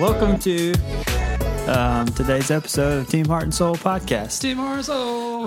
welcome 0.00 0.38
to 0.38 0.72
um, 1.68 2.06
today's 2.06 2.50
episode 2.50 3.00
of 3.02 3.08
Team 3.08 3.26
Heart 3.26 3.42
and 3.42 3.54
Soul 3.54 3.76
podcast. 3.76 4.40
Team 4.40 4.56
Marzo. 4.56 5.46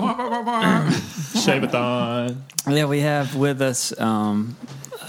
Shaveathon. 1.34 2.36
Yeah, 2.68 2.84
we 2.84 3.00
have 3.00 3.34
with 3.34 3.60
us 3.60 3.98
um, 4.00 4.56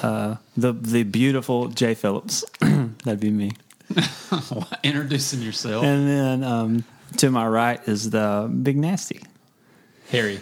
uh, 0.01 0.37
the 0.57 0.73
the 0.73 1.03
beautiful 1.03 1.67
Jay 1.67 1.93
Phillips. 1.93 2.43
That'd 2.59 3.19
be 3.19 3.29
me. 3.29 3.51
Introducing 4.83 5.43
yourself. 5.43 5.85
And 5.85 6.07
then 6.07 6.43
um, 6.43 6.83
to 7.17 7.29
my 7.29 7.47
right 7.47 7.79
is 7.87 8.09
the 8.09 8.51
Big 8.63 8.77
Nasty, 8.77 9.21
Harry. 10.09 10.39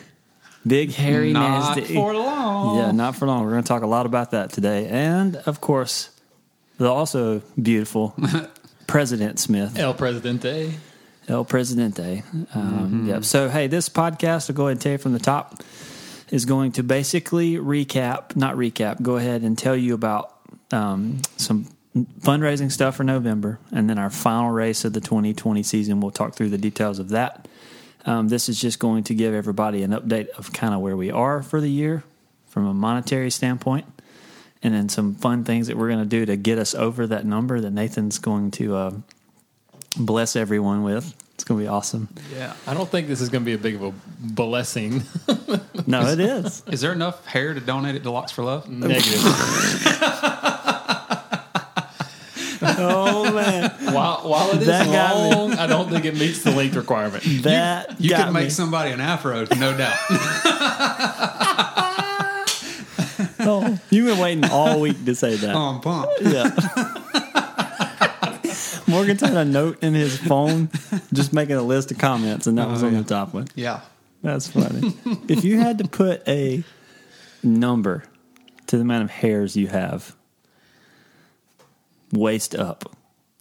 Big 0.66 0.94
Hairy 0.94 1.34
Not 1.34 1.76
Nasty. 1.76 1.94
for 1.94 2.14
long. 2.16 2.78
Yeah, 2.78 2.92
not 2.92 3.18
for 3.18 3.28
long. 3.28 3.44
We're 3.44 3.52
going 3.52 3.64
to 3.64 3.68
talk 3.68 3.84
a 3.84 3.88
lot 3.88 4.06
about 4.06 4.32
that 4.32 4.52
today, 4.52 4.88
and 4.88 5.36
of 5.36 5.60
course, 5.60 6.10
the 6.78 6.90
also 6.90 7.42
beautiful 7.62 8.16
President 8.94 9.40
Smith. 9.40 9.76
El 9.80 9.96
Presidente. 9.96 10.72
El 11.28 11.46
Presidente. 11.46 12.24
Um, 12.32 12.46
Mm-hmm. 12.54 13.10
Yep. 13.10 13.24
So, 13.26 13.50
hey, 13.50 13.66
this 13.66 13.90
podcast, 13.90 14.52
I'll 14.52 14.56
go 14.56 14.68
ahead 14.68 14.74
and 14.74 14.82
tell 14.82 14.92
you 14.92 14.98
from 15.00 15.14
the 15.14 15.20
top, 15.20 15.64
is 16.30 16.46
going 16.46 16.74
to 16.74 16.84
basically 16.84 17.56
recap, 17.56 18.36
not 18.36 18.56
recap, 18.56 19.02
go 19.02 19.16
ahead 19.16 19.42
and 19.42 19.58
tell 19.58 19.76
you 19.76 19.96
about 19.96 20.38
um, 20.72 21.24
some 21.38 21.66
fundraising 22.22 22.72
stuff 22.72 22.96
for 22.98 23.04
November 23.04 23.58
and 23.72 23.90
then 23.90 23.98
our 23.98 24.12
final 24.12 24.52
race 24.52 24.86
of 24.86 24.94
the 24.94 25.02
2020 25.02 25.64
season. 25.64 26.00
We'll 26.00 26.12
talk 26.12 26.36
through 26.36 26.50
the 26.50 26.60
details 26.60 27.00
of 27.00 27.10
that. 27.10 27.48
Um, 28.06 28.28
this 28.28 28.48
is 28.48 28.62
just 28.62 28.78
going 28.78 29.06
to 29.06 29.16
give 29.16 29.34
everybody 29.34 29.82
an 29.82 29.90
update 29.90 30.30
of 30.38 30.54
kind 30.54 30.72
of 30.72 30.82
where 30.82 30.96
we 30.96 31.10
are 31.10 31.42
for 31.42 31.60
the 31.60 31.70
year 31.70 32.04
from 32.46 32.68
a 32.68 32.74
monetary 32.76 33.32
standpoint. 33.32 33.88
And 34.66 34.74
then 34.74 34.88
some 34.88 35.16
fun 35.16 35.44
things 35.44 35.68
that 35.68 35.76
we're 35.78 35.90
going 35.90 36.00
to 36.00 36.06
do 36.06 36.26
to 36.26 36.38
get 36.38 36.58
us 36.58 36.74
over 36.74 37.06
that 37.08 37.26
number 37.26 37.60
that 37.60 37.72
Nathan's 37.72 38.18
going 38.18 38.50
to 38.52 38.76
uh, 38.76 38.92
bless 39.98 40.36
everyone 40.38 40.84
with. 40.84 41.14
It's 41.36 41.44
going 41.44 41.60
to 41.60 41.64
be 41.66 41.68
awesome. 41.68 42.08
Yeah. 42.34 42.54
I 42.66 42.74
don't 42.74 42.88
think 42.90 43.08
this 43.10 43.20
is 43.20 43.28
going 43.30 43.44
to 43.44 43.46
be 43.46 43.54
a 43.54 43.58
big 43.58 43.76
of 43.76 43.84
a 43.84 43.94
blessing. 44.20 45.04
No, 45.86 46.08
it 46.08 46.20
is. 46.22 46.64
Is 46.72 46.80
there 46.80 46.94
enough 46.94 47.26
hair 47.26 47.54
to 47.54 47.60
donate 47.60 47.96
it 47.96 48.04
to 48.04 48.12
Locks 48.12 48.32
for 48.32 48.42
Love? 48.44 48.70
Negative. 48.70 49.20
oh 52.62 53.32
man, 53.34 53.70
while, 53.94 54.20
while 54.30 54.52
it 54.52 54.62
is 54.62 54.68
That 54.68 54.88
long, 54.88 55.54
I 55.54 55.68
don't 55.68 55.90
think 55.90 56.06
it 56.06 56.16
meets 56.18 56.42
the 56.44 56.52
length 56.52 56.76
requirement. 56.78 57.24
that 57.44 58.00
You 58.00 58.12
got 58.12 58.26
could 58.28 58.34
make 58.34 58.44
me. 58.46 58.50
somebody 58.50 58.92
an 58.92 59.02
afro, 59.02 59.46
no 59.58 59.76
doubt. 59.78 59.98
Oh, 63.46 63.80
you've 63.90 64.06
been 64.08 64.20
waiting 64.20 64.46
all 64.46 64.80
week 64.80 65.04
to 65.06 65.16
say 65.16 65.36
that. 65.36 65.56
oh, 65.56 65.60
I'm 65.60 65.82
pumped. 65.82 66.22
Yeah. 66.22 66.50
Morgan's 68.88 69.22
had 69.22 69.34
a 69.36 69.46
note 69.46 69.82
in 69.84 69.94
his 69.94 70.18
phone, 70.18 70.70
just 71.14 71.34
making 71.34 71.56
a 71.56 71.62
list 71.64 71.92
of 71.92 71.98
comments, 71.98 72.48
and 72.48 72.58
that 72.58 72.68
was 72.70 72.84
Oh, 72.84 72.88
on 72.88 72.94
yeah. 72.94 73.02
the 73.02 73.06
top 73.10 73.34
one. 73.34 73.48
Yeah. 73.56 73.82
That's 74.22 74.48
funny. 74.48 74.94
if 75.28 75.44
you 75.44 75.60
had 75.60 75.78
to 75.80 75.88
put 75.88 76.28
a 76.28 76.64
number 77.42 78.04
to 78.68 78.78
the 78.78 78.82
amount 78.84 79.04
of 79.04 79.10
hairs 79.10 79.56
you 79.58 79.68
have, 79.68 80.16
waist 82.12 82.56
up, 82.56 82.96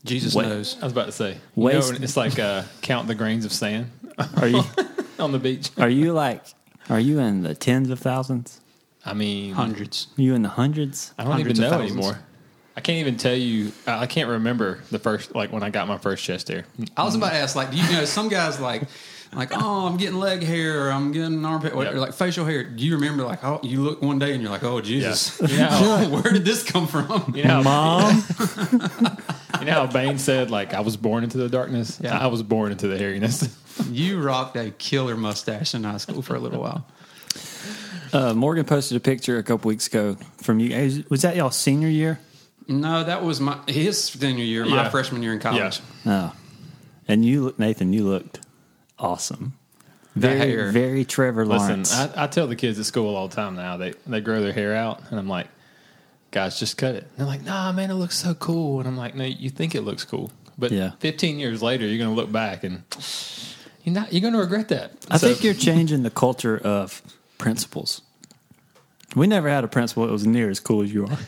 Jesus 0.05 0.35
Wait. 0.35 0.49
knows. 0.49 0.77
I 0.81 0.85
was 0.85 0.93
about 0.93 1.07
to 1.07 1.13
say. 1.13 1.37
You 1.57 1.65
know, 1.73 1.79
it's 1.93 2.17
like 2.17 2.39
uh, 2.39 2.63
count 2.81 3.07
the 3.07 3.15
grains 3.15 3.45
of 3.45 3.53
sand 3.53 3.91
are 4.37 4.49
you 4.49 4.63
on 5.19 5.31
the 5.33 5.39
beach. 5.39 5.71
are 5.79 5.89
you 5.89 6.13
like 6.13 6.43
are 6.91 6.99
you 7.01 7.19
in 7.21 7.43
the 7.43 7.55
tens 7.55 7.89
of 7.91 7.99
thousands? 8.01 8.61
I 9.05 9.15
mean, 9.15 9.53
Hundreds. 9.55 10.07
Are 10.19 10.23
you 10.23 10.35
in 10.35 10.43
the 10.43 10.49
hundreds? 10.49 11.13
I 11.19 11.25
don't 11.25 11.33
hundreds 11.33 11.59
even 11.59 11.71
know 11.71 11.81
anymore. 11.81 12.19
I 12.77 12.81
can't 12.81 12.99
even 12.99 13.17
tell 13.17 13.35
you. 13.35 13.73
I 13.87 14.01
I 14.03 14.07
can't 14.07 14.29
remember 14.29 14.81
the 14.91 14.99
first, 14.99 15.35
like 15.35 15.53
when 15.53 15.63
I 15.63 15.71
got 15.71 15.89
my 15.89 15.99
first 15.99 16.25
chest 16.25 16.49
hair. 16.49 16.65
I 16.97 17.05
was 17.05 17.15
about 17.15 17.31
to 17.31 17.37
ask, 17.37 17.55
like, 17.57 17.71
do 17.71 17.77
you 17.77 17.93
know, 17.93 18.05
some 18.05 18.29
guys 18.29 18.61
like, 18.61 18.85
like, 19.35 19.51
oh, 19.53 19.87
I'm 19.87 19.97
getting 19.97 20.19
leg 20.19 20.43
hair, 20.43 20.87
or 20.87 20.93
I'm 20.93 21.11
getting 21.13 21.45
armpit, 21.45 21.75
or 21.75 21.85
Yep. 21.85 21.95
like 21.97 22.13
facial 22.15 22.45
hair. 22.47 22.63
Do 22.65 22.85
you 22.85 22.95
remember, 22.95 23.25
like, 23.25 23.43
oh, 23.45 23.61
you 23.63 23.83
look 23.83 24.01
one 24.03 24.19
day 24.19 24.33
and 24.33 24.41
you're 24.43 24.51
like, 24.51 24.63
oh, 24.63 24.81
Jesus, 24.81 25.39
You 25.51 25.57
know 25.59 26.09
where 26.11 26.33
did 26.33 26.45
this 26.45 26.63
come 26.63 26.87
from? 26.87 27.33
you 27.35 27.45
know 27.45 27.63
Mom, 27.63 28.23
you 29.61 29.67
know 29.67 29.73
how 29.73 29.87
Bane 29.87 30.19
said, 30.19 30.51
like, 30.51 30.75
I 30.75 30.81
was 30.81 30.97
born 30.97 31.25
into 31.25 31.39
the 31.39 31.49
darkness? 31.49 31.99
Yeah. 32.03 32.19
I 32.19 32.27
was 32.29 32.43
born 32.43 32.73
into 32.73 32.89
the 32.89 32.97
hairiness. 32.97 33.49
You 33.91 34.21
rocked 34.21 34.57
a 34.57 34.71
killer 34.73 35.17
mustache 35.17 35.75
in 35.75 35.85
high 35.85 35.97
school 35.99 36.23
for 36.23 36.37
a 36.37 36.39
little 36.41 36.61
while. 36.61 36.87
Uh, 38.13 38.35
Morgan 38.35 38.65
posted 38.65 38.97
a 38.97 39.01
picture 39.01 39.39
a 39.39 39.43
couple 39.43 39.69
weeks 39.69 39.87
ago 39.87 40.17
from 40.39 40.61
you. 40.61 40.69
guys. 40.71 41.03
Was 41.11 41.23
that 41.23 41.37
y'all 41.37 41.51
senior 41.51 41.89
year? 41.89 42.21
No, 42.69 43.03
that 43.05 43.23
was 43.25 43.41
my 43.41 43.59
his 43.67 44.03
senior 44.03 44.45
year, 44.45 44.65
my 44.65 44.77
Yeah. 44.85 44.89
freshman 44.91 45.23
year 45.23 45.33
in 45.33 45.41
college. 45.41 45.81
Oh, 46.07 46.33
and 47.09 47.25
you, 47.25 47.45
look- 47.45 47.59
Nathan, 47.59 47.93
you 47.93 48.05
looked 48.07 48.41
awesome. 48.99 49.55
The 50.15 50.21
Very, 50.29 50.39
hair. 50.39 50.71
very 50.73 51.05
Trevor 51.07 51.47
Listen, 51.47 51.69
Lawrence. 51.69 51.95
I, 51.95 52.25
I 52.25 52.27
tell 52.27 52.47
the 52.47 52.55
kids 52.57 52.79
at 52.79 52.85
school 52.85 53.17
all 53.17 53.29
the 53.29 53.35
time 53.35 53.57
now, 53.57 53.79
they, 53.79 53.95
they 54.07 54.21
grow 54.21 54.43
their 54.43 54.53
hair 54.53 54.77
out, 54.77 55.01
and 55.11 55.19
I'm 55.19 55.29
like, 55.29 55.49
guys, 56.31 56.59
just 56.59 56.77
cut 56.77 56.95
it. 56.95 57.05
And 57.05 57.11
they're 57.17 57.27
like, 57.27 57.43
nah, 57.45 57.73
man, 57.73 57.91
it 57.91 57.95
looks 57.95 58.17
so 58.19 58.35
cool. 58.35 58.79
And 58.79 58.87
I'm 58.87 58.97
like, 58.97 59.15
no, 59.15 59.25
you 59.25 59.49
think 59.49 59.75
it 59.75 59.81
looks 59.83 60.05
cool. 60.05 60.31
But 60.59 60.71
Yeah. 60.71 60.93
15 61.01 61.39
years 61.39 61.63
later, 61.63 61.87
you're 61.87 61.97
going 61.99 62.15
to 62.15 62.17
look 62.21 62.31
back 62.31 62.63
and 62.63 62.83
you're 63.85 63.95
not, 63.95 64.13
you're 64.13 64.21
going 64.21 64.35
to 64.35 64.39
regret 64.39 64.69
that. 64.69 64.93
I 65.11 65.17
So- 65.17 65.29
think 65.29 65.43
you're 65.43 65.55
changing 65.55 66.03
the 66.03 66.11
culture 66.11 66.59
of 66.59 67.01
principals. 67.43 68.03
We 69.15 69.27
never 69.27 69.49
had 69.49 69.65
a 69.65 69.69
principal 69.69 70.07
that 70.07 70.13
was 70.13 70.27
near 70.27 70.49
as 70.49 70.61
cool 70.61 70.83
as 70.83 70.93
you 70.93 71.07
are. 71.07 71.19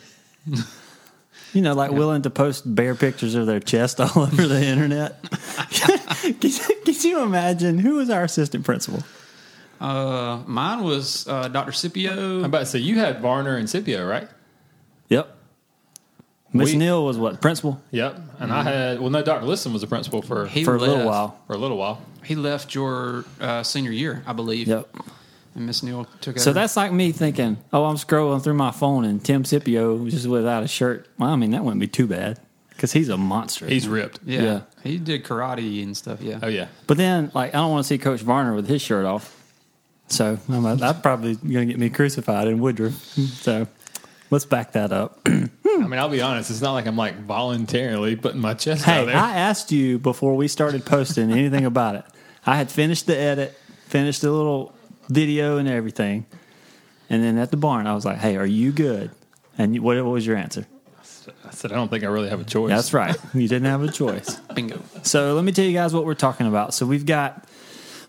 You 1.53 1.61
know, 1.61 1.75
like 1.75 1.91
willing 1.91 2.23
to 2.23 2.31
post 2.31 2.63
bare 2.75 2.95
pictures 2.95 3.35
of 3.35 3.47
their 3.47 3.61
chest 3.61 4.01
all 4.01 4.11
over 4.17 4.47
the 4.47 4.65
internet. 4.65 5.23
can, 5.71 5.99
can 6.41 6.95
you 7.03 7.23
imagine 7.23 7.79
who 7.79 7.97
was 7.97 8.11
our 8.11 8.25
assistant 8.25 8.65
principal? 8.65 9.03
Uh, 9.81 10.41
mine 10.47 10.83
was 10.83 11.29
uh, 11.29 11.49
Dr. 11.49 11.73
Scipio. 11.73 12.39
I'm 12.39 12.45
about 12.45 12.61
to 12.61 12.67
say, 12.67 12.79
you 12.79 12.99
had 12.99 13.21
Varner 13.21 13.57
and 13.57 13.69
Scipio, 13.69 14.07
right? 14.07 14.29
Yep. 15.09 15.37
Miss 16.53 16.73
Neal 16.73 17.05
was 17.05 17.19
what 17.19 17.41
principal 17.41 17.83
Yep. 17.91 18.21
And 18.39 18.53
I 18.53 18.63
had, 18.63 19.01
well, 19.01 19.11
no, 19.11 19.23
Dr. 19.23 19.45
Listen 19.45 19.73
was 19.73 19.83
the 19.83 19.89
principal 19.89 20.23
for, 20.23 20.47
He 20.47 20.65
for 20.65 20.77
a 20.77 20.79
little 20.79 21.05
while. 21.05 21.39
for 21.47 21.55
a 21.55 21.59
little 21.59 21.77
while. 21.77 22.01
He 22.25 22.37
left 22.37 22.75
your 22.75 23.25
uh, 23.41 23.63
senior 23.65 23.91
year, 23.91 24.23
I 24.27 24.33
believe. 24.33 24.69
Yep. 24.69 24.89
And 25.55 25.67
Miss 25.67 25.83
Neal 25.83 26.07
took 26.21 26.35
over. 26.35 26.41
So 26.41 26.53
that's 26.53 26.77
like 26.77 26.93
me 26.93 27.13
thinking, 27.13 27.59
oh, 27.73 27.85
I'm 27.85 27.97
scrolling 27.97 28.43
through 28.43 28.55
my 28.55 28.71
phone 28.71 29.05
and 29.05 29.25
Tim 29.25 29.45
Scipio 29.45 30.09
just 30.09 30.27
without 30.27 30.63
a 30.63 30.69
shirt. 30.69 31.09
Well, 31.19 31.31
I 31.31 31.37
mean, 31.37 31.53
that 31.53 31.63
wouldn't 31.65 31.81
be 31.81 31.89
too 31.89 32.07
bad 32.07 32.41
because 32.71 32.93
he's 32.93 33.09
a 33.09 33.17
monster. 33.17 33.67
He's 33.67 33.87
ripped. 33.87 34.21
yeah. 34.25 34.43
yeah. 34.43 34.61
He 34.83 34.99
did 34.99 35.25
karate 35.25 35.83
and 35.83 35.97
stuff. 35.97 36.21
Yeah. 36.21 36.41
Oh, 36.43 36.49
yeah. 36.49 36.69
But 36.87 36.99
then, 36.99 37.31
like, 37.35 37.55
I 37.55 37.59
don't 37.59 37.71
want 37.71 37.85
to 37.85 37.89
see 37.89 37.99
Coach 37.99 38.21
Varner 38.21 38.55
with 38.55 38.69
his 38.69 38.83
shirt 38.83 39.07
off. 39.07 39.41
So 40.09 40.39
I'm, 40.49 40.77
that's 40.77 41.01
probably 41.01 41.37
going 41.37 41.67
to 41.69 41.73
get 41.73 41.79
me 41.79 41.89
crucified 41.89 42.49
in 42.49 42.59
Woodruff. 42.59 42.95
So 42.95 43.67
let's 44.31 44.45
back 44.45 44.73
that 44.73 44.93
up. 44.93 45.21
I 45.27 45.87
mean, 45.87 45.95
I'll 45.95 46.09
be 46.09 46.21
honest, 46.21 46.51
it's 46.51 46.61
not 46.61 46.73
like 46.73 46.87
I'm 46.87 46.97
like 46.97 47.19
voluntarily 47.21 48.17
putting 48.17 48.41
my 48.41 48.55
chest 48.55 48.87
out 48.87 48.95
hey, 48.95 49.07
there. 49.07 49.17
I 49.17 49.37
asked 49.37 49.73
you 49.73 49.99
before 49.99 50.37
we 50.37 50.49
started 50.49 50.85
posting 50.85 51.33
anything 51.33 51.65
about 51.65 51.97
it. 51.97 52.05
I 52.47 52.57
had 52.57 52.71
finished 52.71 53.07
the 53.07 53.17
edit, 53.17 53.59
finished 53.87 54.21
the 54.21 54.31
little 54.31 54.75
video 55.09 55.59
and 55.59 55.69
everything. 55.69 56.27
And 57.11 57.23
then 57.23 57.39
at 57.39 57.51
the 57.51 57.57
barn, 57.57 57.87
I 57.87 57.95
was 57.95 58.05
like, 58.05 58.19
hey, 58.19 58.37
are 58.37 58.47
you 58.47 58.73
good? 58.73 59.11
And 59.59 59.75
you, 59.75 59.83
what, 59.83 59.97
what 59.97 60.13
was 60.13 60.27
your 60.27 60.37
answer? 60.37 60.67
I 61.45 61.51
said, 61.51 61.73
I 61.73 61.77
don't 61.77 61.89
think 61.89 62.05
I 62.05 62.09
really 62.09 62.29
have 62.29 62.41
a 62.41 62.45
choice. 62.45 62.71
That's 62.71 62.93
right. 62.93 63.17
You 63.33 63.49
didn't 63.49 63.67
have 63.67 63.83
a 63.83 63.91
choice. 63.91 64.35
Bingo. 64.55 64.81
So 65.03 65.35
let 65.35 65.45
me 65.45 65.53
tell 65.53 65.65
you 65.65 65.73
guys 65.73 65.95
what 65.95 66.05
we're 66.05 66.15
talking 66.15 66.47
about. 66.47 66.75
So 66.75 66.87
we've 66.87 67.07
got 67.07 67.49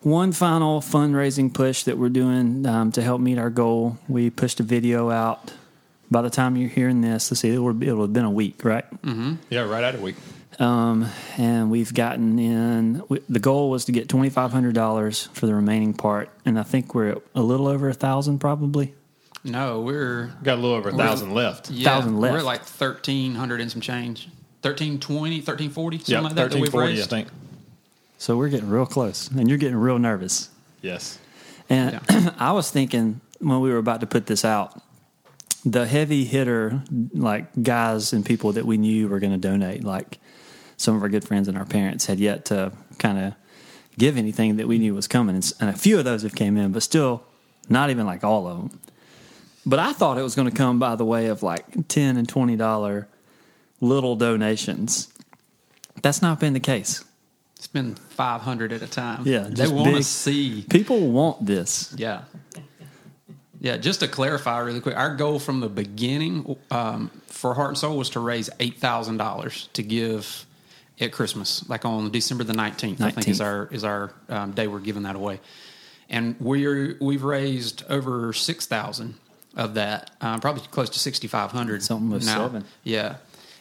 one 0.01 0.31
final 0.31 0.81
fundraising 0.81 1.53
push 1.53 1.83
that 1.83 1.97
we're 1.97 2.09
doing 2.09 2.66
um, 2.66 2.91
to 2.94 3.01
help 3.01 3.22
meet 3.22 3.38
our 3.38 3.50
goal. 3.50 3.97
We 4.07 4.29
pushed 4.29 4.59
a 4.59 4.63
video 4.63 5.09
out. 5.09 5.53
By 6.12 6.21
the 6.21 6.30
time 6.30 6.56
you're 6.56 6.69
hearing 6.69 7.01
this, 7.01 7.31
let's 7.31 7.42
see, 7.42 7.53
it 7.53 7.57
will, 7.57 7.74
have 7.74 8.13
been 8.13 8.25
a 8.25 8.30
week, 8.31 8.63
right? 8.63 8.86
Yeah, 9.50 9.62
right 9.62 9.83
out 9.83 9.95
of 9.95 10.01
week. 10.01 10.15
Um, 10.60 11.10
and 11.38 11.69
we've 11.69 11.94
gotten 11.94 12.40
in. 12.40 13.02
We, 13.10 13.19
the 13.28 13.40
goal 13.40 13.69
was 13.69 13.86
to 13.86 13.92
get 13.92 14.07
twenty 14.10 14.30
five 14.30 14.52
hundred 14.52 14.74
dollars 14.75 15.28
for 15.34 15.46
the 15.48 15.54
remaining 15.56 15.94
part, 15.94 16.30
and 16.46 16.57
I 16.57 16.63
think 16.63 16.96
we're 16.96 17.10
at 17.10 17.22
a 17.36 17.42
little 17.42 17.68
over 17.68 17.90
a 17.90 17.94
thousand, 17.94 18.40
probably. 18.40 18.94
No, 19.44 19.81
we're 19.81 20.34
Got 20.44 20.54
a 20.57 20.62
little 20.62 20.75
over 20.78 20.90
a 20.90 20.94
thousand 20.94 21.34
left. 21.34 21.69
yeah, 21.69 21.90
Thousand 21.90 22.19
left. 22.19 22.34
We're 22.34 22.42
like 22.42 22.63
thirteen 22.63 23.36
hundred 23.36 23.62
and 23.62 23.72
some 23.72 23.81
change. 23.81 24.30
1320, 24.62 25.36
1340, 25.42 25.98
something 26.00 26.13
Yeah, 26.13 26.19
like 26.22 26.30
that. 26.30 26.36
that 26.36 26.42
thirteen 26.50 26.62
we've 26.62 26.72
forty, 26.72 27.00
I 27.02 27.06
think. 27.06 27.28
So 28.18 28.38
we're 28.38 28.50
getting 28.50 28.69
real 28.69 28.86
close, 28.88 29.30
and 29.30 29.48
you're 29.50 29.57
getting 29.60 29.75
real 29.75 30.00
nervous. 30.00 30.50
Yes. 30.81 31.19
And 31.69 32.00
I 32.40 32.54
was 32.54 32.72
thinking 32.72 33.19
when 33.40 33.60
we 33.60 33.69
were 33.69 33.78
about 33.78 34.00
to 34.00 34.07
put 34.07 34.25
this 34.25 34.44
out, 34.46 34.81
the 35.66 35.86
heavy 35.86 36.24
hitter, 36.24 36.81
like 37.13 37.48
guys 37.62 38.13
and 38.13 38.25
people 38.25 38.54
that 38.54 38.66
we 38.66 38.78
knew 38.78 39.07
were 39.10 39.19
going 39.19 39.34
to 39.34 39.38
donate, 39.38 39.84
like 39.84 40.18
some 40.77 40.95
of 40.95 41.04
our 41.04 41.10
good 41.10 41.25
friends 41.25 41.48
and 41.48 41.57
our 41.57 41.66
parents 41.66 42.06
had 42.06 42.19
yet 42.19 42.45
to 42.45 42.72
kind 43.00 43.18
of 43.18 43.33
give 43.98 44.18
anything 44.18 44.57
that 44.57 44.68
we 44.68 44.77
knew 44.77 44.94
was 44.94 45.07
coming. 45.07 45.36
And 45.36 45.54
And 45.60 45.69
a 45.69 45.74
few 45.74 45.98
of 45.98 46.06
those 46.06 46.24
have 46.24 46.36
came 46.36 46.57
in, 46.57 46.72
but 46.72 46.83
still 46.83 47.24
not 47.69 47.89
even 47.89 48.06
like 48.06 48.24
all 48.24 48.48
of 48.48 48.57
them. 48.57 48.80
But 49.66 49.80
I 49.80 49.94
thought 49.94 50.18
it 50.18 50.22
was 50.22 50.36
going 50.36 50.50
to 50.50 50.56
come 50.56 50.77
by 50.80 50.95
the 50.95 51.06
way 51.06 51.27
of 51.27 51.42
like 51.42 51.88
10 51.88 52.18
and 52.18 52.27
$20 52.27 53.06
little 53.81 54.16
donations 54.16 55.07
That's 56.01 56.22
not 56.22 56.39
been 56.39 56.54
the 56.54 56.60
case. 56.60 57.04
It's 57.56 57.68
been 57.68 57.95
500 57.95 58.74
at 58.74 58.81
a 58.81 58.88
time. 58.88 59.24
Yeah, 59.25 59.48
they 59.50 59.68
want 59.68 59.95
to 59.95 60.04
see. 60.04 60.66
People 60.69 61.10
want 61.12 61.45
this. 61.45 61.94
Yeah. 61.98 62.24
Yeah, 63.60 63.78
just 63.78 64.01
to 64.01 64.07
clarify 64.07 64.60
really 64.60 64.81
quick, 64.81 64.95
our 64.95 65.16
goal 65.16 65.39
from 65.39 65.62
the 65.62 65.69
beginning 65.69 66.56
um, 66.69 67.10
for 67.25 67.56
Heart 67.56 67.69
and 67.69 67.78
Soul 67.78 67.98
was 67.98 68.12
to 68.12 68.19
raise 68.19 68.50
eight 68.60 68.78
thousand 68.78 69.18
dollars 69.18 69.69
to 69.74 69.81
give 69.81 70.45
at 71.00 71.12
Christmas, 71.12 71.68
like 71.69 71.86
on 71.86 72.09
December 72.12 72.44
the 72.44 72.53
nineteenth. 72.53 73.01
I 73.01 73.12
think 73.12 73.27
is 73.27 73.42
our 73.42 73.68
is 73.71 73.83
our 73.83 74.12
um, 74.30 74.51
day 74.51 74.68
we're 74.68 74.80
giving 74.80 75.03
that 75.03 75.15
away, 75.15 75.39
and 76.09 76.36
we're 76.39 76.97
we've 77.01 77.24
raised 77.24 77.83
over 77.89 78.31
six 78.33 78.65
thousand 78.65 79.15
of 79.56 79.74
that, 79.75 80.12
um, 80.21 80.39
probably 80.39 80.62
close 80.68 80.89
to 80.92 81.00
sixty 81.00 81.27
five 81.27 81.51
hundred. 81.51 81.83
Something 81.83 82.09
with 82.09 82.25
now. 82.25 82.47
seven. 82.47 82.65
Yeah, 82.83 83.18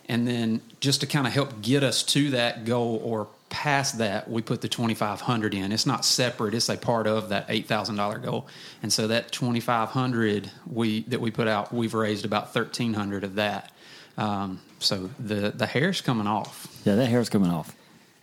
and 0.09 0.27
then 0.27 0.61
just 0.81 1.01
to 1.01 1.07
kind 1.07 1.27
of 1.27 1.33
help 1.33 1.61
get 1.63 1.83
us 1.83 2.03
to 2.05 2.31
that 2.31 2.65
goal 2.65 3.01
or 3.05 3.29
past 3.49 3.99
that, 3.99 4.29
we 4.29 4.43
put 4.43 4.61
the 4.61 4.69
twenty 4.69 4.95
five 4.95 5.21
hundred 5.21 5.55
in. 5.55 5.73
It's 5.73 5.87
not 5.87 6.05
separate; 6.05 6.55
it's 6.55 6.69
a 6.69 6.77
part 6.77 7.07
of 7.07 7.31
that 7.31 7.47
eight 7.49 7.67
thousand 7.67 7.97
dollar 7.97 8.19
goal. 8.19 8.47
And 8.83 8.93
so 8.93 9.09
that 9.09 9.33
twenty 9.33 9.61
five 9.61 9.91
hundred 9.91 10.51
we 10.67 11.03
that 11.05 11.21
we 11.21 11.31
put 11.31 11.49
out, 11.49 11.73
we've 11.73 11.95
raised 11.95 12.25
about 12.25 12.53
thirteen 12.53 12.95
hundred 12.95 13.25
of 13.25 13.35
that. 13.37 13.73
Um, 14.17 14.61
so 14.79 15.11
the 15.19 15.51
the 15.51 15.67
hair's 15.67 16.01
coming 16.01 16.27
off, 16.27 16.69
Yeah, 16.85 16.95
that 16.97 17.07
hair's 17.07 17.29
coming 17.29 17.51
off. 17.51 17.75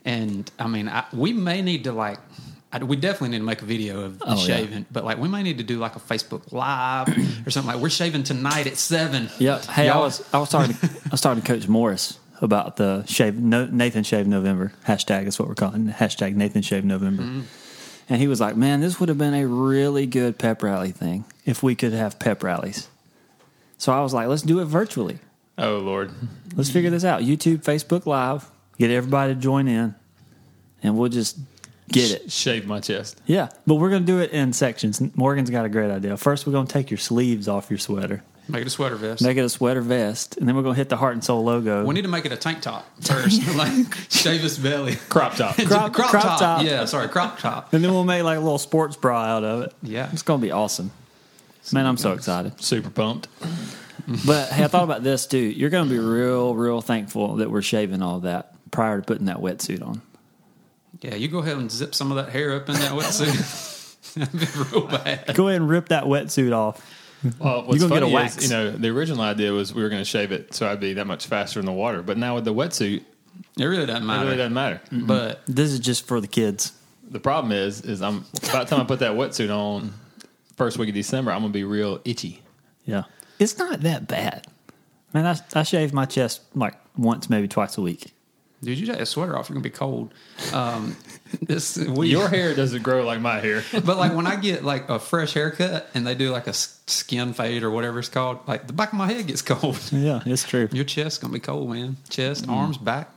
and 0.05 0.49
I 0.59 0.67
mean, 0.67 0.87
I, 0.87 1.05
we 1.13 1.33
may 1.33 1.61
need 1.61 1.83
to 1.85 1.91
like. 1.91 2.19
I, 2.73 2.81
we 2.81 2.95
definitely 2.95 3.29
need 3.29 3.39
to 3.39 3.43
make 3.43 3.61
a 3.61 3.65
video 3.65 3.99
of 4.05 4.19
the 4.19 4.25
Oh, 4.29 4.35
yeah. 4.35 4.45
shaving, 4.45 4.85
but 4.89 5.03
like 5.03 5.17
we 5.17 5.27
may 5.27 5.43
need 5.43 5.57
to 5.57 5.63
do 5.65 5.77
like 5.79 5.97
a 5.97 5.99
Facebook 5.99 6.53
Live 6.53 7.09
or 7.45 7.51
something 7.51 7.73
like 7.73 7.81
we're 7.81 7.89
shaving 7.89 8.23
tonight 8.23 8.65
at 8.67 8.77
seven. 8.77 9.29
Yeah. 9.39 9.59
Hey, 9.61 9.89
I 9.89 9.93
Y'all- 9.93 10.03
was 10.03 10.23
I 10.33 10.37
was 10.39 10.49
talking 10.49 10.75
to, 10.75 10.85
I 10.85 11.09
was 11.11 11.19
talking 11.19 11.41
to 11.41 11.47
Coach 11.47 11.67
Morris 11.67 12.17
about 12.41 12.77
the 12.77 13.03
shave 13.07 13.35
no, 13.37 13.65
Nathan 13.65 14.03
Shave 14.03 14.25
November 14.27 14.71
hashtag 14.87 15.27
is 15.27 15.37
what 15.37 15.49
we're 15.49 15.55
calling 15.55 15.87
hashtag 15.87 16.35
Nathan 16.35 16.61
Shave 16.61 16.85
November, 16.85 17.23
Mm-hmm. 17.23 17.41
and 18.07 18.21
he 18.21 18.27
was 18.29 18.39
like, 18.39 18.55
"Man, 18.55 18.79
this 18.79 18.99
would 19.01 19.09
have 19.09 19.17
been 19.17 19.33
a 19.33 19.45
really 19.45 20.05
good 20.05 20.37
pep 20.39 20.63
rally 20.63 20.91
thing 20.91 21.25
if 21.45 21.61
we 21.61 21.75
could 21.75 21.91
have 21.91 22.17
pep 22.19 22.41
rallies." 22.41 22.87
So 23.79 23.91
I 23.91 23.99
was 24.01 24.13
like, 24.13 24.27
"Let's 24.29 24.43
do 24.43 24.59
it 24.61 24.65
virtually. 24.65 25.19
Oh 25.57 25.77
Lord, 25.77 26.11
Let's 26.55 26.69
figure 26.69 26.89
this 26.89 27.03
out. 27.05 27.21
YouTube, 27.21 27.63
Facebook 27.63 28.05
Live, 28.05 28.45
get 28.77 28.89
everybody 28.91 29.33
to 29.35 29.39
join 29.39 29.67
in, 29.67 29.95
and 30.81 30.97
we'll 30.97 31.09
just 31.09 31.37
get 31.89 32.11
it." 32.11 32.31
Shave 32.31 32.65
my 32.65 32.79
chest. 32.79 33.21
Yeah, 33.25 33.49
but 33.67 33.75
we're 33.75 33.89
going 33.89 34.03
to 34.03 34.07
do 34.07 34.19
it 34.19 34.31
in 34.31 34.53
sections. 34.53 35.01
Morgan's 35.15 35.49
got 35.49 35.65
a 35.65 35.69
great 35.69 35.91
idea. 35.91 36.17
First, 36.17 36.45
we're 36.47 36.53
going 36.53 36.67
to 36.67 36.73
take 36.73 36.89
your 36.89 36.97
sleeves 36.97 37.47
off 37.47 37.69
your 37.69 37.77
sweater, 37.79 38.23
make 38.47 38.61
it 38.61 38.67
a 38.67 38.69
sweater 38.71 38.95
vest. 38.95 39.21
make 39.21 39.37
it 39.37 39.41
a 39.43 39.49
sweater 39.49 39.81
vest, 39.81 40.37
and 40.37 40.47
then 40.47 40.55
we're 40.55 40.63
going 40.63 40.73
to 40.75 40.79
hit 40.79 40.89
the 40.89 40.97
heart 40.97 41.13
and 41.13 41.23
soul 41.23 41.43
logo. 41.43 41.85
We 41.85 41.93
need 41.93 42.03
to 42.03 42.07
make 42.07 42.25
it 42.25 42.31
a 42.31 42.37
tank 42.37 42.61
top 42.61 42.85
first, 43.01 43.55
like 43.55 43.71
shave 44.09 44.41
his 44.41 44.57
belly. 44.57 44.95
Crop 45.09 45.35
top. 45.35 45.55
Crop- 45.65 45.93
crop, 45.93 46.09
crop 46.09 46.23
top. 46.23 46.39
top. 46.39 46.63
Yeah, 46.65 46.85
sorry, 46.85 47.07
crop 47.09 47.39
top. 47.39 47.73
and 47.73 47.83
then 47.83 47.91
we'll 47.91 48.05
make 48.05 48.23
like 48.23 48.37
a 48.37 48.41
little 48.41 48.57
sports 48.57 48.95
bra 48.95 49.21
out 49.21 49.43
of 49.43 49.61
it. 49.63 49.73
Yeah. 49.83 50.09
It's 50.11 50.23
going 50.23 50.39
to 50.39 50.45
be 50.45 50.51
awesome. 50.51 50.91
Man, 51.71 51.85
I'm 51.85 51.97
so 51.97 52.13
excited. 52.13 52.59
Super 52.61 52.89
pumped. 52.89 53.27
But 54.25 54.49
hey, 54.49 54.63
I 54.63 54.67
thought 54.67 54.83
about 54.83 55.03
this 55.03 55.25
too. 55.25 55.37
You're 55.37 55.69
going 55.69 55.87
to 55.87 55.93
be 55.93 55.99
real, 55.99 56.55
real 56.55 56.81
thankful 56.81 57.37
that 57.37 57.49
we're 57.51 57.61
shaving 57.61 58.01
all 58.01 58.19
that 58.21 58.53
prior 58.71 58.99
to 58.99 59.05
putting 59.05 59.25
that 59.25 59.37
wetsuit 59.37 59.85
on. 59.85 60.01
Yeah, 61.01 61.15
you 61.15 61.27
go 61.27 61.39
ahead 61.39 61.57
and 61.57 61.71
zip 61.71 61.95
some 61.95 62.11
of 62.11 62.17
that 62.23 62.31
hair 62.31 62.55
up 62.55 62.69
in 62.69 62.75
that 62.75 62.91
wetsuit. 62.91 64.13
That'd 64.15 64.39
be 64.39 64.45
real 64.71 64.87
bad. 64.87 65.33
Go 65.35 65.47
ahead 65.47 65.61
and 65.61 65.69
rip 65.69 65.89
that 65.89 66.03
wetsuit 66.05 66.53
off. 66.53 66.85
Well, 67.39 67.63
what's 67.65 67.81
gonna 67.81 67.93
get 67.93 68.03
a 68.03 68.07
wax. 68.07 68.37
is, 68.37 68.43
you 68.51 68.57
know, 68.57 68.71
the 68.71 68.89
original 68.89 69.21
idea 69.21 69.51
was 69.51 69.73
we 69.73 69.83
were 69.83 69.89
going 69.89 70.01
to 70.01 70.05
shave 70.09 70.31
it 70.31 70.53
so 70.55 70.67
I'd 70.67 70.79
be 70.79 70.93
that 70.93 71.05
much 71.05 71.27
faster 71.27 71.59
in 71.59 71.65
the 71.65 71.71
water. 71.71 72.01
But 72.01 72.17
now 72.17 72.35
with 72.35 72.45
the 72.45 72.53
wetsuit, 72.53 73.03
It 73.57 73.65
really 73.65 73.85
doesn't 73.85 74.05
matter. 74.05 74.21
it 74.23 74.25
matter. 74.25 74.25
really 74.25 74.37
doesn't 74.37 74.53
matter. 74.53 74.81
But 74.91 75.41
This 75.47 75.71
is 75.71 75.79
just 75.79 76.07
for 76.07 76.19
the 76.19 76.27
kids. 76.27 76.73
The 77.09 77.19
problem 77.19 77.51
is, 77.51 77.81
is 77.81 78.01
I'm 78.01 78.25
about 78.43 78.67
the 78.67 78.75
time 78.75 78.81
I 78.81 78.85
put 78.85 78.99
that 78.99 79.11
wetsuit 79.13 79.55
on, 79.55 79.93
first 80.57 80.77
week 80.77 80.89
of 80.89 80.95
December, 80.95 81.31
I'm 81.31 81.41
going 81.41 81.51
to 81.51 81.57
be 81.57 81.63
real 81.63 81.99
itchy. 82.05 82.41
Yeah. 82.85 83.03
It's 83.41 83.57
not 83.57 83.81
that 83.81 84.07
bad. 84.07 84.45
Man, 85.13 85.25
I, 85.25 85.59
I 85.59 85.63
shave 85.63 85.93
my 85.93 86.05
chest 86.05 86.41
like 86.53 86.75
once, 86.95 87.27
maybe 87.27 87.47
twice 87.47 87.75
a 87.75 87.81
week. 87.81 88.13
dude, 88.61 88.77
you 88.77 88.85
take 88.85 88.99
a 88.99 89.05
sweater 89.05 89.35
off, 89.35 89.49
you're 89.49 89.55
gonna 89.55 89.63
be 89.63 89.71
cold. 89.71 90.13
Um, 90.53 90.95
this 91.41 91.75
we, 91.75 92.09
Your 92.09 92.29
hair 92.29 92.53
doesn't 92.53 92.83
grow 92.83 93.03
like 93.03 93.19
my 93.19 93.39
hair. 93.39 93.63
but 93.73 93.97
like 93.97 94.13
when 94.13 94.27
I 94.27 94.35
get 94.35 94.63
like 94.63 94.87
a 94.89 94.99
fresh 94.99 95.33
haircut 95.33 95.89
and 95.95 96.05
they 96.05 96.13
do 96.13 96.29
like 96.29 96.45
a 96.45 96.53
skin 96.53 97.33
fade 97.33 97.63
or 97.63 97.71
whatever 97.71 97.97
it's 97.97 98.09
called, 98.09 98.39
like 98.47 98.67
the 98.67 98.73
back 98.73 98.93
of 98.93 98.99
my 98.99 99.11
head 99.11 99.25
gets 99.25 99.41
cold. 99.53 99.79
Yeah, 99.91 100.21
it's 100.25 100.43
true. 100.43 100.69
Your 100.71 100.85
chest's 100.85 101.17
gonna 101.17 101.33
be 101.33 101.39
cold, 101.39 101.69
man. 101.71 101.97
Chest, 102.09 102.47
arms, 102.47 102.77
back. 102.77 103.09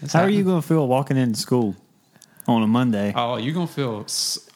That's 0.00 0.12
How 0.12 0.22
are 0.22 0.30
you 0.30 0.44
going 0.44 0.62
to 0.62 0.66
feel 0.66 0.86
walking 0.86 1.16
into 1.16 1.38
school 1.40 1.74
on 2.48 2.62
a 2.62 2.66
Monday 2.66 3.12
Oh, 3.14 3.36
you're 3.36 3.54
gonna 3.54 3.66
feel. 3.66 4.06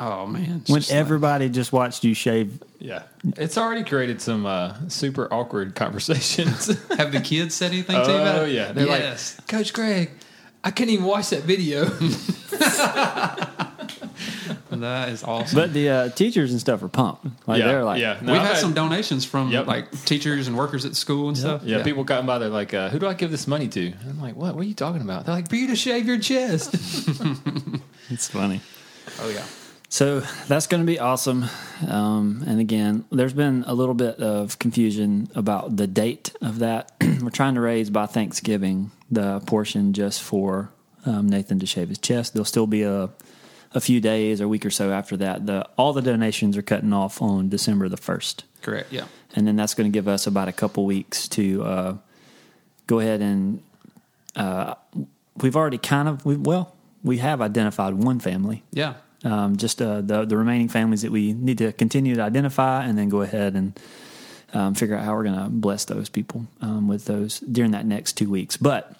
Oh 0.00 0.26
man, 0.26 0.62
when 0.66 0.80
just 0.80 0.90
like- 0.90 0.98
everybody 0.98 1.48
just 1.48 1.72
watched 1.72 2.02
you 2.04 2.14
shave? 2.14 2.62
Yeah. 2.78 3.02
It's 3.36 3.56
already 3.56 3.84
created 3.84 4.20
some 4.20 4.44
uh, 4.44 4.74
super 4.88 5.32
awkward 5.32 5.74
conversations. 5.76 6.66
have 6.96 7.12
the 7.12 7.20
kids 7.20 7.54
said 7.54 7.70
anything 7.70 7.94
to 7.94 8.10
you 8.10 8.16
about 8.16 8.38
oh, 8.40 8.44
it? 8.44 8.52
yeah. 8.52 8.72
They're 8.72 8.86
yes. 8.86 9.38
like, 9.38 9.46
Coach 9.48 9.72
Greg, 9.72 10.10
I 10.64 10.70
couldn't 10.70 10.94
even 10.94 11.06
watch 11.06 11.30
that 11.30 11.44
video. 11.44 11.84
that 14.80 15.10
is 15.10 15.22
awesome. 15.22 15.56
But 15.56 15.72
the 15.72 15.88
uh, 15.88 16.08
teachers 16.10 16.50
and 16.50 16.60
stuff 16.60 16.82
are 16.82 16.88
pumped. 16.88 17.26
Like 17.46 17.60
yeah. 17.60 17.66
they're 17.66 17.84
like, 17.84 18.00
yeah. 18.00 18.18
No, 18.20 18.32
We've 18.32 18.40
I've 18.40 18.48
had 18.48 18.56
some 18.56 18.74
donations 18.74 19.24
from 19.24 19.50
Yep. 19.50 19.66
like 19.66 20.04
teachers 20.04 20.48
and 20.48 20.56
workers 20.56 20.84
at 20.84 20.96
school 20.96 21.28
and 21.28 21.36
stuff. 21.36 21.62
Yeah, 21.64 21.82
people 21.82 22.04
come 22.04 22.26
by. 22.26 22.38
They're 22.38 22.48
like, 22.48 22.74
uh, 22.74 22.88
"Who 22.88 22.98
do 22.98 23.06
I 23.06 23.14
give 23.14 23.30
this 23.30 23.46
money 23.46 23.68
to?" 23.68 23.92
I'm 24.08 24.20
like, 24.20 24.36
"What? 24.36 24.54
What 24.54 24.64
are 24.64 24.68
you 24.68 24.74
talking 24.74 25.02
about?" 25.02 25.26
They're 25.26 25.34
like, 25.34 25.48
"For 25.48 25.56
you 25.56 25.68
to 25.68 25.76
shave 25.76 26.06
your 26.06 26.18
chest." 26.18 26.74
it's 28.10 28.28
funny. 28.28 28.60
Oh 29.20 29.28
yeah. 29.28 29.44
So 29.88 30.20
that's 30.48 30.66
going 30.66 30.82
to 30.82 30.86
be 30.86 30.98
awesome. 30.98 31.44
Um, 31.86 32.42
and 32.46 32.58
again, 32.60 33.04
there's 33.10 33.34
been 33.34 33.62
a 33.66 33.74
little 33.74 33.94
bit 33.94 34.16
of 34.20 34.58
confusion 34.58 35.28
about 35.34 35.76
the 35.76 35.86
date 35.86 36.32
of 36.40 36.60
that. 36.60 36.92
We're 37.20 37.28
trying 37.28 37.56
to 37.56 37.60
raise 37.60 37.90
by 37.90 38.06
Thanksgiving 38.06 38.90
the 39.10 39.40
portion 39.40 39.92
just 39.92 40.22
for 40.22 40.70
um, 41.04 41.28
Nathan 41.28 41.58
to 41.58 41.66
shave 41.66 41.90
his 41.90 41.98
chest. 41.98 42.32
There'll 42.32 42.46
still 42.46 42.66
be 42.66 42.84
a 42.84 43.10
a 43.74 43.80
few 43.80 44.00
days 44.00 44.40
or 44.40 44.44
a 44.44 44.48
week 44.48 44.64
or 44.66 44.70
so 44.70 44.90
after 44.92 45.16
that. 45.18 45.46
The 45.46 45.66
all 45.76 45.92
the 45.92 46.02
donations 46.02 46.56
are 46.56 46.62
cutting 46.62 46.92
off 46.92 47.20
on 47.22 47.48
December 47.48 47.88
the 47.88 47.96
first, 47.96 48.44
Correct. 48.62 48.92
Yeah. 48.92 49.04
and 49.34 49.46
then 49.46 49.56
that's 49.56 49.74
going 49.74 49.90
to 49.90 49.96
give 49.96 50.08
us 50.08 50.26
about 50.26 50.48
a 50.48 50.52
couple 50.52 50.84
weeks 50.84 51.28
to 51.28 51.64
uh, 51.64 51.96
go 52.86 52.98
ahead 53.00 53.20
and 53.20 53.62
uh, 54.36 54.74
we've 55.42 55.56
already 55.56 55.78
kind 55.78 56.08
of 56.08 56.24
we 56.24 56.36
well 56.36 56.74
we 57.04 57.18
have 57.18 57.40
identified 57.40 57.94
one 57.94 58.18
family 58.20 58.62
Yeah. 58.72 58.94
um, 59.24 59.56
just 59.56 59.80
uh, 59.82 60.00
the 60.00 60.24
the 60.24 60.36
remaining 60.36 60.68
families 60.68 61.02
that 61.02 61.10
we 61.10 61.32
need 61.32 61.58
to 61.58 61.72
continue 61.72 62.14
to 62.16 62.22
identify, 62.22 62.84
and 62.84 62.96
then 62.96 63.08
go 63.08 63.22
ahead 63.22 63.54
and 63.54 63.78
um, 64.54 64.74
figure 64.74 64.94
out 64.96 65.04
how 65.04 65.14
we're 65.14 65.24
going 65.24 65.38
to 65.44 65.48
bless 65.50 65.84
those 65.86 66.08
people 66.10 66.46
um, 66.60 66.86
with 66.88 67.06
those 67.06 67.40
during 67.40 67.70
that 67.72 67.86
next 67.86 68.12
two 68.18 68.28
weeks. 68.30 68.56
But 68.58 68.94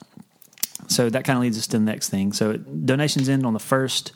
so 0.89 1.09
that 1.11 1.25
kind 1.25 1.37
of 1.37 1.43
leads 1.43 1.59
us 1.59 1.67
to 1.69 1.79
the 1.79 1.85
next 1.85 2.09
thing. 2.09 2.33
So 2.33 2.57
donations 2.57 3.29
end 3.29 3.45
on 3.47 3.53
the 3.53 3.59
first, 3.61 4.13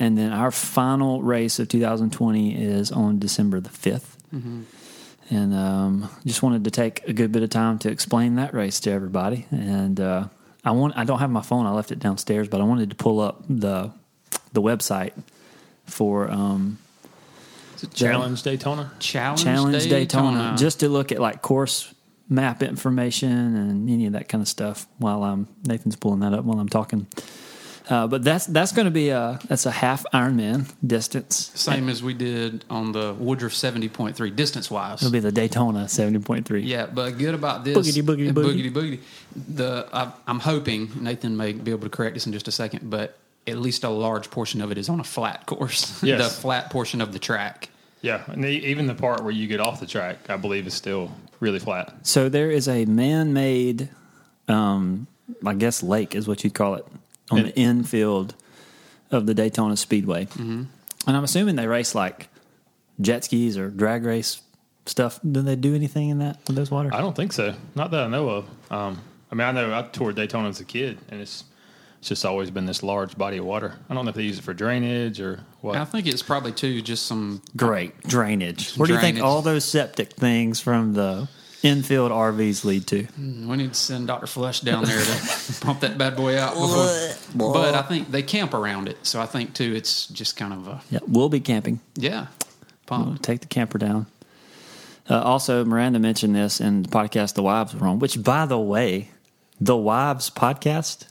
and 0.00 0.18
then 0.18 0.32
our 0.32 0.50
final 0.50 1.22
race 1.22 1.58
of 1.60 1.68
2020 1.68 2.56
is 2.60 2.90
on 2.90 3.18
December 3.20 3.60
the 3.60 3.68
5th. 3.68 4.16
And 5.32 5.54
um, 5.54 6.08
just 6.26 6.42
wanted 6.42 6.64
to 6.64 6.72
take 6.72 7.06
a 7.06 7.12
good 7.12 7.30
bit 7.30 7.44
of 7.44 7.50
time 7.50 7.78
to 7.80 7.90
explain 7.90 8.34
that 8.36 8.52
race 8.52 8.80
to 8.80 8.90
everybody. 8.90 9.46
And 9.52 10.00
uh, 10.00 10.26
I 10.64 10.72
want 10.72 10.96
I 10.96 11.04
don't 11.04 11.20
have 11.20 11.30
my 11.30 11.42
phone. 11.42 11.66
I 11.66 11.70
left 11.70 11.92
it 11.92 12.00
downstairs, 12.00 12.48
but 12.48 12.60
I 12.60 12.64
wanted 12.64 12.90
to 12.90 12.96
pull 12.96 13.20
up 13.20 13.44
the 13.48 13.92
the 14.52 14.60
website 14.60 15.12
for 15.86 16.28
um, 16.30 16.78
Challenge 17.94 18.42
Daytona. 18.42 18.92
Challenge, 18.98 19.42
Challenge 19.44 19.84
Daytona, 19.84 20.38
Daytona. 20.38 20.56
just 20.58 20.80
to 20.80 20.88
look 20.88 21.12
at 21.12 21.20
like 21.20 21.42
course 21.42 21.94
map 22.28 22.62
information 22.62 23.30
and 23.56 23.88
any 23.88 24.06
of 24.06 24.14
that 24.14 24.28
kind 24.28 24.42
of 24.42 24.48
stuff. 24.48 24.86
While 24.98 25.22
I'm 25.22 25.46
Nathan's 25.64 25.96
pulling 25.96 26.20
that 26.20 26.32
up 26.34 26.44
while 26.44 26.58
I'm 26.58 26.68
talking. 26.68 27.06
Uh, 27.88 28.06
but 28.06 28.22
that's 28.22 28.46
that's 28.46 28.72
going 28.72 28.84
to 28.84 28.90
be 28.90 29.08
a 29.10 29.38
that's 29.48 29.66
a 29.66 29.70
half 29.70 30.04
Ironman 30.12 30.72
distance. 30.86 31.50
same 31.54 31.88
as 31.88 32.02
we 32.02 32.14
did 32.14 32.64
on 32.70 32.92
the 32.92 33.14
Woodruff 33.14 33.54
seventy 33.54 33.88
point 33.88 34.16
three 34.16 34.30
distance 34.30 34.70
wise. 34.70 35.02
It'll 35.02 35.12
be 35.12 35.20
the 35.20 35.32
Daytona 35.32 35.88
seventy 35.88 36.18
point 36.20 36.46
three. 36.46 36.62
Yeah, 36.62 36.86
but 36.86 37.18
good 37.18 37.34
about 37.34 37.64
this. 37.64 37.76
Boogity, 37.76 38.02
boogity, 38.02 38.32
boogity. 38.32 38.70
boogity, 38.70 38.72
boogity. 38.72 39.00
The 39.54 39.88
I, 39.92 40.12
I'm 40.26 40.40
hoping 40.40 40.90
Nathan 41.00 41.36
may 41.36 41.52
be 41.52 41.70
able 41.70 41.84
to 41.84 41.90
correct 41.90 42.14
this 42.14 42.26
in 42.26 42.32
just 42.32 42.48
a 42.48 42.52
second, 42.52 42.90
but 42.90 43.18
at 43.46 43.58
least 43.58 43.84
a 43.84 43.88
large 43.88 44.30
portion 44.30 44.60
of 44.60 44.70
it 44.70 44.78
is 44.78 44.88
on 44.88 45.00
a 45.00 45.04
flat 45.04 45.46
course. 45.46 46.02
Yes. 46.10 46.34
the 46.34 46.40
flat 46.40 46.70
portion 46.70 47.00
of 47.00 47.12
the 47.12 47.18
track. 47.18 47.68
Yeah, 48.02 48.22
and 48.28 48.42
the, 48.42 48.48
even 48.48 48.86
the 48.86 48.94
part 48.94 49.22
where 49.22 49.32
you 49.32 49.46
get 49.46 49.60
off 49.60 49.80
the 49.80 49.86
track, 49.86 50.30
I 50.30 50.36
believe, 50.36 50.66
is 50.66 50.72
still 50.72 51.12
really 51.38 51.58
flat. 51.58 51.94
So 52.06 52.30
there 52.30 52.50
is 52.50 52.66
a 52.66 52.86
man-made, 52.86 53.90
um, 54.48 55.06
I 55.44 55.52
guess, 55.54 55.82
lake 55.82 56.14
is 56.14 56.26
what 56.26 56.42
you'd 56.42 56.54
call 56.54 56.76
it 56.76 56.86
on 57.30 57.42
the 57.42 57.56
infield 57.56 58.34
of 59.10 59.26
the 59.26 59.34
Daytona 59.34 59.76
Speedway, 59.76 60.26
mm-hmm. 60.26 60.64
and 61.06 61.16
I'm 61.16 61.24
assuming 61.24 61.56
they 61.56 61.66
race 61.66 61.94
like 61.94 62.28
jet 63.00 63.24
skis 63.24 63.56
or 63.56 63.70
drag 63.70 64.04
race 64.04 64.42
stuff. 64.86 65.20
Do 65.28 65.42
they 65.42 65.56
do 65.56 65.74
anything 65.74 66.10
in 66.10 66.18
that 66.18 66.38
with 66.46 66.56
those 66.56 66.70
waters? 66.70 66.92
I 66.94 67.00
don't 67.00 67.16
think 67.16 67.32
so. 67.32 67.54
Not 67.74 67.90
that 67.90 68.04
I 68.04 68.06
know 68.08 68.28
of. 68.28 68.44
Um, 68.70 69.00
I 69.30 69.34
mean, 69.34 69.46
I 69.46 69.52
know 69.52 69.72
I 69.72 69.82
toured 69.82 70.16
Daytona 70.16 70.48
as 70.48 70.60
a 70.60 70.64
kid, 70.64 70.98
and 71.08 71.20
it's 71.20 71.44
it's 72.00 72.08
just 72.08 72.24
always 72.24 72.50
been 72.50 72.64
this 72.64 72.82
large 72.82 73.16
body 73.18 73.36
of 73.36 73.44
water. 73.44 73.74
I 73.90 73.94
don't 73.94 74.06
know 74.06 74.08
if 74.08 74.14
they 74.14 74.22
use 74.22 74.38
it 74.38 74.42
for 74.42 74.54
drainage 74.54 75.20
or 75.20 75.40
what. 75.60 75.76
I 75.76 75.84
think 75.84 76.06
it's 76.06 76.22
probably 76.22 76.52
too 76.52 76.80
just 76.80 77.06
some 77.06 77.42
Great 77.56 78.00
drainage. 78.04 78.74
Where 78.76 78.86
do 78.86 78.94
you 78.94 79.00
think 79.00 79.20
all 79.20 79.42
those 79.42 79.66
septic 79.66 80.14
things 80.14 80.60
from 80.60 80.94
the 80.94 81.28
infield 81.62 82.10
RVs 82.10 82.64
lead 82.64 82.86
to? 82.88 83.06
We 83.18 83.56
need 83.56 83.72
to 83.74 83.78
send 83.78 84.06
Dr. 84.06 84.26
Flush 84.26 84.60
down 84.60 84.84
there 84.84 85.00
to 85.02 85.60
pump 85.60 85.80
that 85.80 85.98
bad 85.98 86.16
boy 86.16 86.38
out. 86.38 86.54
Before. 86.54 87.52
but 87.52 87.74
I 87.74 87.82
think 87.82 88.10
they 88.10 88.22
camp 88.22 88.54
around 88.54 88.88
it. 88.88 88.98
So 89.06 89.20
I 89.20 89.26
think, 89.26 89.54
too, 89.54 89.74
it's 89.74 90.06
just 90.06 90.36
kind 90.36 90.52
of 90.52 90.68
a, 90.68 90.80
Yeah, 90.90 91.00
we'll 91.06 91.28
be 91.28 91.40
camping. 91.40 91.80
yeah, 91.94 92.26
We'll 92.90 93.16
take 93.18 93.40
the 93.40 93.46
camper 93.46 93.78
down. 93.78 94.06
Uh, 95.08 95.20
also, 95.22 95.64
Miranda 95.64 95.98
mentioned 95.98 96.34
this 96.34 96.60
in 96.60 96.82
the 96.82 96.88
podcast 96.88 97.34
The 97.34 97.42
Wives 97.42 97.74
Were 97.74 97.86
On, 97.86 97.98
which, 97.98 98.22
by 98.22 98.46
the 98.46 98.58
way, 98.58 99.10
the 99.60 99.76
Wives 99.76 100.30
podcast 100.30 101.06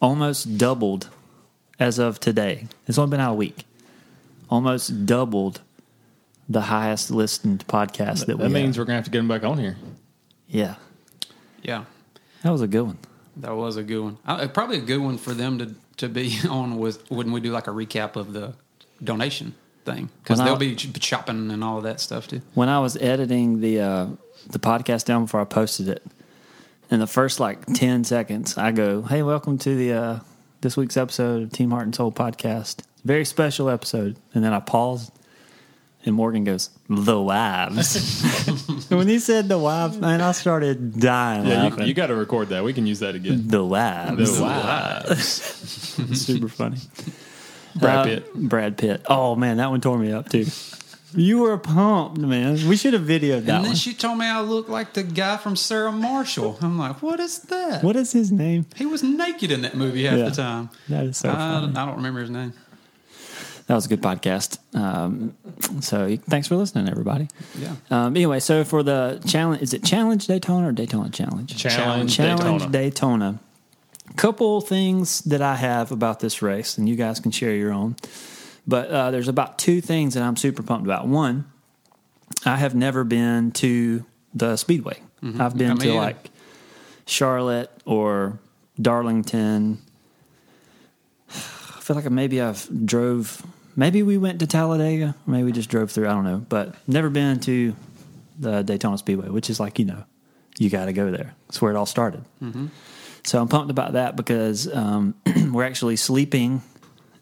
almost 0.00 0.56
doubled 0.58 1.08
as 1.78 1.98
of 1.98 2.20
today. 2.20 2.68
It's 2.86 2.96
only 2.98 3.10
been 3.12 3.20
out 3.20 3.32
a 3.32 3.34
week. 3.34 3.64
Almost 4.50 5.06
doubled 5.06 5.60
the 6.50 6.60
highest 6.62 7.10
listened 7.10 7.64
podcast 7.68 8.26
that, 8.26 8.36
we 8.36 8.42
that 8.44 8.50
means 8.50 8.74
have. 8.76 8.82
we're 8.82 8.86
gonna 8.86 8.96
have 8.96 9.04
to 9.04 9.10
get 9.10 9.18
them 9.18 9.28
back 9.28 9.44
on 9.44 9.56
here. 9.56 9.76
Yeah, 10.48 10.74
Yeah, 11.62 11.84
that 12.42 12.50
was 12.50 12.60
a 12.60 12.66
good 12.66 12.82
one. 12.82 12.98
that 13.36 13.54
was 13.54 13.76
a 13.76 13.82
good 13.84 14.02
one. 14.02 14.18
Uh, 14.26 14.46
probably 14.48 14.78
a 14.78 14.82
good 14.82 14.98
one 15.00 15.16
for 15.16 15.32
them 15.32 15.58
to, 15.58 15.74
to 15.98 16.08
be 16.08 16.36
on 16.50 16.76
with 16.78 17.08
when 17.10 17.30
we 17.32 17.40
do 17.40 17.52
like 17.52 17.68
a 17.68 17.70
recap 17.70 18.16
of 18.16 18.32
the 18.32 18.54
donation 19.02 19.54
thing. 19.84 20.10
Because 20.22 20.38
they'll 20.40 20.56
be 20.56 20.74
chopping 20.74 21.50
and 21.52 21.62
all 21.62 21.78
of 21.78 21.84
that 21.84 22.00
stuff, 22.00 22.26
too. 22.28 22.42
when 22.54 22.68
I 22.68 22.80
was 22.80 22.96
editing 22.96 23.60
the 23.60 23.80
uh, 23.80 24.06
the 24.48 24.58
podcast 24.58 25.04
down 25.04 25.24
before 25.26 25.40
I 25.40 25.44
posted 25.44 25.88
it, 25.88 26.02
in 26.90 26.98
the 26.98 27.06
first 27.06 27.38
like 27.38 27.64
ten 27.66 28.02
seconds, 28.02 28.58
I 28.58 28.72
go, 28.72 29.02
"Hey, 29.02 29.22
welcome 29.22 29.56
to 29.58 29.76
the 29.76 29.92
uh, 29.92 30.18
this 30.62 30.76
week's 30.76 30.96
episode 30.96 31.44
of 31.44 31.52
Team 31.52 31.70
Heart 31.70 31.84
and 31.84 31.94
Soul 31.94 32.10
podcast. 32.10 32.82
Very 33.04 33.24
special 33.24 33.70
episode." 33.70 34.16
And 34.34 34.42
then 34.42 34.52
I 34.52 34.58
pause, 34.60 35.12
and 36.04 36.14
Morgan 36.14 36.44
goes, 36.44 36.70
"The 36.88 37.20
wives." 37.20 38.22
when 38.90 39.08
he 39.08 39.18
said 39.18 39.48
the 39.48 39.58
wives, 39.58 39.98
man, 39.98 40.20
I 40.20 40.32
started 40.32 40.98
dying 40.98 41.46
Yeah, 41.46 41.64
laughing. 41.64 41.80
you, 41.80 41.86
you 41.86 41.94
got 41.94 42.06
to 42.08 42.14
record 42.14 42.48
that. 42.50 42.64
We 42.64 42.72
can 42.72 42.86
use 42.86 43.00
that 43.00 43.14
again. 43.14 43.48
the 43.48 43.64
wives, 43.64 44.36
The 44.38 44.42
wives. 44.42 45.20
super 46.26 46.48
funny. 46.48 46.78
Brad 47.76 47.98
Uh, 47.98 48.04
Pitt. 48.04 48.34
Brad 48.34 48.78
Pitt. 48.78 49.02
Oh 49.08 49.36
man, 49.36 49.58
that 49.58 49.70
one 49.70 49.80
tore 49.80 49.98
me 49.98 50.12
up 50.12 50.28
too. 50.28 50.46
You 51.12 51.40
were 51.40 51.58
pumped, 51.58 52.18
man. 52.18 52.68
We 52.68 52.76
should 52.76 52.92
have 52.94 53.02
videoed 53.02 53.44
that 53.46 53.56
and 53.56 53.64
then 53.64 53.70
one. 53.70 53.74
she 53.74 53.94
told 53.94 54.16
me 54.18 54.26
I 54.26 54.40
look 54.42 54.68
like 54.68 54.92
the 54.92 55.02
guy 55.02 55.36
from 55.38 55.56
Sarah 55.56 55.90
Marshall. 55.90 56.56
I'm 56.62 56.78
like, 56.78 57.02
what 57.02 57.18
is 57.18 57.40
that? 57.40 57.82
What 57.82 57.96
is 57.96 58.12
his 58.12 58.30
name? 58.30 58.66
He 58.76 58.86
was 58.86 59.02
naked 59.02 59.50
in 59.50 59.62
that 59.62 59.76
movie 59.76 60.04
half 60.04 60.18
Yeah. 60.18 60.28
the 60.28 60.34
time. 60.36 60.70
That 60.88 61.04
is 61.06 61.16
so 61.16 61.30
I, 61.30 61.34
funny. 61.34 61.76
I 61.76 61.84
don't 61.86 61.96
remember 61.96 62.20
his 62.20 62.30
name. 62.30 62.52
That 63.70 63.76
was 63.76 63.86
a 63.86 63.88
good 63.88 64.02
podcast. 64.02 64.58
Um, 64.74 65.36
so 65.80 66.16
thanks 66.28 66.48
for 66.48 66.56
listening, 66.56 66.88
everybody. 66.88 67.28
Yeah. 67.56 67.76
Um, 67.88 68.16
anyway, 68.16 68.40
so 68.40 68.64
for 68.64 68.82
the 68.82 69.22
challenge, 69.28 69.62
is 69.62 69.72
it 69.72 69.84
Challenge 69.84 70.26
Daytona 70.26 70.70
or 70.70 70.72
Daytona 70.72 71.08
Challenge? 71.08 71.56
Challenge, 71.56 72.12
Challenge 72.12 72.62
Daytona. 72.62 72.68
Daytona. 72.68 73.40
Couple 74.16 74.60
things 74.60 75.20
that 75.20 75.40
I 75.40 75.54
have 75.54 75.92
about 75.92 76.18
this 76.18 76.42
race, 76.42 76.78
and 76.78 76.88
you 76.88 76.96
guys 76.96 77.20
can 77.20 77.30
share 77.30 77.54
your 77.54 77.72
own. 77.72 77.94
But 78.66 78.88
uh, 78.90 79.12
there's 79.12 79.28
about 79.28 79.56
two 79.56 79.80
things 79.80 80.14
that 80.14 80.24
I'm 80.24 80.36
super 80.36 80.64
pumped 80.64 80.84
about. 80.84 81.06
One, 81.06 81.44
I 82.44 82.56
have 82.56 82.74
never 82.74 83.04
been 83.04 83.52
to 83.52 84.04
the 84.34 84.56
Speedway. 84.56 84.98
I've 85.22 85.56
been 85.56 85.68
Yeah, 85.68 85.74
me 85.74 85.80
to 85.82 85.88
either. 85.90 85.96
like 85.96 86.30
Charlotte 87.06 87.70
or 87.84 88.40
Darlington. 88.82 89.78
I 91.30 91.80
feel 91.80 91.94
like 91.94 92.10
maybe 92.10 92.40
I've 92.40 92.68
drove. 92.84 93.46
Maybe 93.80 94.02
we 94.02 94.18
went 94.18 94.40
to 94.40 94.46
Talladega. 94.46 95.14
Maybe 95.26 95.44
we 95.44 95.52
just 95.52 95.70
drove 95.70 95.90
through. 95.90 96.06
I 96.06 96.12
don't 96.12 96.24
know, 96.24 96.44
but 96.46 96.74
never 96.86 97.08
been 97.08 97.40
to 97.40 97.74
the 98.38 98.60
Daytona 98.60 98.98
Speedway, 98.98 99.30
which 99.30 99.48
is 99.48 99.58
like 99.58 99.78
you 99.78 99.86
know, 99.86 100.04
you 100.58 100.68
got 100.68 100.84
to 100.84 100.92
go 100.92 101.10
there. 101.10 101.34
It's 101.48 101.62
where 101.62 101.72
it 101.72 101.78
all 101.78 101.86
started. 101.86 102.22
So 103.24 103.40
I'm 103.40 103.48
pumped 103.48 103.70
about 103.70 103.94
that 103.94 104.16
because 104.16 104.70
um, 104.70 105.14
we're 105.50 105.64
actually 105.64 105.96
sleeping 105.96 106.60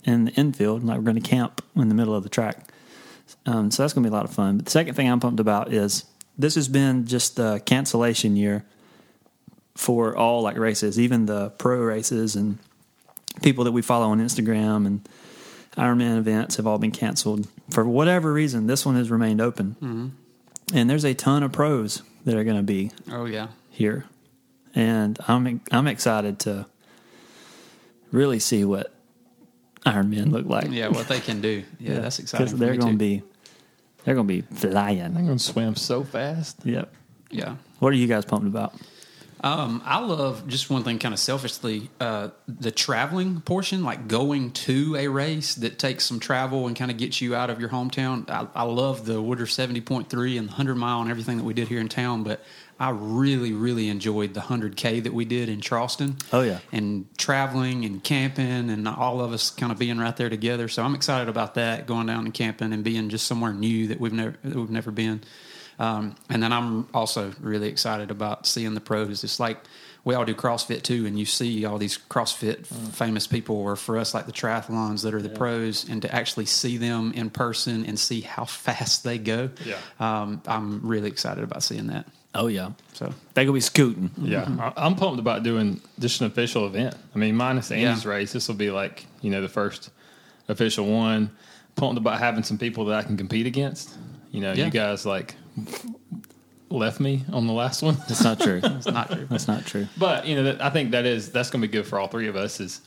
in 0.03 0.25
the 0.25 0.33
infield, 0.33 0.83
like 0.83 0.99
we're 0.99 1.05
going 1.05 1.23
to 1.23 1.29
camp 1.29 1.63
in 1.77 1.89
the 1.89 1.95
middle 1.95 2.17
of 2.17 2.25
the 2.25 2.29
track. 2.29 2.73
Um, 3.47 3.71
so 3.71 3.85
that's 3.85 3.93
going 3.93 4.03
to 4.03 4.11
be 4.11 4.13
a 4.13 4.17
lot 4.17 4.25
of 4.25 4.35
fun. 4.35 4.57
But 4.57 4.65
the 4.65 4.73
second 4.73 4.95
thing 4.95 5.09
I'm 5.09 5.21
pumped 5.21 5.39
about 5.39 5.73
is 5.73 6.07
this 6.37 6.57
has 6.57 6.67
been 6.67 7.07
just 7.07 7.37
the 7.37 7.63
cancellation 7.67 8.35
year 8.35 8.65
for 9.77 10.17
all 10.17 10.43
like 10.43 10.59
races, 10.59 10.99
even 10.99 11.27
the 11.27 11.51
pro 11.51 11.79
races 11.79 12.35
and 12.35 12.59
people 13.43 13.63
that 13.63 13.71
we 13.71 13.81
follow 13.81 14.09
on 14.09 14.19
Instagram 14.19 14.89
and 14.89 15.09
Ironman 15.77 16.19
events 16.19 16.57
have 16.57 16.67
all 16.67 16.79
been 16.79 16.91
canceled 16.91 17.47
for 17.71 17.85
whatever 17.85 18.33
reason. 18.33 18.67
This 18.67 18.85
one 18.85 18.97
has 18.97 19.11
remained 19.11 19.41
open, 19.41 19.77
mm-hmm. 19.81 20.77
and 20.77 20.91
there's 20.91 21.05
a 21.05 21.15
ton 21.15 21.43
of 21.43 21.53
pros 21.53 22.03
that 22.25 22.35
are 22.35 22.45
going 22.45 22.57
to 22.57 22.63
be 22.63 22.91
Oh 23.11 23.27
yeah. 23.27 23.49
here, 23.71 24.05
and 24.75 25.19
I'm 25.29 25.61
I'm 25.71 25.87
excited 25.87 26.39
to 26.41 26.67
really 28.11 28.39
see 28.39 28.65
what 28.65 28.93
Ironman 29.87 30.33
look 30.33 30.47
like. 30.47 30.71
Yeah, 30.71 30.89
what 30.89 31.09
they 31.09 31.21
can 31.21 31.41
do. 31.41 31.63
Yeah, 31.79 32.01
that's 32.01 32.19
exciting. 32.19 32.47
because 32.47 32.59
they're 32.59 32.77
going 32.77 32.99
to 32.99 33.05
too. 33.05 33.21
be 33.21 33.23
they're 34.05 34.15
going 34.15 34.27
to 34.27 34.33
be 34.35 34.43
flying. 34.57 35.03
I'm 35.03 35.27
going 35.27 35.39
to 35.39 35.43
swim 35.43 35.77
so 35.77 36.03
fast. 36.03 36.65
Yep. 36.65 36.93
Yeah. 37.31 37.57
What 37.79 37.93
are 37.93 37.97
you 37.97 38.07
guys 38.07 38.25
pumped 38.25 38.47
about? 38.47 38.75
Um, 39.43 39.83
I 39.85 40.01
love 40.01 40.49
just 40.49 40.69
one 40.69 40.83
thing, 40.83 40.99
kind 40.99 41.13
of 41.13 41.21
selfishly, 41.21 41.91
uh, 42.01 42.31
the 42.47 42.71
traveling 42.71 43.41
portion, 43.41 43.85
like 43.85 44.09
going 44.09 44.51
to 44.53 44.97
a 44.97 45.09
race 45.09 45.55
that 45.57 45.79
takes 45.79 46.05
some 46.07 46.19
travel 46.19 46.67
and 46.67 46.77
kind 46.77 46.91
of 46.91 46.97
gets 46.97 47.21
you 47.21 47.35
out 47.35 47.51
of 47.51 47.61
your 47.61 47.69
hometown. 47.69 48.29
I, 48.29 48.47
I 48.55 48.63
love 48.65 49.07
the 49.07 49.23
Woodruff 49.23 49.51
seventy 49.51 49.81
point 49.81 50.11
three 50.11 50.39
and 50.39 50.49
the 50.49 50.53
hundred 50.53 50.75
mile 50.77 51.01
and 51.01 51.11
everything 51.11 51.37
that 51.37 51.45
we 51.45 51.55
did 51.55 51.69
here 51.69 51.81
in 51.81 51.89
town, 51.89 52.25
but 52.25 52.43
I 52.81 52.91
really, 52.91 53.53
really 53.53 53.89
enjoyed 53.89 54.35
the 54.35 54.41
hundred 54.41 54.77
k 54.77 55.01
that 55.01 55.13
we 55.13 55.25
did 55.25 55.49
in 55.49 55.61
Charleston. 55.61 56.17
Oh, 56.33 56.43
yeah. 56.43 56.59
and 56.73 57.07
traveling 57.19 57.85
and 57.85 58.03
camping 58.03 58.71
and 58.71 58.87
all 58.87 59.21
of 59.21 59.33
us 59.33 59.51
kind 59.51 59.73
of 59.73 59.79
being 59.79 59.99
right 59.99 60.17
there 60.17 60.31
together. 60.31 60.69
So 60.69 60.83
I'm 60.83 60.95
excited 60.95 61.29
about 61.29 61.55
that, 61.55 61.87
going 61.87 62.07
down 62.07 62.25
and 62.25 62.35
camping 62.35 62.73
and 62.73 62.85
being 62.85 63.09
just 63.09 63.27
somewhere 63.27 63.53
new 63.53 63.89
that 63.89 64.01
we've 64.01 64.13
never 64.13 64.37
that 64.43 64.57
we've 64.57 64.71
never 64.71 64.91
been. 64.91 65.23
Um, 65.79 66.17
and 66.29 66.43
then 66.43 66.53
I'm 66.53 66.89
also 66.93 67.33
really 67.41 67.69
excited 67.69 68.11
about 68.11 68.47
seeing 68.47 68.75
the 68.75 68.81
pros. 68.81 69.23
It's 69.25 69.39
like 69.39 69.59
we 70.05 70.15
all 70.15 70.25
do 70.25 70.35
CrossFit 70.35 70.83
too, 70.83 71.07
and 71.07 71.19
you 71.19 71.25
see 71.25 71.65
all 71.65 71.79
these 71.79 71.99
CrossFit 71.99 72.67
famous 72.67 73.27
people, 73.27 73.57
or 73.57 73.77
for 73.77 73.99
us, 73.99 74.15
like 74.15 74.27
the 74.27 74.33
triathlons 74.33 75.03
that 75.03 75.15
are 75.15 75.23
the 75.23 75.29
pros, 75.29 75.89
and 75.89 76.01
to 76.03 76.15
actually 76.15 76.47
see 76.47 76.77
them 76.79 77.13
in 77.13 77.31
person 77.31 77.85
and 77.85 77.99
see 77.99 78.21
how 78.23 78.45
fast 78.67 79.05
they 79.05 79.19
go. 79.19 79.51
Yeah. 79.65 79.77
Um, 80.01 80.43
I'm 80.47 80.81
really 80.87 81.09
excited 81.09 81.45
about 81.45 81.63
seeing 81.63 81.89
that. 81.89 82.07
Oh 82.35 82.47
yeah, 82.47 82.73
So 82.93 83.13
they 83.35 83.45
gonna 83.45 83.55
be 83.55 83.61
scooting. 83.61 84.11
Yeah, 84.21 84.47
I- 84.77 84.85
I'm 84.87 84.95
pumped 84.97 85.19
about 85.19 85.43
doing 85.45 85.81
just 85.99 86.21
an 86.21 86.27
official 86.27 86.67
event. 86.67 86.95
I 87.15 87.19
mean, 87.19 87.35
minus 87.37 87.71
Andy's 87.71 88.05
Yeah. 88.05 88.11
race, 88.11 88.33
this 88.33 88.49
will 88.49 88.55
be 88.55 88.71
like 88.71 89.07
you 89.23 89.31
know 89.31 89.41
the 89.41 89.49
first 89.49 89.91
official 90.49 90.87
one. 90.87 91.31
Pumped 91.77 91.97
about 91.99 92.19
having 92.19 92.43
some 92.43 92.59
people 92.59 92.85
that 92.87 92.99
I 92.99 93.03
can 93.03 93.17
compete 93.17 93.47
against. 93.47 93.91
You 94.31 94.41
know, 94.43 94.53
Yeah. 94.53 94.67
you 94.67 94.71
guys 94.71 95.07
like 95.07 95.37
left 96.71 97.01
me 97.01 97.25
on 97.33 97.47
the 97.47 97.53
last 97.53 97.83
one, 97.83 97.97
That's 98.09 98.23
not 98.23 98.41
true. 98.41 98.61
it's 98.65 98.87
not 98.87 99.11
true. 99.11 99.27
That's 99.31 99.49
not 99.49 99.65
true. 99.67 99.87
but 99.99 100.27
you 100.27 100.37
know, 100.37 100.43
that, 100.45 100.63
I 100.63 100.71
think 100.71 100.91
that 100.93 101.07
is 101.07 101.31
that's 101.33 101.51
going 101.51 101.63
to 101.63 101.69
be 101.69 101.73
good 101.73 101.87
for 101.87 101.99
all 101.99 102.09
three 102.09 102.29
of 102.29 102.37
us. 102.37 102.61
Is 102.61 102.81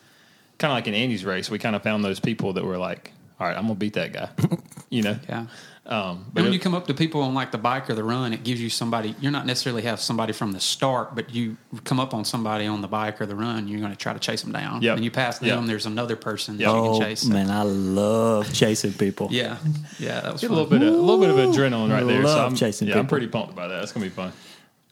kind 0.57 0.71
of 0.71 0.75
like 0.77 0.87
in 0.87 0.93
Andy's 0.93 1.25
race, 1.25 1.49
we 1.49 1.57
kind 1.59 1.75
of 1.75 1.81
found 1.83 2.03
those 2.03 2.19
people 2.19 2.53
that 2.53 2.63
were 2.63 2.77
like, 2.77 3.11
all 3.39 3.47
right, 3.47 3.57
I'm 3.57 3.63
gonna 3.63 3.75
beat 3.75 3.93
that 3.93 4.13
guy. 4.13 4.29
you 4.89 5.01
know, 5.01 5.17
Yeah. 5.27 5.47
Um, 5.85 6.25
But 6.27 6.33
but 6.35 6.43
when 6.43 6.51
it- 6.51 6.53
you 6.53 6.59
come 6.59 6.75
up 6.75 6.87
to 6.87 6.93
people 6.93 7.21
on 7.21 7.33
like 7.33 7.51
the 7.51 7.57
bike 7.57 7.89
or 7.89 7.95
the 7.95 8.03
run, 8.03 8.33
it 8.33 8.43
gives 8.43 8.61
you 8.61 8.69
somebody. 8.69 9.15
You're 9.19 9.31
not 9.31 9.45
necessarily 9.45 9.81
have 9.81 9.99
somebody 9.99 10.31
from 10.31 10.51
the 10.51 10.59
start, 10.59 11.15
but 11.15 11.33
you 11.33 11.57
come 11.83 11.99
up 11.99 12.13
on 12.13 12.23
somebody 12.23 12.65
on 12.67 12.81
the 12.81 12.87
bike 12.87 13.19
or 13.19 13.25
the 13.25 13.35
run. 13.35 13.67
You're 13.67 13.79
going 13.79 13.91
to 13.91 13.97
try 13.97 14.13
to 14.13 14.19
chase 14.19 14.41
them 14.43 14.51
down. 14.51 14.81
Yep. 14.83 14.95
And 14.97 15.03
you 15.03 15.09
pass 15.11 15.39
them. 15.39 15.47
Yep. 15.49 15.65
There's 15.65 15.85
another 15.87 16.15
person 16.15 16.57
that 16.57 16.63
Yep. 16.63 16.71
you 16.71 16.77
Oh 16.79 16.91
can 16.99 17.01
chase. 17.07 17.25
man, 17.25 17.49
I 17.49 17.63
love 17.63 18.53
chasing 18.53 18.93
people. 18.93 19.27
Yeah, 19.31 19.57
yeah, 19.99 20.21
that 20.21 20.31
was 20.33 20.41
get 20.41 20.51
a 20.51 20.53
little 20.53 20.69
bit 20.69 20.81
of, 20.83 20.89
a 20.93 20.97
little 20.97 21.19
bit 21.19 21.29
of 21.29 21.35
adrenaline 21.37 21.91
right 21.91 22.05
there. 22.05 22.21
Love 22.23 22.33
so 22.37 22.45
I'm, 22.45 22.55
chasing 22.55 22.87
yeah, 22.87 22.99
I'm 22.99 23.07
pretty 23.07 23.27
pumped 23.27 23.51
about 23.53 23.69
that. 23.69 23.79
That's 23.79 23.91
gonna 23.91 24.05
be 24.05 24.09
fun. 24.11 24.31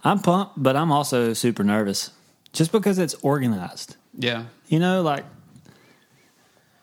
I'm 0.03 0.19
pumped, 0.19 0.53
but 0.57 0.75
I'm 0.75 0.91
also 0.91 1.33
super 1.33 1.63
nervous, 1.63 2.09
just 2.51 2.71
because 2.71 2.97
it's 2.97 3.13
organized. 3.21 3.95
Yeah, 4.17 4.45
You 4.67 4.79
know, 4.79 5.01
like 5.03 5.23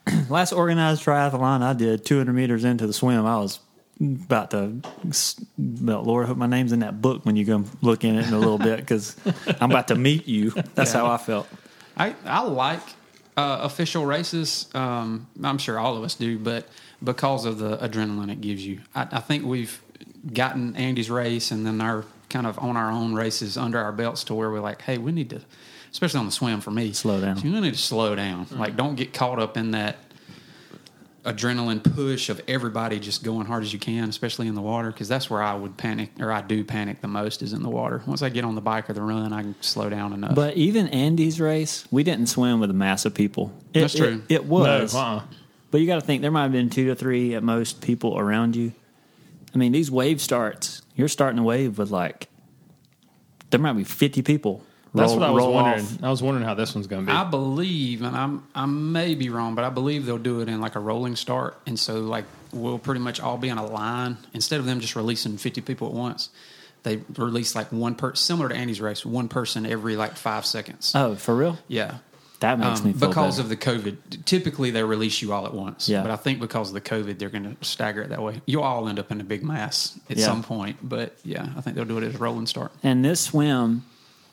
last 0.29 0.53
organized 0.53 1.03
triathlon 1.05 1.63
I 1.63 1.73
did, 1.73 2.05
200 2.05 2.33
meters 2.33 2.65
into 2.65 2.87
the 2.87 2.93
swim, 2.93 3.27
I 3.27 3.39
was 3.39 3.59
about 4.01 4.51
to, 4.51 4.81
about, 5.59 6.07
Lord, 6.07 6.25
I 6.25 6.29
hope 6.29 6.37
my 6.37 6.47
name's 6.47 6.73
in 6.73 6.81
that 6.81 7.01
book 7.01 7.25
when 7.25 7.37
you 7.37 7.45
go 7.45 7.65
look 7.83 8.05
in 8.05 8.17
it 8.17 8.27
in 8.27 8.35
a 8.35 8.39
little 8.39 8.59
bit 8.59 8.79
because 8.79 9.17
I'm 9.61 9.71
about 9.71 9.89
to 9.89 9.95
meet 9.95 10.27
you. 10.29 10.51
That's 10.75 10.93
Yeah. 10.95 11.01
how 11.01 11.07
I 11.13 11.17
felt. 11.19 11.49
I 11.97 12.15
I 12.25 12.43
like 12.43 12.83
uh, 13.37 13.59
official 13.63 14.05
races. 14.05 14.69
Um, 14.75 15.27
I'm 15.43 15.59
sure 15.59 15.79
all 15.79 15.97
of 15.97 16.05
us 16.05 16.15
do, 16.15 16.39
but 16.39 16.69
because 17.03 17.45
of 17.47 17.59
the 17.59 17.77
adrenaline 17.79 18.31
it 18.31 18.41
gives 18.41 18.67
you, 18.67 18.81
I, 18.95 19.07
I 19.13 19.21
think 19.21 19.45
we've 19.45 19.81
gotten 20.33 20.77
Andy's 20.77 21.11
race 21.11 21.51
and 21.51 21.65
then 21.67 21.81
our 21.81 22.05
kind 22.29 22.47
of 22.47 22.59
on 22.59 22.77
our 22.77 22.91
own 22.91 23.15
races 23.15 23.57
under 23.57 23.79
our 23.79 23.93
belts 23.93 24.25
to 24.25 24.35
where 24.35 24.51
we're 24.51 24.61
like, 24.61 24.83
hey, 24.83 24.99
we 24.99 25.13
need 25.13 25.31
to 25.31 25.41
especially 25.93 26.19
on 26.21 26.27
the 26.27 26.33
swim 26.33 26.61
for 26.61 26.71
me. 26.71 26.93
Slow 26.93 27.21
down. 27.23 27.39
You 27.41 27.59
need 27.61 27.73
to 27.73 27.79
slow 27.79 28.15
down. 28.15 28.47
Like, 28.51 28.77
don't 28.77 28.97
get 28.97 29.15
caught 29.15 29.39
up 29.39 29.57
in 29.57 29.71
that 29.71 29.97
adrenaline 31.27 31.83
push 31.83 32.29
of 32.29 32.41
everybody 32.47 33.01
just 33.01 33.25
going 33.25 33.47
hard 33.47 33.65
as 33.65 33.73
you 33.73 33.79
can, 33.79 34.09
especially 34.09 34.47
in 34.47 34.55
the 34.55 34.63
water, 34.63 34.91
because 34.91 35.09
that's 35.09 35.29
where 35.29 35.43
I 35.43 35.55
would 35.55 35.77
panic, 35.77 36.11
or 36.21 36.31
I 36.33 36.41
do 36.41 36.65
panic 36.65 37.01
the 37.01 37.09
most, 37.09 37.43
is 37.43 37.53
in 37.53 37.63
the 37.63 37.69
water. 37.69 38.03
Once 38.07 38.23
I 38.23 38.29
get 38.29 38.45
on 38.45 38.55
the 38.55 38.61
bike 38.61 38.89
or 38.89 38.93
the 38.93 39.03
run, 39.03 39.33
I 39.33 39.43
can 39.43 39.57
slow 39.61 39.91
down 39.91 40.13
enough. 40.13 40.35
But 40.35 40.57
even 40.57 40.87
Andy's 40.89 41.41
race, 41.41 41.87
we 41.91 42.05
didn't 42.05 42.29
swim 42.29 42.61
with 42.61 42.71
a 42.71 42.75
mass 42.75 43.05
of 43.05 43.15
people. 43.15 43.53
It, 43.75 43.81
That's 43.81 43.95
true. 43.95 44.23
It, 44.29 44.35
it 44.35 44.45
was. 44.45 44.95
No, 44.95 45.01
uh-uh. 45.01 45.23
But 45.71 45.81
you 45.81 45.87
got 45.87 45.97
to 45.97 46.07
think 46.07 46.23
there 46.23 46.31
might 46.31 46.45
have 46.45 46.53
been 46.53 46.71
two 46.71 46.87
to 46.87 46.95
three 46.95 47.35
at 47.35 47.43
most 47.43 47.83
people 47.83 48.19
around 48.19 48.55
you. 48.55 48.73
I 49.55 49.59
mean, 49.59 49.73
these 49.73 49.91
wave 49.91 50.21
starts, 50.21 50.83
you're 50.95 51.09
starting 51.09 51.39
a 51.39 51.43
wave 51.43 51.79
with 51.79 51.91
like, 51.91 52.29
there 53.51 53.61
might 53.61 53.73
be 53.73 53.85
50 53.85 54.23
people. 54.23 54.63
That's 54.97 55.13
roll- 55.13 55.21
what 55.21 55.29
I 55.29 55.31
was 55.33 55.45
wondering. 55.45 55.85
off. 55.85 56.05
I 56.05 56.11
was 56.11 56.23
wondering 56.23 56.47
how 56.47 56.55
this 56.55 56.75
one's 56.75 56.87
going 56.87 57.07
to 57.07 57.13
be. 57.13 57.17
I 57.17 57.25
believe, 57.25 58.03
and 58.03 58.17
I'm 58.17 58.43
I 58.55 58.67
may 58.67 59.15
be 59.15 59.29
wrong, 59.31 59.55
but 59.55 59.65
I 59.65 59.71
believe 59.71 60.07
they'll 60.07 60.19
do 60.19 60.41
it 60.41 60.49
in 60.49 60.61
like 60.61 60.75
a 60.77 60.81
rolling 60.81 61.17
start, 61.17 61.59
and 61.67 61.79
so 61.79 62.01
like 62.01 62.25
we'll 62.53 62.79
pretty 62.79 63.01
much 63.01 63.21
all 63.21 63.37
be 63.37 63.51
on 63.51 63.59
a 63.59 63.67
line 63.67 64.17
instead 64.33 64.61
of 64.61 64.67
them 64.67 64.81
just 64.81 64.97
releasing 64.97 65.37
50 65.37 65.61
people 65.63 65.89
at 65.89 65.95
once. 65.95 66.31
They 66.85 67.01
release 67.17 67.55
like 67.57 67.73
one 67.73 67.95
per 67.97 68.15
similar 68.15 68.49
to 68.49 68.55
Andy's 68.55 68.81
race, 68.81 69.05
one 69.05 69.29
person 69.29 69.67
every 69.67 69.97
like 69.97 70.17
five 70.17 70.47
seconds. 70.47 70.93
Oh, 70.95 71.17
for 71.17 71.35
real? 71.35 71.59
yeah, 71.69 71.97
That 72.41 72.59
makes 72.61 72.81
Um, 72.81 72.87
me 72.87 72.93
feel 72.93 73.09
because 73.09 73.37
better. 73.39 73.43
of 73.43 73.49
the 73.49 73.57
COVID. 73.57 74.25
Typically, 74.27 74.71
they 74.71 74.85
release 74.85 75.21
you 75.23 75.33
all 75.33 75.47
at 75.47 75.55
once. 75.55 75.89
Yeah. 75.89 76.03
but 76.03 76.11
I 76.13 76.17
think 76.17 76.39
because 76.39 76.69
of 76.69 76.75
the 76.75 76.81
COVID, 76.83 77.19
they're 77.19 77.29
going 77.31 77.57
to 77.57 77.65
stagger 77.65 78.03
it 78.03 78.11
that 78.11 78.23
way. 78.23 78.41
You'll 78.47 78.63
all 78.63 78.89
end 78.89 78.99
up 79.01 79.11
in 79.11 79.21
a 79.21 79.25
big 79.25 79.43
mass 79.43 79.99
at 80.11 80.17
Yeah. 80.19 80.27
some 80.27 80.43
point, 80.45 80.77
but 80.83 81.17
yeah, 81.25 81.49
I 81.57 81.61
think 81.63 81.75
they'll 81.77 81.85
do 81.87 81.99
it 81.99 82.05
as 82.05 82.15
a 82.15 82.19
rolling 82.19 82.47
start. 82.47 82.71
And 82.85 83.05
this 83.05 83.21
swim 83.21 83.85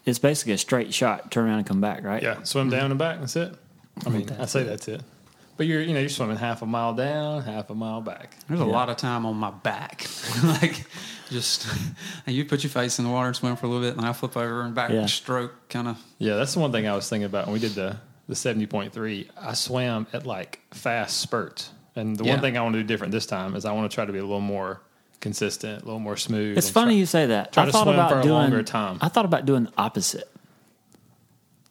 is 0.05 0.19
basically 0.19 0.53
a 0.53 0.57
straight 0.57 0.93
shot, 0.93 1.31
turn 1.31 1.45
around 1.45 1.59
and 1.59 1.67
come 1.67 1.81
back, 1.81 2.03
right? 2.03 2.21
yeah, 2.21 2.43
swim 2.43 2.69
mm-hmm. 2.69 2.79
down 2.79 2.91
and 2.91 2.99
back. 2.99 3.19
That's 3.19 3.35
it. 3.35 3.55
I 4.05 4.09
mean, 4.09 4.29
I 4.39 4.45
say 4.45 4.63
that's 4.63 4.87
it. 4.87 5.01
But 5.55 5.67
you're, 5.67 5.81
you 5.81 5.93
know, 5.93 5.99
you're 5.99 6.09
swimming 6.09 6.37
half 6.37 6.63
a 6.63 6.65
mile 6.65 6.95
down, 6.95 7.43
half 7.43 7.69
a 7.69 7.75
mile 7.75 8.01
back. 8.01 8.35
There's 8.47 8.59
a 8.59 8.65
lot 8.65 8.89
of 8.89 8.97
time 8.97 9.25
on 9.25 9.35
my 9.35 9.51
back, 9.51 10.07
like 10.43 10.85
just 11.29 11.67
and 12.25 12.35
you 12.35 12.43
put 12.43 12.63
your 12.63 12.71
face 12.71 12.97
in 12.97 13.05
the 13.05 13.11
water 13.11 13.27
and 13.27 13.35
swim 13.35 13.55
for 13.55 13.67
a 13.67 13.69
little 13.69 13.87
bit, 13.87 13.95
and 13.95 14.05
I 14.05 14.13
flip 14.13 14.35
over 14.35 14.61
and 14.61 14.73
back 14.73 14.89
Yeah. 14.89 15.05
stroke 15.05 15.69
kind 15.69 15.87
of. 15.87 16.01
Yeah, 16.17 16.35
that's 16.37 16.53
the 16.55 16.59
one 16.59 16.71
thing 16.71 16.87
I 16.87 16.95
was 16.95 17.07
thinking 17.07 17.25
about 17.25 17.45
when 17.45 17.53
we 17.53 17.59
did 17.59 17.73
the 17.73 17.97
the 18.27 18.35
seventy 18.35 18.65
point 18.65 18.93
three. 18.93 19.29
I 19.39 19.53
swam 19.53 20.07
at 20.11 20.25
like 20.25 20.59
fast 20.71 21.19
spurts, 21.19 21.69
and 21.95 22.17
the 22.17 22.23
Yeah. 22.23 22.31
one 22.31 22.41
thing 22.41 22.57
I 22.57 22.61
want 22.61 22.73
to 22.73 22.81
do 22.81 22.87
different 22.87 23.11
this 23.11 23.27
time 23.27 23.55
is 23.55 23.63
I 23.63 23.73
want 23.73 23.89
to 23.91 23.93
try 23.93 24.05
to 24.05 24.11
be 24.11 24.19
a 24.19 24.23
little 24.23 24.39
more 24.39 24.81
consistent, 25.23 25.81
a 25.81 25.85
little 25.85 25.99
more 25.99 26.17
smooth. 26.17 26.55
It's 26.57 26.69
funny 26.69 26.93
try- 26.93 26.99
you 26.99 27.05
say 27.07 27.25
that. 27.27 27.51
try 27.53 27.63
I 27.63 27.65
to 27.65 27.71
thought 27.71 27.83
swim 27.85 27.95
about 27.95 28.11
for 28.11 28.19
a 28.19 28.21
doing 28.23 28.33
longer 28.35 28.61
time. 28.61 28.99
I 29.01 29.07
thought 29.07 29.25
about 29.25 29.45
doing 29.47 29.63
the 29.63 29.73
opposite. 29.77 30.29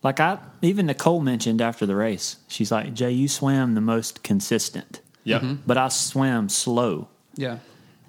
Like 0.03 0.19
I 0.19 0.39
even 0.63 0.87
Nicole 0.87 1.21
mentioned 1.21 1.63
after 1.63 1.87
the 1.87 1.95
race, 1.95 2.37
she's 2.49 2.73
like, 2.73 2.93
"Jay, 2.95 3.13
you 3.13 3.29
swam 3.29 3.75
the 3.75 3.81
most 3.81 4.25
consistent, 4.25 5.01
Yep. 5.25 5.43
Mm-hmm. 5.43 5.55
but 5.67 5.79
I 5.79 5.89
swam 5.89 6.49
slow." 6.49 7.09
Yeah, 7.37 7.59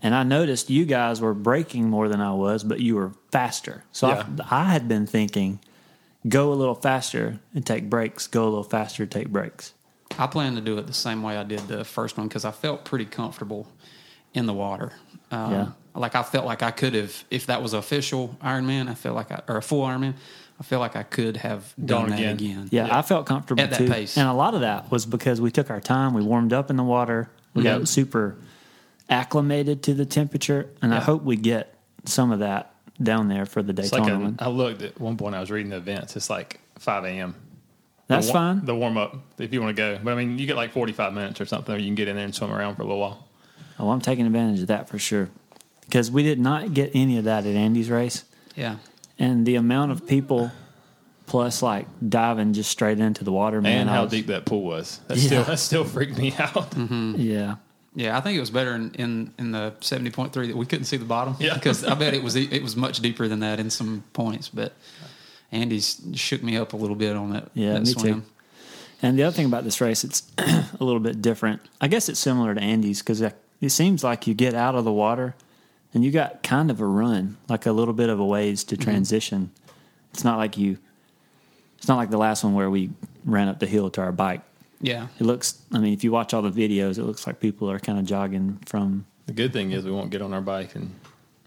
And 0.02 0.14
I 0.16 0.24
noticed 0.24 0.70
you 0.70 0.84
guys 0.86 1.22
were 1.22 1.34
breaking 1.34 1.90
more 1.90 2.10
than 2.10 2.20
I 2.20 2.34
was, 2.34 2.64
but 2.66 2.82
you 2.82 2.96
were 2.96 3.14
faster. 3.32 3.86
So 3.94 4.10
Yeah. 4.10 4.26
I, 4.50 4.62
I 4.62 4.64
had 4.66 4.88
been 4.90 5.06
thinking, 5.08 5.60
go 6.28 6.52
a 6.52 6.56
little 6.56 6.76
faster 6.76 7.40
and 7.56 7.66
take 7.66 7.90
breaks. 7.90 8.28
Go 8.28 8.44
a 8.44 8.50
little 8.50 8.64
faster, 8.66 9.06
take 9.06 9.30
breaks. 9.30 9.74
I 10.20 10.28
plan 10.28 10.56
to 10.56 10.62
do 10.62 10.78
it 10.78 10.88
the 10.88 10.94
same 10.94 11.24
way 11.24 11.38
I 11.38 11.44
did 11.44 11.62
the 11.70 11.86
first 11.86 12.18
one 12.18 12.28
because 12.28 12.44
I 12.44 12.52
felt 12.52 12.84
pretty 12.84 13.06
comfortable 13.06 13.66
in 14.34 14.46
the 14.46 14.54
water. 14.54 14.92
Um, 15.32 15.52
Yeah. 15.52 15.68
Like 15.96 16.16
I 16.16 16.24
felt 16.24 16.46
like 16.46 16.64
I 16.64 16.72
could 16.72 16.96
have, 16.96 17.24
if 17.30 17.46
that 17.48 17.62
was 17.62 17.74
official 17.74 18.36
Ironman, 18.42 18.90
I 18.90 18.96
felt 18.96 19.16
like 19.16 19.32
I, 19.32 19.42
or 19.48 19.58
a 19.58 19.62
full 19.62 19.84
Ironman, 19.86 20.16
I 20.60 20.64
feel 20.64 20.80
like 20.80 20.96
I 20.96 21.04
could 21.04 21.38
have 21.38 21.72
done 21.78 22.02
Gone 22.04 22.10
that 22.10 22.20
again. 22.20 22.36
again. 22.36 22.70
Yeah, 22.72 22.88
Yeah. 22.88 22.98
I 22.98 23.02
felt 23.04 23.28
comfortable 23.28 23.62
At 23.62 23.70
that 23.72 23.78
too. 23.78 23.88
pace. 23.90 24.18
And 24.18 24.28
a 24.28 24.34
lot 24.34 24.56
of 24.56 24.62
that 24.62 24.90
was 24.92 25.06
because 25.06 25.40
we 25.40 25.52
took 25.52 25.70
our 25.70 25.80
time. 25.82 26.14
We 26.16 26.24
warmed 26.24 26.52
up 26.54 26.70
in 26.72 26.78
the 26.78 26.84
water. 26.84 27.30
We 27.54 27.64
Yeah. 27.64 27.78
got 27.78 27.88
super 27.88 28.38
acclimated 29.10 29.84
to 29.84 29.94
the 29.94 30.06
temperature, 30.06 30.70
and 30.82 30.94
I 30.94 31.00
hope 31.00 31.24
we 31.24 31.36
get 31.36 31.76
some 32.06 32.32
of 32.32 32.40
that 32.40 32.74
down 33.02 33.28
there 33.28 33.46
for 33.46 33.62
the 33.62 33.72
It's 33.80 33.92
Daytona 33.92 34.14
like 34.14 34.14
a, 34.14 34.24
one. 34.24 34.36
I 34.40 34.48
looked 34.50 34.82
at 34.82 35.00
one 35.00 35.18
point. 35.18 35.36
I 35.36 35.40
was 35.40 35.52
reading 35.52 35.70
the 35.72 35.78
events. 35.78 36.16
It's 36.16 36.30
like 36.30 36.60
five 36.80 37.04
a.m. 37.06 37.36
That's 38.08 38.28
the, 38.28 38.34
fine. 38.34 38.66
The 38.66 38.76
warm 38.76 38.98
up, 38.98 39.16
if 39.38 39.54
you 39.54 39.62
want 39.62 39.76
to 39.76 39.80
go. 39.82 40.00
But 40.04 40.14
I 40.14 40.16
mean, 40.16 40.38
you 40.38 40.46
get 40.46 40.56
like 40.56 40.72
forty 40.72 40.94
five 40.94 41.14
minutes 41.14 41.40
or 41.42 41.46
something. 41.46 41.74
Or 41.74 41.78
you 41.78 41.86
can 41.86 41.96
get 41.96 42.08
in 42.08 42.16
there 42.16 42.26
and 42.26 42.34
swim 42.36 42.52
around 42.52 42.76
for 42.76 42.82
a 42.84 42.86
little 42.86 43.00
while. 43.02 43.23
Oh, 43.80 43.90
I'm 43.90 44.02
taking 44.02 44.26
advantage 44.26 44.62
of 44.62 44.68
that 44.68 44.88
for 44.90 45.00
sure. 45.00 45.30
Because 45.82 46.10
we 46.12 46.24
did 46.24 46.40
not 46.40 46.74
get 46.74 46.92
any 46.94 47.18
of 47.18 47.26
that 47.26 47.46
at 47.46 47.56
Andy's 47.56 47.90
race. 47.90 48.24
Yeah. 48.56 48.78
and 49.20 49.46
the 49.46 49.56
amount 49.56 49.92
of 49.92 50.06
people 50.08 50.52
plus 51.26 51.62
like 51.62 51.88
diving 52.08 52.54
just 52.54 52.70
straight 52.70 53.00
into 53.00 53.24
the 53.24 53.32
water 53.32 53.62
man 53.62 53.82
and 53.82 53.90
how 53.90 54.04
was- 54.04 54.12
deep 54.12 54.28
that 54.28 54.46
pool 54.46 54.64
was. 54.64 55.00
That 55.08 55.18
Yeah. 55.18 55.26
still 55.26 55.44
that 55.46 55.60
still 55.60 55.84
freaked 55.86 56.18
me 56.18 56.34
out. 56.38 56.54
Mm-hmm. 56.76 57.16
yeah 57.18 57.56
Yeah, 57.96 58.18
I 58.18 58.22
think 58.22 58.38
it 58.38 58.40
was 58.40 58.50
better 58.52 58.74
in, 58.76 58.92
in, 58.96 59.34
in 59.40 59.52
the 59.52 59.74
seventy 59.82 60.10
point 60.12 60.34
three 60.34 60.48
that 60.48 60.58
we 60.58 60.66
couldn't 60.66 60.86
see 60.86 60.98
the 60.98 61.06
bottom. 61.06 61.36
Yeah. 61.40 61.54
because 61.56 61.84
I 61.84 61.96
bet 61.96 62.14
it 62.14 62.22
was 62.28 62.36
it 62.36 62.62
was 62.62 62.76
much 62.76 63.00
deeper 63.00 63.28
than 63.28 63.40
that 63.40 63.60
in 63.60 63.70
some 63.70 64.04
points. 64.14 64.50
But 64.50 64.74
Andy's 65.52 66.02
shook 66.14 66.44
me 66.44 66.58
up 66.58 66.74
a 66.74 66.78
little 66.78 66.96
bit 66.96 67.16
on 67.16 67.32
that. 67.32 67.50
Yeah, 67.54 67.74
that 67.74 67.80
me 67.82 67.86
swim. 67.94 68.22
too. 68.22 68.28
and 69.02 69.18
the 69.18 69.24
other 69.24 69.36
thing 69.36 69.46
about 69.46 69.64
this 69.64 69.80
race 69.82 70.04
it's 70.04 70.24
a 70.38 70.84
little 70.84 71.00
bit 71.02 71.22
different 71.22 71.60
i 71.82 71.88
guess 71.90 72.08
it's 72.10 72.20
similar 72.20 72.56
to 72.56 72.62
andy's 72.62 73.00
because 73.02 73.22
it 73.64 73.72
seems 73.72 74.04
like 74.04 74.28
you 74.28 74.34
get 74.34 74.54
out 74.54 74.76
of 74.76 74.84
the 74.84 74.92
water 74.92 75.36
and 75.94 76.04
you 76.04 76.12
got 76.12 76.44
kind 76.44 76.70
of 76.70 76.80
a 76.82 76.86
run 76.86 77.38
like 77.50 77.66
a 77.66 77.72
little 77.72 77.94
bit 77.94 78.10
of 78.10 78.20
a 78.20 78.26
ways 78.26 78.64
to 78.64 78.76
mm-hmm. 78.76 78.84
transition 78.84 79.52
it's 80.12 80.24
not 80.24 80.38
like 80.38 80.58
you 80.58 80.78
it's 81.78 81.88
not 81.88 81.98
like 81.98 82.10
the 82.10 82.18
last 82.18 82.44
one 82.44 82.54
where 82.54 82.70
we 82.70 82.90
ran 83.26 83.48
up 83.48 83.60
the 83.60 83.68
hill 83.68 83.90
to 83.90 84.02
our 84.02 84.12
bike 84.12 84.42
Yeah, 84.82 85.08
it 85.20 85.24
looks 85.24 85.62
i 85.72 85.80
mean 85.80 85.94
if 85.94 86.04
you 86.04 86.12
watch 86.12 86.34
all 86.34 86.42
the 86.42 86.52
videos 86.52 86.98
it 86.98 87.04
looks 87.04 87.26
like 87.26 87.40
people 87.40 87.70
are 87.70 87.80
kind 87.80 88.00
of 88.00 88.06
jogging 88.06 88.60
from 88.66 89.06
The 89.26 89.34
good 89.34 89.54
thing 89.54 89.72
is 89.72 89.86
we 89.86 89.92
won't 89.92 90.10
get 90.12 90.22
on 90.22 90.34
our 90.34 90.42
bike 90.42 90.76
and 90.76 90.94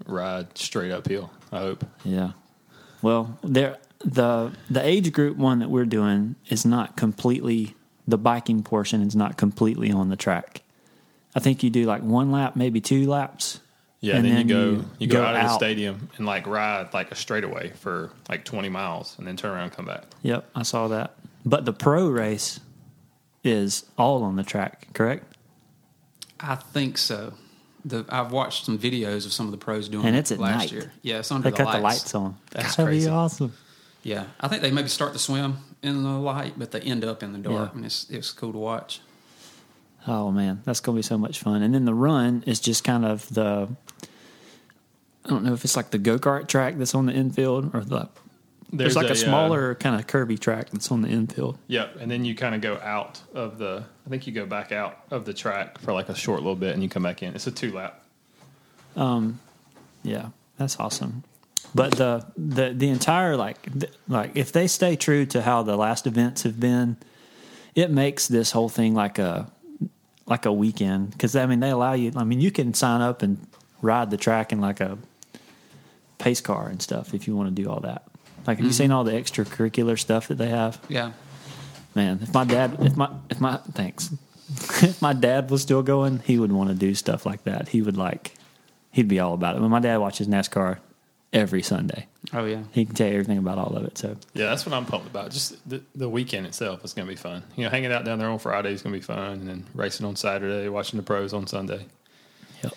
ride 0.07 0.57
straight 0.57 0.90
uphill. 0.90 1.31
I 1.52 1.59
hope. 1.59 1.85
Yeah. 2.05 2.33
Well, 3.02 3.38
there 3.42 3.79
the 4.05 4.52
the 4.68 4.85
age 4.85 5.12
group 5.12 5.37
one 5.37 5.59
that 5.61 5.70
we're 5.70 5.87
doing 5.87 6.37
is 6.48 6.64
not 6.64 6.96
completely 6.96 7.74
the 8.07 8.18
biking 8.18 8.62
portion 8.62 9.02
is 9.02 9.16
not 9.16 9.37
completely 9.37 9.90
on 9.90 10.09
the 10.09 10.16
track. 10.16 10.62
I 11.37 11.38
think 11.38 11.62
you 11.62 11.70
do 11.70 11.85
like 11.85 12.03
one 12.03 12.33
lap, 12.33 12.57
maybe 12.57 12.81
two 12.81 13.07
laps. 13.07 13.61
Yeah, 14.01 14.16
and 14.16 14.25
then, 14.25 14.49
you 14.49 14.55
go 14.55 14.64
you 14.70 14.85
you, 14.99 15.07
go, 15.07 15.18
go 15.20 15.25
out, 15.25 15.37
of 15.37 15.42
the 15.42 15.55
stadium 15.57 16.09
and 16.16 16.27
like 16.27 16.46
ride 16.46 16.92
like 16.94 17.11
a 17.12 17.14
straightaway 17.14 17.70
for 17.77 18.11
like 18.29 18.44
twenty 18.44 18.68
miles 18.68 19.14
and 19.18 19.27
then 19.27 19.37
turn 19.37 19.53
around 19.53 19.64
and 19.64 19.72
come 19.72 19.85
back. 19.87 20.05
Yep, 20.22 20.49
I 20.55 20.62
saw 20.64 20.88
that. 20.88 21.14
But 21.44 21.64
the 21.64 21.72
pro 21.72 22.09
race 22.09 22.61
is 23.44 23.85
all 23.96 24.22
on 24.25 24.37
the 24.37 24.42
track, 24.42 24.88
correct? 24.92 25.25
I 26.40 26.57
think 26.57 26.99
so. 26.99 27.35
The 27.85 28.05
I've 28.09 28.33
watched 28.33 28.64
some 28.66 28.79
videos 28.79 29.25
of 29.27 29.33
some 29.33 29.46
of 29.46 29.53
the 29.53 29.59
pros 29.59 29.88
doing 29.88 30.07
And 30.07 30.16
it 30.16 30.20
it's 30.20 30.33
at 30.33 30.38
last 30.38 30.59
night. 30.59 30.72
year. 30.72 30.92
Yeah, 31.03 31.18
it's 31.20 31.31
under 31.33 31.51
They 31.51 31.57
the 31.57 31.64
cut 31.64 31.66
lights. 31.66 31.79
the 31.79 31.83
lights 31.83 32.14
on. 32.14 32.37
That's 32.51 32.77
That'd 32.77 32.87
crazy. 32.90 33.07
be 33.07 33.12
awesome. 33.12 33.53
Yeah, 34.03 34.25
I 34.40 34.49
think 34.49 34.62
they 34.62 34.70
maybe 34.70 34.88
start 34.88 35.12
to 35.14 35.18
swim 35.18 35.59
in 35.83 36.03
the 36.03 36.11
light, 36.11 36.55
but 36.57 36.70
they 36.70 36.81
end 36.81 37.05
up 37.05 37.22
in 37.22 37.33
the 37.33 37.38
dark, 37.38 37.70
Yeah. 37.72 37.77
and 37.77 37.85
it's 37.87 38.09
it's 38.11 38.31
cool 38.33 38.53
to 38.53 38.59
watch. 38.59 39.01
Oh 40.07 40.31
man, 40.31 40.62
that's 40.64 40.81
gonna 40.81 40.97
be 40.97 41.03
so 41.03 41.19
much 41.19 41.40
fun. 41.40 41.62
And 41.62 41.75
then 41.75 41.85
the 41.85 41.95
run 41.95 42.45
is 42.47 42.61
just 42.61 42.85
kind 42.85 43.05
of 43.05 43.29
the 43.33 43.69
I 45.25 45.29
don't 45.29 45.45
know 45.45 45.53
if 45.53 45.64
it's 45.64 45.77
like 45.77 45.90
the 45.90 45.99
go 45.99 46.19
kart 46.19 46.47
track 46.47 46.77
that's 46.79 46.95
on 46.95 47.07
the 47.07 47.12
infield 47.12 47.75
or 47.75 47.81
the 47.85 48.09
there's, 48.73 48.97
like 48.97 49.09
a, 49.09 49.12
uh, 49.12 49.14
smaller 49.14 49.75
kind 49.77 49.99
of 49.99 50.07
curvy 50.07 50.38
track 50.38 50.71
that's 50.71 50.90
on 50.90 51.03
the 51.03 51.09
infield. 51.09 51.57
Yep, 51.69 51.97
and 52.01 52.11
then 52.11 52.25
you 52.25 52.35
kind 52.35 52.55
of 52.55 52.61
go 52.61 52.79
out 52.83 53.23
of 53.35 53.59
the. 53.59 53.85
I 54.07 54.11
think 54.11 54.27
you 54.27 54.33
go 54.33 54.47
back 54.47 54.73
out 54.73 54.99
of 55.11 55.25
the 55.25 55.33
track 55.33 55.79
for 55.79 55.92
like 55.92 56.09
a 56.09 56.14
short 56.14 56.40
little 56.40 56.57
bit, 56.57 56.75
and 56.75 56.83
you 56.83 56.88
come 56.88 57.03
back 57.05 57.23
in. 57.23 57.35
It's 57.35 57.47
a 57.47 57.53
two 57.53 57.73
lap. 57.73 58.05
Um, 58.97 59.40
Yeah, 60.03 60.31
that's 60.59 60.79
awesome. 60.81 61.23
But 61.75 61.92
the 61.92 62.27
the 62.37 62.73
the 62.75 62.88
entire 62.88 63.37
like 63.37 63.62
th- 63.73 63.92
like 64.09 64.33
if 64.37 64.53
they 64.53 64.66
stay 64.66 64.97
true 64.97 65.27
to 65.27 65.42
how 65.42 65.62
the 65.62 65.77
last 65.77 66.07
events 66.07 66.42
have 66.42 66.59
been, 66.59 66.97
it 67.75 67.90
makes 67.90 68.27
this 68.29 68.53
whole 68.53 68.69
thing 68.69 68.95
like 68.95 69.19
a 69.19 69.51
like 70.27 70.47
a 70.47 70.53
weekend 70.53 71.11
because 71.11 71.37
I 71.37 71.47
mean 71.47 71.61
they 71.61 71.71
allow 71.71 71.95
you. 71.95 72.12
I 72.17 72.25
mean 72.25 72.41
you 72.41 72.51
can 72.51 72.75
sign 72.75 73.01
up 73.01 73.23
and 73.23 73.45
ride 73.83 74.11
the 74.11 74.17
track 74.17 74.53
in 74.53 74.61
like 74.61 74.81
a 74.81 74.99
pace 76.19 76.41
car 76.41 76.69
and 76.69 76.81
stuff 76.83 77.15
if 77.15 77.27
you 77.27 77.37
want 77.37 77.55
to 77.55 77.62
do 77.62 77.69
all 77.71 77.81
that. 77.81 78.05
Like 78.47 78.59
have 78.59 78.65
you 78.65 78.71
mm-hmm. 78.71 78.77
seen 78.77 78.91
all 78.93 79.05
the 79.05 79.12
extracurricular 79.12 79.99
stuff 79.99 80.29
that 80.29 80.39
they 80.39 80.49
have? 80.49 80.81
Yeah, 80.89 81.12
Man, 81.97 82.21
if 82.23 82.35
my 82.35 82.45
dad, 82.45 82.77
if 82.81 82.95
my, 82.95 83.09
if 83.31 83.41
my, 83.41 83.57
thanks. 83.73 84.11
if 84.83 85.01
my 85.01 85.15
dad 85.15 85.51
was 85.51 85.62
still 85.62 85.83
going, 85.83 86.19
he 86.19 86.39
would 86.39 86.53
want 86.53 86.69
to 86.69 86.75
do 86.75 86.95
stuff 86.95 87.25
like 87.25 87.45
that. 87.45 87.69
He 87.69 87.81
would 87.81 87.97
like, 87.97 88.35
he'd 88.93 89.09
be 89.09 89.19
all 89.19 89.33
about 89.33 89.57
it. 89.57 89.62
When 89.62 89.71
my 89.71 89.81
dad 89.81 89.97
watches 89.97 90.29
NASCAR 90.29 90.77
every 91.33 91.62
Sunday. 91.62 92.07
oh 92.33 92.45
yeah, 92.45 92.62
He 92.73 92.85
can 92.85 92.95
tell 92.95 93.07
you 93.09 93.15
everything 93.15 93.39
about 93.39 93.59
all 93.59 93.77
of 93.77 93.85
it. 93.85 93.99
So 93.99 94.17
Yeah, 94.35 94.47
that's 94.47 94.65
what 94.65 94.73
I'm 94.73 94.87
pumped 94.87 95.07
about. 95.07 95.31
Just 95.31 95.69
the, 95.69 95.83
the 95.95 96.09
weekend 96.09 96.47
itself 96.47 96.85
is 96.85 96.93
going 96.95 97.07
to 97.07 97.12
be 97.12 97.17
fun. 97.17 97.43
You 97.57 97.65
know, 97.65 97.71
hanging 97.71 97.93
out 97.93 98.05
down 98.05 98.19
there 98.19 98.29
on 98.29 98.39
Friday 98.39 98.73
is 98.73 98.83
going 98.83 98.93
to 98.95 98.99
be 98.99 99.05
fun, 99.05 99.33
and 99.41 99.49
then 99.49 99.65
racing 99.75 100.07
on 100.07 100.17
Saturday, 100.17 100.69
watching 100.69 100.97
the 100.97 101.03
pros 101.03 101.33
on 101.33 101.47
Sunday. 101.47 101.87
yep, 102.62 102.73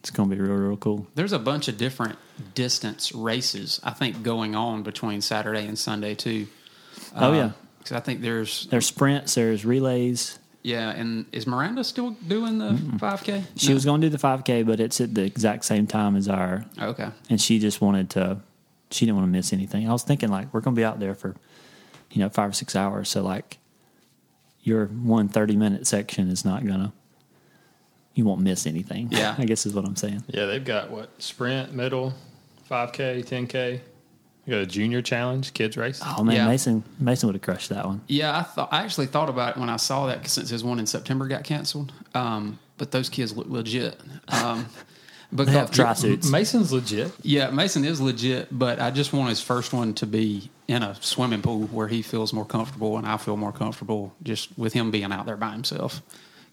it's 0.00 0.10
gonna 0.10 0.34
be 0.34 0.40
real, 0.40 0.54
real 0.54 0.76
cool. 0.76 1.06
there's 1.14 1.32
a 1.32 1.38
bunch 1.38 1.68
of 1.68 1.76
different 1.76 2.18
distance 2.54 3.12
races 3.12 3.80
I 3.84 3.90
think 3.90 4.22
going 4.22 4.54
on 4.56 4.82
between 4.82 5.20
Saturday 5.20 5.66
and 5.66 5.78
Sunday 5.78 6.14
too. 6.14 6.46
Oh, 7.16 7.32
yeah. 7.32 7.44
Uh, 7.46 7.52
because 7.78 7.96
I 7.96 8.00
think 8.00 8.20
there's 8.20 8.66
There's 8.66 8.86
sprints, 8.86 9.34
there's 9.34 9.64
relays. 9.64 10.38
Yeah, 10.62 10.90
and 10.90 11.26
is 11.32 11.46
Miranda 11.46 11.82
still 11.84 12.10
doing 12.10 12.58
the 12.58 12.70
5K? 12.98 13.44
She 13.56 13.68
No. 13.68 13.74
was 13.74 13.84
going 13.84 14.00
to 14.00 14.08
do 14.10 14.16
the 14.16 14.18
5K, 14.18 14.64
but 14.66 14.78
it's 14.80 15.00
at 15.00 15.14
the 15.14 15.22
exact 15.24 15.64
same 15.64 15.86
time 15.86 16.16
as 16.16 16.28
our, 16.28 16.64
oh, 16.80 16.88
okay. 16.88 17.08
and 17.28 17.40
she 17.40 17.58
just 17.58 17.80
wanted 17.80 18.10
to, 18.10 18.38
she 18.90 19.04
didn't 19.06 19.16
want 19.18 19.26
to 19.28 19.32
miss 19.32 19.52
anything. 19.52 19.88
I 19.88 19.92
was 19.92 20.02
thinking, 20.02 20.28
like, 20.30 20.52
we're 20.54 20.60
going 20.60 20.74
to 20.76 20.80
be 20.80 20.84
out 20.84 21.00
there 21.00 21.14
for, 21.14 21.34
you 22.10 22.20
know, 22.20 22.28
five 22.28 22.50
or 22.50 22.52
six 22.52 22.76
hours. 22.76 23.08
So, 23.08 23.22
like, 23.22 23.58
your 24.62 24.86
one 24.86 25.28
30 25.28 25.56
minute 25.56 25.86
section 25.86 26.28
is 26.28 26.44
not 26.44 26.64
going 26.64 26.78
to, 26.78 26.92
you 28.14 28.24
won't 28.24 28.40
miss 28.42 28.66
anything. 28.66 29.08
Yeah. 29.10 29.34
I 29.38 29.44
guess 29.44 29.66
is 29.66 29.74
what 29.74 29.84
I'm 29.84 29.96
saying. 29.96 30.22
Yeah, 30.28 30.46
they've 30.46 30.64
got 30.64 30.90
what 30.90 31.10
sprint, 31.20 31.72
middle, 31.72 32.14
five 32.64 32.92
k, 32.92 33.22
ten 33.22 33.46
k. 33.46 33.80
You 34.46 34.54
got 34.54 34.62
a 34.62 34.66
junior 34.66 35.02
challenge, 35.02 35.54
kids 35.54 35.76
race. 35.76 36.00
Oh, 36.04 36.24
man, 36.24 36.34
Yeah. 36.36 36.46
Mason, 36.48 36.82
Mason 36.98 37.28
would 37.28 37.34
have 37.36 37.42
crushed 37.42 37.68
that 37.68 37.86
one. 37.86 38.00
Yeah, 38.08 38.36
I 38.36 38.42
thought 38.42 38.68
I 38.72 38.82
actually 38.82 39.06
thought 39.06 39.28
about 39.28 39.56
it 39.56 39.60
when 39.60 39.68
I 39.70 39.76
saw 39.76 40.06
that 40.06 40.20
'cause 40.22 40.32
since 40.32 40.50
his 40.50 40.64
one 40.64 40.78
in 40.80 40.86
September 40.86 41.28
got 41.28 41.44
canceled. 41.44 41.92
Um, 42.14 42.58
but 42.76 42.90
those 42.90 43.08
kids 43.08 43.36
look 43.36 43.46
legit. 43.48 44.00
Um, 44.28 44.66
They 45.34 45.44
have 45.52 45.70
because 45.70 45.76
dry 45.76 45.94
suits. 45.94 46.28
Mason's 46.30 46.72
legit. 46.74 47.10
yeah, 47.22 47.48
Mason 47.48 47.86
is 47.86 48.02
legit, 48.02 48.48
but 48.50 48.78
I 48.78 48.90
just 48.90 49.14
want 49.14 49.30
his 49.30 49.40
first 49.40 49.72
one 49.72 49.94
to 49.94 50.06
be 50.06 50.50
in 50.68 50.82
a 50.82 50.94
swimming 51.00 51.40
pool 51.40 51.68
where 51.68 51.88
he 51.88 52.02
feels 52.02 52.34
more 52.34 52.44
comfortable 52.44 52.98
and 52.98 53.06
I 53.06 53.16
feel 53.16 53.38
more 53.38 53.50
comfortable 53.52 54.12
just 54.22 54.50
with 54.58 54.74
him 54.74 54.90
being 54.90 55.10
out 55.10 55.24
there 55.24 55.38
by 55.38 55.52
himself. 55.52 56.02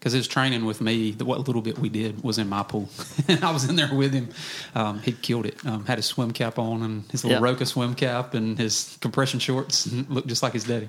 Because 0.00 0.14
his 0.14 0.26
training 0.26 0.64
with 0.64 0.80
me, 0.80 1.10
the, 1.10 1.26
what 1.26 1.46
little 1.46 1.60
bit 1.60 1.78
we 1.78 1.90
did 1.90 2.22
was 2.24 2.38
in 2.38 2.48
my 2.48 2.62
pool, 2.62 2.88
and 3.28 3.44
I 3.44 3.50
was 3.52 3.68
in 3.68 3.76
there 3.76 3.92
with 3.94 4.14
him. 4.14 4.30
Um, 4.74 4.98
he 5.00 5.12
killed 5.12 5.44
it. 5.44 5.64
Um, 5.66 5.84
had 5.84 5.98
his 5.98 6.06
swim 6.06 6.30
cap 6.30 6.58
on 6.58 6.82
and 6.82 7.04
his 7.10 7.22
little 7.22 7.38
Yeah. 7.38 7.44
Roka 7.44 7.66
swim 7.66 7.94
cap 7.94 8.32
and 8.32 8.56
his 8.58 8.96
compression 9.02 9.40
shorts, 9.40 9.84
and 9.84 10.08
looked 10.08 10.26
just 10.28 10.42
like 10.42 10.54
his 10.54 10.64
daddy. 10.64 10.88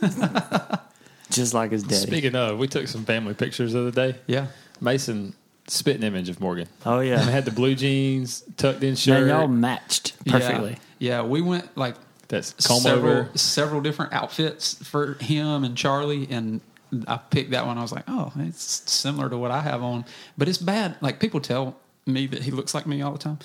Just 1.30 1.54
like 1.54 1.72
his 1.72 1.82
daddy. 1.82 2.06
Speaking 2.06 2.36
of, 2.36 2.56
we 2.56 2.68
took 2.68 2.86
some 2.86 3.04
family 3.04 3.34
pictures 3.34 3.72
the 3.72 3.80
other 3.80 3.90
day. 3.90 4.16
Yeah, 4.28 4.46
Mason 4.80 5.34
spitting 5.66 6.04
image 6.04 6.28
of 6.28 6.40
Morgan. 6.40 6.68
Oh, 6.86 7.00
And 7.00 7.08
yeah. 7.08 7.18
had 7.18 7.44
the 7.44 7.50
blue 7.50 7.74
jeans, 7.74 8.44
tucked 8.56 8.82
in 8.84 8.90
Man, 8.90 8.96
shirt. 8.96 9.28
y'all 9.28 9.48
matched 9.48 10.14
perfectly. 10.24 10.78
Yeah, 11.00 11.16
yeah 11.16 11.22
we 11.22 11.40
went 11.42 11.76
like 11.76 11.96
That's 12.28 12.52
comb 12.64 12.78
several 12.80 13.12
over. 13.12 13.30
several 13.36 13.80
different 13.80 14.12
outfits 14.12 14.74
for 14.88 15.14
him 15.14 15.64
and 15.64 15.76
Charlie, 15.76 16.28
and 16.30 16.60
I 17.08 17.16
picked 17.16 17.50
that 17.50 17.66
one. 17.66 17.78
I 17.78 17.82
was 17.82 17.92
like, 17.92 18.04
oh, 18.08 18.32
it's 18.38 18.90
similar 18.90 19.28
to 19.28 19.36
what 19.36 19.50
I 19.50 19.60
have 19.60 19.82
on, 19.82 20.04
but 20.38 20.48
it's 20.48 20.58
bad. 20.58 20.96
Like 21.00 21.18
people 21.20 21.40
tell 21.40 21.76
me 22.06 22.26
that 22.28 22.42
he 22.42 22.50
looks 22.50 22.74
like 22.74 22.86
me 22.86 23.02
all 23.02 23.12
the 23.12 23.18
time, 23.18 23.38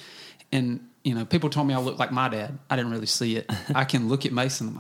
and 0.52 0.80
you 1.04 1.16
know, 1.16 1.26
people 1.26 1.50
told 1.50 1.68
me 1.68 1.74
I 1.74 1.80
look 1.80 1.98
like 1.98 2.12
my 2.12 2.30
dad. 2.30 2.60
I 2.70 2.76
didn't 2.76 2.92
really 2.92 3.08
see 3.08 3.36
it. 3.38 3.50
I 3.76 3.84
can 3.86 4.08
look 4.10 4.26
at 4.26 4.32
Mason. 4.32 4.68
I'm 4.68 4.76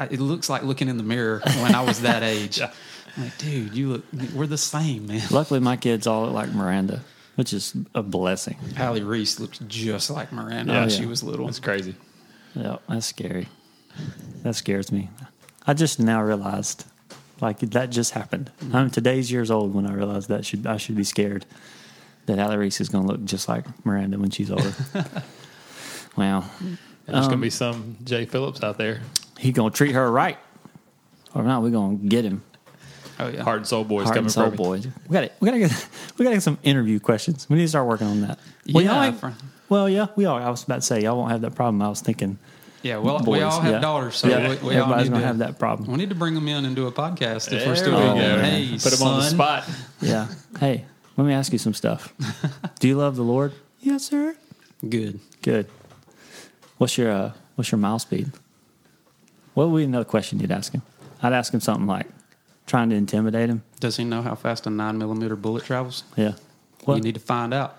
like, 0.00 0.12
it 0.12 0.18
looks 0.20 0.50
like 0.50 0.64
looking 0.64 0.88
in 0.88 0.96
the 0.96 1.04
mirror 1.04 1.40
when 1.44 1.74
I 1.74 1.82
was 1.82 2.00
that 2.02 2.22
age. 2.24 2.60
I'm 3.16 3.22
like, 3.24 3.38
dude, 3.38 3.74
you 3.74 3.88
look. 3.90 4.04
We're 4.34 4.46
the 4.48 4.58
same, 4.58 5.06
man. 5.06 5.22
Luckily, 5.30 5.60
my 5.60 5.76
kids 5.76 6.06
all 6.08 6.24
look 6.24 6.32
like 6.32 6.52
Miranda, 6.52 7.02
which 7.36 7.52
is 7.52 7.74
a 7.94 8.02
blessing. 8.02 8.56
Hallie 8.76 9.02
Reese 9.04 9.38
looked 9.38 9.68
just 9.68 10.10
like 10.10 10.32
Miranda 10.32 10.72
Yeah. 10.72 10.80
when 10.80 10.90
Yeah. 10.90 10.96
she 10.96 11.06
was 11.06 11.22
little. 11.22 11.46
That's 11.46 11.60
crazy. 11.60 11.94
Yeah, 12.54 12.78
that's 12.88 13.06
scary. 13.06 13.48
That 14.42 14.54
scares 14.56 14.90
me. 14.90 15.10
I 15.66 15.74
just 15.74 16.00
now 16.00 16.22
realized, 16.22 16.84
like 17.42 17.58
that 17.58 17.90
just 17.90 18.12
happened. 18.12 18.50
I'm 18.72 18.90
today's 18.90 19.30
years 19.30 19.50
old 19.50 19.74
when 19.74 19.86
I 19.86 19.92
realized 19.92 20.28
that 20.28 20.46
should 20.46 20.66
I 20.66 20.76
should 20.78 20.96
be 20.96 21.04
scared 21.04 21.44
that 22.26 22.56
Reese 22.56 22.80
is 22.80 22.88
going 22.88 23.04
to 23.04 23.12
look 23.12 23.24
just 23.24 23.48
like 23.48 23.64
Miranda 23.84 24.16
when 24.18 24.30
she's 24.30 24.50
older. 24.50 24.72
wow, 26.16 26.44
And 26.60 26.78
there's 27.06 27.24
Um, 27.24 27.30
gonna 27.32 27.42
be 27.42 27.50
some 27.50 27.96
Jay 28.04 28.24
Phillips 28.26 28.62
out 28.62 28.78
there. 28.78 29.00
he 29.38 29.50
going 29.52 29.72
to 29.72 29.76
treat 29.76 29.92
her 29.92 30.10
right, 30.10 30.38
or 31.34 31.42
not? 31.42 31.62
We're 31.62 31.70
going 31.70 31.98
to 31.98 32.06
get 32.06 32.24
him. 32.24 32.42
Oh 33.18 33.28
yeah, 33.28 33.42
Heart 33.42 33.56
and 33.58 33.66
soul 33.66 33.84
boys 33.84 34.04
Heart 34.04 34.14
coming 34.14 34.26
and 34.26 34.32
soul 34.32 34.44
from 34.44 34.52
me. 34.52 34.56
boys. 34.56 34.86
We 35.08 35.12
got 35.12 35.24
it. 35.24 35.32
We 35.40 35.46
got 35.46 35.52
to 35.52 35.58
get. 35.58 35.72
We 36.18 36.24
got 36.24 36.30
to 36.30 36.36
get 36.36 36.42
some 36.42 36.58
interview 36.62 37.00
questions. 37.00 37.48
We 37.48 37.56
need 37.56 37.62
to 37.62 37.68
start 37.68 37.86
working 37.88 38.06
on 38.06 38.20
that. 38.22 38.38
Yeah, 38.64 38.72
Well, 38.74 39.10
y'all 39.12 39.32
well, 39.68 39.88
yeah, 39.88 40.06
we 40.14 40.24
are. 40.26 40.40
I 40.40 40.50
was 40.50 40.62
about 40.62 40.76
to 40.76 40.82
say 40.82 41.02
y'all 41.02 41.16
won't 41.16 41.30
have 41.32 41.40
that 41.40 41.54
problem. 41.54 41.82
I 41.82 41.88
was 41.88 42.00
thinking. 42.00 42.38
Yeah, 42.82 42.98
well, 42.98 43.20
we 43.24 43.40
all 43.42 43.60
have 43.60 43.74
yeah. 43.74 43.78
daughters, 43.80 44.16
so 44.16 44.28
Yeah, 44.28 44.48
we, 44.48 44.56
we 44.56 44.76
all 44.76 44.96
need 44.96 45.10
gonna 45.10 45.24
have 45.24 45.38
that 45.38 45.58
problem. 45.58 45.90
We 45.90 45.96
need 45.98 46.08
to 46.08 46.14
bring 46.16 46.34
them 46.34 46.48
in 46.48 46.64
and 46.64 46.74
do 46.74 46.86
a 46.86 46.92
podcast 46.92 47.52
if 47.52 47.60
There 47.60 47.68
we're 47.68 47.76
still 47.76 47.96
we 47.96 48.02
doing 48.02 48.16
go. 48.16 48.36
that. 48.36 48.44
Hey, 48.44 48.78
Put 48.82 48.92
him 48.98 49.06
on 49.06 49.20
the 49.20 49.26
spot. 49.26 49.64
Yeah. 50.00 50.26
hey, 50.58 50.84
let 51.16 51.26
me 51.26 51.32
ask 51.32 51.52
you 51.52 51.58
some 51.58 51.74
stuff. 51.74 52.12
Do 52.80 52.88
you 52.88 52.96
love 52.96 53.14
the 53.16 53.22
Lord? 53.22 53.52
Yes, 53.80 54.04
sir. 54.04 54.34
Good. 54.88 55.20
Good. 55.42 55.68
What's 56.78 56.98
your 56.98 57.12
uh, 57.12 57.32
What's 57.54 57.70
your 57.70 57.78
mile 57.78 57.98
speed? 57.98 58.32
What 59.54 59.68
would 59.68 59.78
be 59.78 59.84
another 59.84 60.04
question 60.04 60.40
you'd 60.40 60.50
ask 60.50 60.72
him? 60.72 60.82
I'd 61.22 61.32
ask 61.32 61.52
him 61.54 61.60
something 61.60 61.86
like 61.86 62.06
trying 62.66 62.90
to 62.90 62.96
intimidate 62.96 63.50
him. 63.50 63.62
Does 63.78 63.96
he 63.96 64.04
know 64.04 64.22
how 64.22 64.34
fast 64.34 64.66
a 64.66 64.70
nine 64.70 64.98
millimeter 64.98 65.36
bullet 65.36 65.64
travels? 65.64 66.04
Yeah. 66.16 66.32
What? 66.84 66.96
You 66.96 67.02
need 67.02 67.14
to 67.14 67.20
find 67.20 67.54
out. 67.54 67.76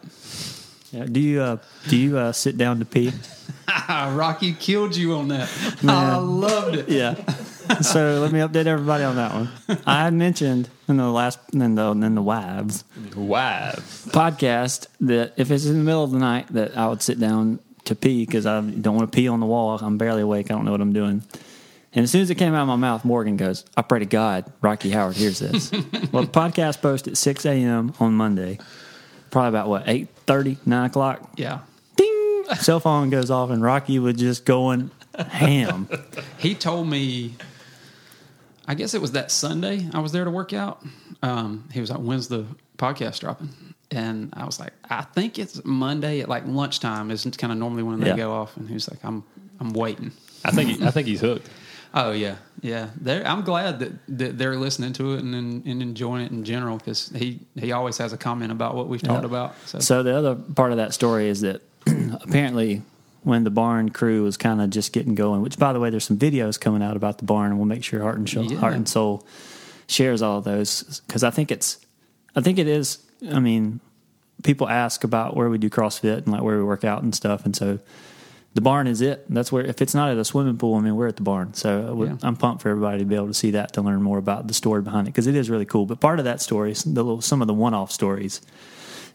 Yeah. 0.94 1.06
Do 1.06 1.20
you 1.20 1.42
uh, 1.42 1.58
Do 1.90 1.98
you 1.98 2.18
uh, 2.18 2.32
sit 2.32 2.58
down 2.58 2.80
to 2.80 2.86
pee? 2.86 3.12
Rocky 3.90 4.54
killed 4.54 4.96
you 4.96 5.16
on 5.16 5.28
that. 5.30 5.50
I 5.88 6.16
loved 6.18 6.76
it. 6.76 6.90
Yeah. 6.90 7.16
so 7.82 8.20
let 8.22 8.32
me 8.32 8.40
update 8.40 8.66
everybody 8.66 9.04
on 9.04 9.16
that 9.16 9.34
one. 9.34 9.50
I 9.86 10.04
had 10.04 10.14
mentioned 10.14 10.70
in 10.88 10.98
the 10.98 11.10
last 11.10 11.40
in 11.54 11.76
the 11.76 11.92
in 11.92 12.16
the 12.16 12.22
wives 12.22 12.84
Wow. 13.16 13.72
podcast 14.10 14.88
that 15.02 15.34
if 15.38 15.50
it's 15.52 15.66
in 15.66 15.78
the 15.78 15.84
middle 15.84 16.04
of 16.04 16.12
the 16.12 16.20
night 16.20 16.48
that 16.50 16.78
I 16.78 16.88
would 16.88 17.02
sit 17.02 17.20
down 17.20 17.60
to 17.86 17.96
pee 17.96 18.26
because 18.26 18.46
I 18.46 18.62
don't 18.62 18.96
want 18.96 19.12
to 19.12 19.16
pee 19.16 19.28
on 19.28 19.40
the 19.40 19.46
wall. 19.46 19.78
I'm 19.82 19.98
barely 19.98 20.22
awake. 20.22 20.52
I 20.52 20.56
don't 20.56 20.66
know 20.66 20.72
what 20.72 20.82
I'm 20.82 20.94
doing. 20.94 21.24
And 21.96 22.04
as 22.04 22.12
soon 22.12 22.22
as 22.22 22.30
it 22.30 22.36
came 22.36 22.54
out 22.56 22.64
of 22.64 22.68
my 22.68 22.76
mouth, 22.76 23.06
Morgan 23.06 23.38
goes, 23.38 23.66
I 23.78 23.82
pray 23.84 24.00
to 24.00 24.06
God 24.06 24.52
Rocky 24.62 24.90
Howard 24.90 25.16
hears 25.16 25.40
this. 25.40 25.72
well, 26.12 26.24
the 26.24 26.32
podcast 26.32 26.82
post 26.82 27.08
at 27.08 27.18
6 27.18 27.46
a.m. 27.46 27.94
on 28.00 28.14
Monday, 28.16 28.58
probably 29.34 29.50
about 29.50 29.68
what, 29.68 29.86
8.30, 29.86 30.58
9 30.66 30.86
o'clock? 30.86 31.30
Yeah. 31.36 31.60
Ding! 31.98 32.44
Cell 32.56 32.80
phone 32.80 33.10
goes 33.10 33.30
off 33.30 33.50
and 33.50 33.62
Rocky 33.62 34.00
was 34.00 34.16
just 34.16 34.46
going 34.46 34.92
ham. 35.18 35.90
He 36.38 36.56
told 36.56 36.88
me, 36.88 37.36
I 38.68 38.76
guess 38.76 38.94
it 38.94 39.02
was 39.02 39.12
that 39.14 39.32
Sunday 39.32 39.88
I 39.94 40.00
was 40.00 40.12
there 40.12 40.24
to 40.26 40.32
work 40.32 40.54
out. 40.54 40.86
Um, 41.22 41.68
he 41.72 41.80
was 41.82 41.90
like, 41.90 42.00
When's 42.00 42.28
the 42.28 42.46
podcast 42.78 43.20
dropping? 43.20 43.50
And 43.92 44.34
I 44.36 44.46
was 44.46 44.60
like, 44.60 44.74
I 44.90 45.02
think 45.04 45.38
it's 45.40 45.64
Monday 45.64 46.22
at 46.22 46.28
like 46.30 46.44
lunchtime 46.48 47.12
is 47.12 47.24
kind 47.38 47.52
of 47.54 47.60
normally 47.60 47.84
when 47.84 48.00
they 48.00 48.08
Yeah. 48.08 48.18
go 48.18 48.32
off. 48.34 48.58
And 48.58 48.68
he 48.68 48.74
was 48.74 48.90
like, 48.90 49.00
I'm 49.04 49.24
I'm 49.60 49.72
waiting. 49.74 50.12
I 50.44 50.52
think 50.52 50.70
he, 50.72 50.86
I 50.86 50.92
think 50.92 51.08
he's 51.08 51.22
hooked. 51.22 51.50
Oh 51.94 52.12
yeah, 52.12 52.38
yeah. 52.62 52.90
They're, 53.00 53.26
I'm 53.26 53.44
glad 53.44 53.80
that, 53.80 53.92
that 54.18 54.38
they're 54.38 54.58
listening 54.58 54.94
to 54.94 55.14
it 55.14 55.20
and, 55.20 55.36
and, 55.36 55.66
and 55.66 55.82
enjoying 55.82 56.26
it 56.26 56.32
in 56.32 56.44
general 56.44 56.78
because 56.78 57.10
he, 57.16 57.40
he 57.56 57.72
always 57.72 57.98
has 58.00 58.14
a 58.14 58.18
comment 58.18 58.52
about 58.52 58.76
what 58.76 58.88
we've 58.88 59.02
talked 59.02 59.26
about. 59.26 59.56
So, 59.68 59.80
So 59.80 60.04
the 60.04 60.18
other 60.18 60.36
part 60.36 60.72
of 60.72 60.78
that 60.78 60.94
story 60.94 61.28
is 61.28 61.42
that 61.42 61.62
apparently 62.22 62.82
when 63.22 63.44
the 63.44 63.52
barn 63.52 63.90
crew 63.90 64.24
was 64.24 64.38
kind 64.38 64.60
of 64.60 64.70
just 64.70 64.92
getting 64.92 65.14
going, 65.16 65.42
which 65.42 65.58
by 65.58 65.72
the 65.72 65.80
way, 65.80 65.90
there's 65.90 66.04
some 66.06 66.18
videos 66.18 66.60
coming 66.60 66.82
out 66.82 66.98
about 66.98 67.20
the 67.20 67.26
barn, 67.26 67.52
and 67.52 67.58
we'll 67.60 67.68
make 67.68 67.84
sure 67.84 68.02
Heart 68.02 68.18
and, 68.18 68.30
Show, 68.30 68.42
Yeah. 68.42 68.58
Heart 68.58 68.74
and 68.74 68.90
Soul 68.90 69.26
shares 69.88 70.22
all 70.22 70.40
of 70.40 70.44
those 70.44 71.02
because 71.08 71.24
I 71.24 71.30
think 71.30 71.52
it's, 71.52 71.78
I 72.36 72.42
think 72.42 72.58
it 72.58 72.68
is. 72.68 73.00
I 73.32 73.40
mean, 73.40 73.80
people 74.44 74.68
ask 74.68 75.04
about 75.04 75.38
where 75.38 75.50
we 75.50 75.58
do 75.58 75.70
CrossFit 75.70 76.18
and 76.18 76.28
like 76.30 76.42
where 76.42 76.58
we 76.58 76.64
work 76.64 76.84
out 76.84 77.04
and 77.04 77.14
stuff, 77.14 77.46
and 77.46 77.56
so 77.56 77.80
the 78.54 78.62
barn 78.62 78.88
is 78.88 79.02
it. 79.02 79.26
That's 79.30 79.52
where 79.52 79.64
if 79.64 79.82
it's 79.82 79.96
not 79.96 80.12
at 80.12 80.18
a 80.18 80.26
swimming 80.26 80.58
pool, 80.58 80.76
I 80.76 80.82
mean, 80.82 80.96
we're 80.96 81.08
at 81.08 81.16
the 81.16 81.24
barn. 81.24 81.54
So 81.54 81.98
uh, 82.00 82.06
Yeah. 82.06 82.18
I'm 82.22 82.36
pumped 82.36 82.62
for 82.62 82.70
everybody 82.70 83.00
to 83.00 83.06
be 83.06 83.16
able 83.16 83.28
to 83.28 83.34
see 83.34 83.52
that 83.52 83.74
to 83.74 83.82
learn 83.82 84.02
more 84.02 84.20
about 84.20 84.48
the 84.48 84.54
story 84.54 84.82
behind 84.82 85.08
it 85.08 85.12
because 85.12 85.28
it 85.28 85.36
is 85.36 85.50
really 85.50 85.66
cool. 85.66 85.86
But 85.86 86.00
part 86.00 86.20
of 86.20 86.26
that 86.26 86.42
story, 86.42 86.74
the 86.74 87.04
little, 87.04 87.22
some 87.22 87.42
of 87.42 87.48
the 87.48 87.54
one-off 87.54 87.92
stories, 87.92 88.42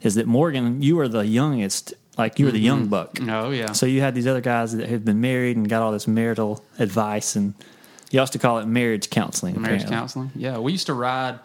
is 0.03 0.17
that 0.17 0.27
Morgan, 0.27 0.83
you 0.83 0.97
were 0.97 1.09
the 1.09 1.27
youngest, 1.27 1.95
like 2.17 2.39
you 2.39 2.47
were 2.47 2.53
the 2.53 2.59
young 2.61 2.83
mm-hmm. 2.83 2.91
buck. 2.91 3.19
oh 3.29 3.51
yeah, 3.51 3.73
So 3.73 3.87
you 3.87 4.01
had 4.01 4.15
these 4.15 4.27
other 4.27 4.41
guys 4.41 4.77
that 4.77 4.89
have 4.89 5.05
been 5.05 5.21
married 5.21 5.57
and 5.57 5.69
got 5.69 5.83
all 5.83 5.93
this 5.93 6.09
marital 6.09 6.65
advice, 6.79 7.37
and 7.37 7.55
you 8.11 8.21
used 8.21 8.33
to 8.33 8.39
call 8.39 8.59
it 8.59 8.67
marriage 8.67 9.11
counseling. 9.11 9.61
marriage 9.61 9.83
apparently. 9.83 9.97
counseling. 9.97 10.31
Yeah, 10.35 10.59
we 10.59 10.73
used 10.73 10.87
to 10.87 10.95
ride. 10.95 11.39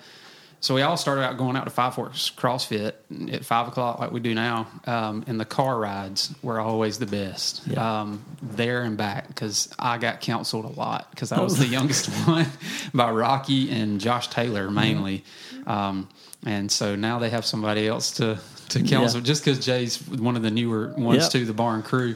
So 0.64 0.74
we 0.76 0.82
all 0.82 0.96
started 0.96 1.24
out 1.24 1.38
going 1.38 1.58
out 1.58 1.66
to 1.66 1.70
Five 1.70 1.94
Forks 1.96 2.32
CrossFit 2.38 2.94
at 3.34 3.44
five 3.44 3.68
o'clock, 3.68 4.00
like 4.00 4.12
we 4.12 4.22
do 4.22 4.34
now. 4.34 4.66
Um, 4.88 5.26
and 5.28 5.38
the 5.38 5.44
car 5.44 5.78
rides 5.78 6.34
were 6.42 6.58
always 6.58 7.00
the 7.00 7.06
best, 7.06 7.64
Yeah. 7.68 8.02
um, 8.04 8.24
there 8.42 8.84
and 8.84 8.96
back, 8.96 9.28
because 9.28 9.68
I 9.78 9.98
got 9.98 10.22
counseled 10.22 10.64
a 10.64 10.70
lot 10.70 11.12
because 11.12 11.34
I 11.34 11.42
was 11.48 11.58
the 11.58 11.68
youngest 11.68 12.08
one 12.26 12.46
by 12.94 13.12
Rocky 13.12 13.72
and 13.72 14.00
Josh 14.00 14.30
Taylor 14.30 14.72
mainly. 14.72 15.26
Um, 15.68 16.08
and 16.46 16.72
so 16.72 16.96
now 16.96 17.20
they 17.20 17.30
have 17.30 17.44
somebody 17.46 17.86
else 17.86 18.12
to 18.12 18.40
to 18.70 18.82
counsel, 18.84 19.20
Yeah. 19.20 19.26
just 19.26 19.44
because 19.44 19.64
Jay's 19.64 20.02
one 20.08 20.38
of 20.38 20.44
the 20.44 20.50
newer 20.50 20.94
ones 20.98 21.24
Yep. 21.24 21.32
to 21.34 21.46
the 21.46 21.54
barn 21.54 21.84
crew. 21.84 22.16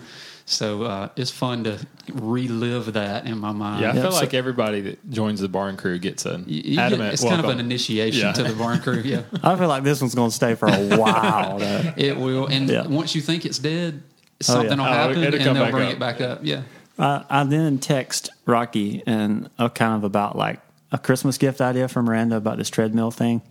So 0.49 0.83
uh, 0.83 1.09
it's 1.17 1.29
fun 1.29 1.65
to 1.65 1.77
relive 2.13 2.93
that 2.93 3.25
in 3.25 3.37
my 3.37 3.51
mind. 3.51 3.81
Yeah, 3.81 3.91
I 3.91 3.95
Yeah, 3.95 4.01
feel 4.03 4.11
so- 4.13 4.19
like 4.21 4.33
everybody 4.33 4.79
that 4.79 5.11
joins 5.11 5.41
the 5.41 5.49
barn 5.49 5.75
crew 5.75 5.99
gets 5.99 6.25
an 6.25 6.45
You- 6.47 6.61
you 6.63 6.75
get- 6.77 6.85
adamant 6.85 7.13
it's 7.13 7.23
kind 7.23 7.41
of 7.43 7.49
an 7.49 7.59
initiation 7.59 8.27
Yeah. 8.27 8.31
to 8.31 8.43
the 8.43 8.53
barn 8.53 8.79
crew. 8.79 9.01
Yeah, 9.03 9.23
I 9.43 9.57
feel 9.57 9.67
like 9.67 9.83
this 9.83 9.99
one's 9.99 10.15
going 10.15 10.29
to 10.29 10.35
stay 10.35 10.55
for 10.55 10.67
a 10.69 10.95
while. 10.97 11.57
it 11.97 12.15
will. 12.17 12.47
And 12.47 12.69
Yeah. 12.69 12.87
once 12.87 13.13
you 13.13 13.19
think 13.21 13.45
it's 13.45 13.59
dead, 13.59 14.01
something 14.39 14.69
yeah. 14.79 14.83
will 14.85 14.89
Oh, 14.89 14.93
happen, 14.93 15.23
it'll 15.23 15.47
and 15.47 15.55
they'll 15.57 15.69
bring 15.71 15.87
up. 15.87 15.93
it 15.93 15.99
back 15.99 16.21
up. 16.21 16.39
Yeah, 16.43 16.61
I, 16.97 17.25
I 17.29 17.43
then 17.43 17.77
text 17.77 18.29
Rocky 18.45 19.03
and 19.05 19.49
uh, 19.59 19.67
kind 19.67 19.95
of 19.95 20.05
about 20.05 20.37
like 20.37 20.61
a 20.93 20.97
Christmas 20.97 21.37
gift 21.37 21.59
idea 21.59 21.89
from 21.89 22.05
Miranda 22.05 22.37
about 22.37 22.57
this 22.57 22.69
treadmill 22.69 23.11
thing. 23.11 23.41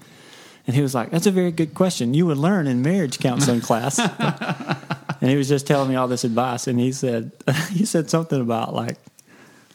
And 0.67 0.75
he 0.75 0.81
was 0.81 0.95
like, 0.95 1.11
That's 1.11 1.27
a 1.27 1.31
very 1.31 1.53
good 1.53 1.75
question. 1.75 2.15
You 2.15 2.25
would 2.27 2.39
learn 2.39 2.67
in 2.67 2.81
marriage 2.81 3.19
counseling 3.19 3.61
class. 3.61 4.01
and 5.21 5.31
he 5.31 5.37
was 5.37 5.49
just 5.49 5.67
telling 5.67 5.89
me 5.89 5.97
all 5.97 6.09
this 6.09 6.25
advice. 6.25 6.67
And 6.67 6.79
he 6.79 6.93
said, 6.93 7.33
He 7.71 7.85
said 7.85 8.11
something 8.11 8.41
about 8.41 8.75
like, 8.75 8.97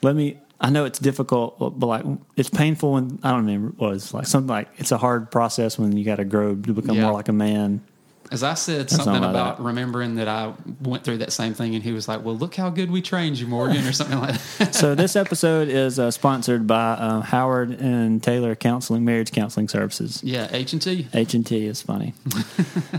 Let 0.02 0.14
me, 0.16 0.38
I 0.60 0.70
know 0.70 0.84
it's 0.84 0.98
difficult, 0.98 1.58
but 1.58 1.86
like, 1.86 2.04
it's 2.36 2.50
painful 2.50 2.92
when, 2.92 3.18
I 3.22 3.30
don't 3.32 3.46
remember 3.46 3.72
what 3.76 3.88
it 3.88 3.92
was 3.92 4.14
like, 4.14 4.26
something 4.26 4.48
like, 4.48 4.68
it's 4.76 4.92
a 4.92 4.98
hard 4.98 5.30
process 5.30 5.78
when 5.78 5.96
you 5.96 6.04
got 6.04 6.16
to 6.16 6.24
grow 6.24 6.54
to 6.54 6.72
become 6.72 6.96
Yeah. 6.96 7.02
more 7.04 7.12
like 7.12 7.28
a 7.28 7.32
man. 7.32 7.82
As 8.30 8.42
I 8.42 8.54
said 8.54 8.88
something 8.88 9.04
something 9.04 9.22
like 9.22 9.30
about 9.30 9.58
that. 9.58 9.62
remembering 9.62 10.14
that 10.14 10.26
I 10.28 10.54
went 10.80 11.04
through 11.04 11.18
that 11.18 11.32
same 11.34 11.52
thing, 11.52 11.74
and 11.74 11.84
he 11.84 11.92
was 11.92 12.08
like, 12.08 12.24
"Well, 12.24 12.34
look 12.34 12.54
how 12.54 12.70
good 12.70 12.90
we 12.90 13.02
trained 13.02 13.38
you, 13.38 13.46
Morgan," 13.46 13.86
or 13.86 13.92
something 13.92 14.18
like 14.18 14.40
that. 14.56 14.74
so 14.74 14.94
this 15.02 15.16
episode 15.16 15.68
is 15.68 15.98
uh, 15.98 16.10
sponsored 16.10 16.66
by 16.66 16.92
uh, 16.92 17.20
Howard 17.20 17.72
and 17.78 18.22
Taylor 18.22 18.54
Counseling, 18.54 19.04
Marriage 19.04 19.32
Counseling 19.32 19.68
Services. 19.68 20.22
yeah, 20.24 20.48
H 20.50 20.72
and 20.72 20.80
T. 20.80 21.08
H 21.12 21.34
and 21.34 21.44
T 21.46 21.66
is 21.66 21.82
funny. 21.82 22.14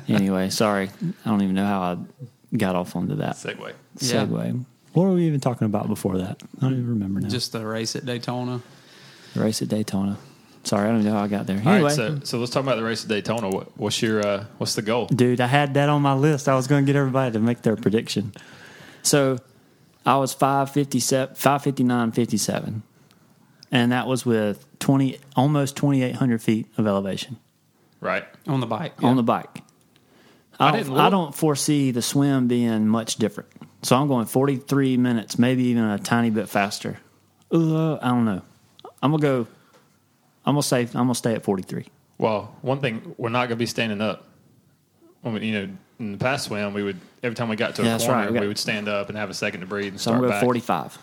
anyway, 0.08 0.52
sorry, 0.52 0.92
I 1.26 1.30
don't 1.32 1.42
even 1.42 1.56
know 1.56 1.66
how 1.66 1.82
I 1.82 1.98
got 2.56 2.76
off 2.76 2.96
onto 2.96 3.16
that 3.16 3.36
Segue. 3.36 3.74
Yeah. 4.00 4.26
segue. 4.26 4.66
What 4.94 5.04
were 5.04 5.14
we 5.14 5.26
even 5.26 5.40
talking 5.40 5.66
about 5.66 5.88
before 5.88 6.18
that? 6.20 6.42
I 6.58 6.62
don't 6.62 6.74
even 6.74 6.90
remember 6.90 7.20
now. 7.20 7.30
Just 7.30 7.52
the 7.52 7.66
race 7.66 7.96
at 7.96 8.06
Daytona. 8.06 8.62
the 9.34 9.42
race 9.42 9.62
at 9.62 9.68
Daytona. 9.70 10.18
Sorry, 10.66 10.88
I 10.88 10.92
don't 10.92 11.02
even 11.02 11.12
know 11.12 11.18
how 11.18 11.26
I 11.26 11.28
got 11.28 11.46
there. 11.46 11.58
All 11.58 11.68
Anyway, 11.74 11.90
right, 11.90 11.96
so 11.96 12.20
so 12.24 12.38
let's 12.40 12.52
talk 12.52 12.64
about 12.64 12.78
the 12.78 12.84
race 12.84 13.04
at 13.04 13.10
Daytona. 13.10 13.50
What, 13.50 13.78
what's 13.78 14.02
your 14.02 14.26
uh, 14.26 14.46
what's 14.60 14.76
the 14.76 14.82
goal? 14.82 15.08
dude, 15.08 15.42
I 15.42 15.48
had 15.48 15.74
that 15.74 15.90
on 15.90 16.02
my 16.02 16.14
list. 16.14 16.48
I 16.48 16.56
was 16.56 16.68
going 16.68 16.86
to 16.86 16.90
get 16.90 16.98
everybody 16.98 17.32
to 17.34 17.40
make 17.40 17.64
their 17.64 17.76
prediction. 17.76 18.34
So 19.02 19.40
I 20.06 20.18
was 20.18 20.34
557, 20.34 21.36
559, 21.36 22.12
57. 22.12 22.84
And 23.72 23.92
that 23.92 24.08
was 24.08 24.26
with 24.26 24.66
20, 24.80 25.18
almost 25.36 25.76
2,800 25.78 26.42
feet 26.42 26.68
of 26.78 26.86
elevation. 26.88 27.38
Right. 28.00 28.24
On 28.48 28.60
the 28.60 28.68
bike. 28.68 29.02
on 29.02 29.12
yeah. 29.12 29.16
the 29.16 29.24
bike. 29.24 29.62
I 30.60 30.70
I, 30.70 30.72
don't, 30.72 30.90
look. 30.90 31.00
I 31.00 31.10
don't 31.10 31.36
foresee 31.36 31.92
the 31.92 32.02
swim 32.02 32.48
being 32.48 32.88
much 32.88 33.16
different. 33.18 33.50
So 33.82 33.96
I'm 33.98 34.08
going 34.08 34.26
43 34.26 34.98
minutes, 34.98 35.38
maybe 35.40 35.64
even 35.66 35.84
a 35.84 35.98
tiny 36.00 36.30
bit 36.30 36.48
faster. 36.50 36.98
Uh, 37.52 37.96
I 37.96 38.10
don't 38.10 38.26
know. 38.26 38.42
I'm 39.02 39.12
gonna 39.12 39.22
go. 39.22 39.48
I'm 40.46 40.54
gonna 40.56 40.64
say 40.64 40.82
I'm 40.84 40.92
gonna 40.94 41.16
stay 41.16 41.34
at 41.34 41.44
43. 41.44 41.86
Well, 42.18 42.56
one 42.62 42.80
thing 42.80 43.16
we're 43.18 43.30
not 43.30 43.40
going 43.48 43.50
to 43.50 43.56
be 43.58 43.66
standing 43.66 44.00
up. 44.00 44.26
When 45.22 45.34
we, 45.34 45.48
you 45.48 45.54
know, 45.54 45.70
in 46.00 46.12
the 46.14 46.18
past 46.18 46.46
swim, 46.46 46.74
we 46.74 46.84
would 46.84 47.00
every 47.24 47.36
time 47.36 47.50
we 47.50 47.56
got 47.56 47.76
to 47.76 47.82
a 47.82 47.86
Yeah, 47.86 47.92
that's 47.92 48.06
corner, 48.06 48.22
right. 48.22 48.30
We 48.30 48.34
got- 48.36 48.42
we 48.42 48.48
would 48.48 48.58
stand 48.58 48.88
up 48.88 49.10
and 49.10 49.18
have 49.18 49.30
a 49.30 49.34
second 49.34 49.62
to 49.62 49.66
breathe 49.66 49.94
and 49.94 50.00
So 50.02 50.12
I'm 50.14 50.20
start 50.20 50.30
back. 50.30 50.44
45. 50.44 50.98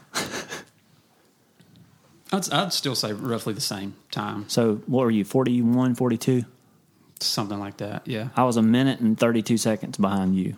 I'd, 2.33 2.53
I'd 2.53 2.73
still 2.73 2.95
say 2.95 3.13
roughly 3.13 3.55
the 3.55 3.61
same 3.61 3.97
time, 4.13 4.49
So 4.49 4.77
what 4.87 5.03
were 5.03 5.11
you? 5.11 5.25
41, 5.25 5.97
42? 5.97 6.45
Something 7.23 7.59
like 7.61 7.77
that. 7.79 8.07
Yeah. 8.07 8.29
I 8.37 8.45
was 8.45 8.57
a 8.57 8.63
minute 8.63 9.01
and 9.01 9.19
32 9.19 9.57
seconds 9.59 9.97
behind 9.99 10.37
you. 10.37 10.57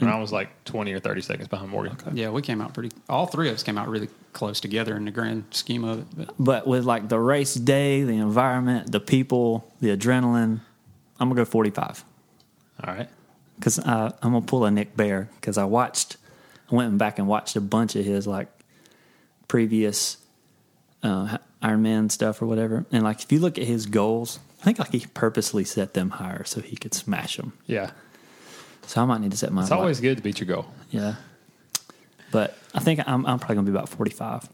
And 0.00 0.08
I 0.08 0.20
was 0.20 0.30
like 0.30 0.64
twenty 0.64 0.92
or 0.92 1.00
thirty 1.00 1.20
seconds 1.20 1.48
behind 1.48 1.70
Morgan. 1.70 1.96
Yeah, 2.12 2.30
we 2.30 2.40
came 2.40 2.60
out 2.60 2.72
pretty. 2.72 2.94
All 3.08 3.26
three 3.26 3.48
of 3.48 3.54
us 3.54 3.64
came 3.64 3.76
out 3.76 3.88
really 3.88 4.08
close 4.32 4.60
together 4.60 4.96
in 4.96 5.04
the 5.04 5.10
grand 5.10 5.46
scheme 5.50 5.82
of 5.82 5.98
it. 5.98 6.06
But 6.16 6.34
But 6.38 6.66
with 6.68 6.84
like 6.84 7.08
the 7.08 7.18
race 7.18 7.54
day, 7.54 8.04
the 8.04 8.12
environment, 8.18 8.92
the 8.92 9.00
people, 9.00 9.68
the 9.80 9.88
adrenaline, 9.96 10.60
I'm 11.18 11.28
gonna 11.28 11.34
go 11.34 11.44
45. 11.44 12.04
All 12.84 12.94
right. 12.94 13.08
because 13.56 13.78
I'm 13.84 14.12
gonna 14.22 14.42
pull 14.42 14.64
a 14.64 14.70
Nick 14.70 14.96
Bare 14.96 15.28
because 15.34 15.58
I 15.58 15.64
watched, 15.64 16.16
I 16.70 16.76
went 16.76 16.96
back 16.96 17.18
and 17.18 17.26
watched 17.26 17.56
a 17.56 17.60
bunch 17.60 17.96
of 17.96 18.04
his 18.04 18.24
like 18.24 18.46
previous 19.48 20.18
uh, 21.02 21.38
Ironman 21.60 22.10
stuff 22.12 22.40
or 22.40 22.46
whatever, 22.46 22.86
and 22.92 23.02
like 23.02 23.22
if 23.22 23.32
you 23.32 23.40
look 23.40 23.58
at 23.58 23.64
his 23.64 23.86
goals, 23.86 24.38
I 24.60 24.64
think 24.64 24.78
like 24.78 24.90
he 24.92 25.06
purposely 25.14 25.64
set 25.64 25.94
them 25.94 26.10
higher 26.10 26.44
so 26.44 26.60
he 26.60 26.76
could 26.76 26.94
smash 26.94 27.36
them. 27.36 27.52
Yeah. 27.66 27.90
So 28.86 29.02
I 29.02 29.04
might 29.04 29.20
need 29.20 29.30
to 29.32 29.36
set 29.36 29.52
mine. 29.52 29.64
It's 29.64 29.70
always 29.72 30.00
good 30.00 30.16
to 30.16 30.22
beat 30.22 30.40
your 30.40 30.46
goal. 30.46 30.66
yeah, 30.90 31.16
but 32.30 32.56
I 32.74 32.80
think 32.80 33.00
I'm, 33.06 33.24
I'm 33.26 33.38
probably 33.38 33.56
gonna 33.56 33.66
be 33.66 33.72
about 33.76 33.88
45. 33.88 34.48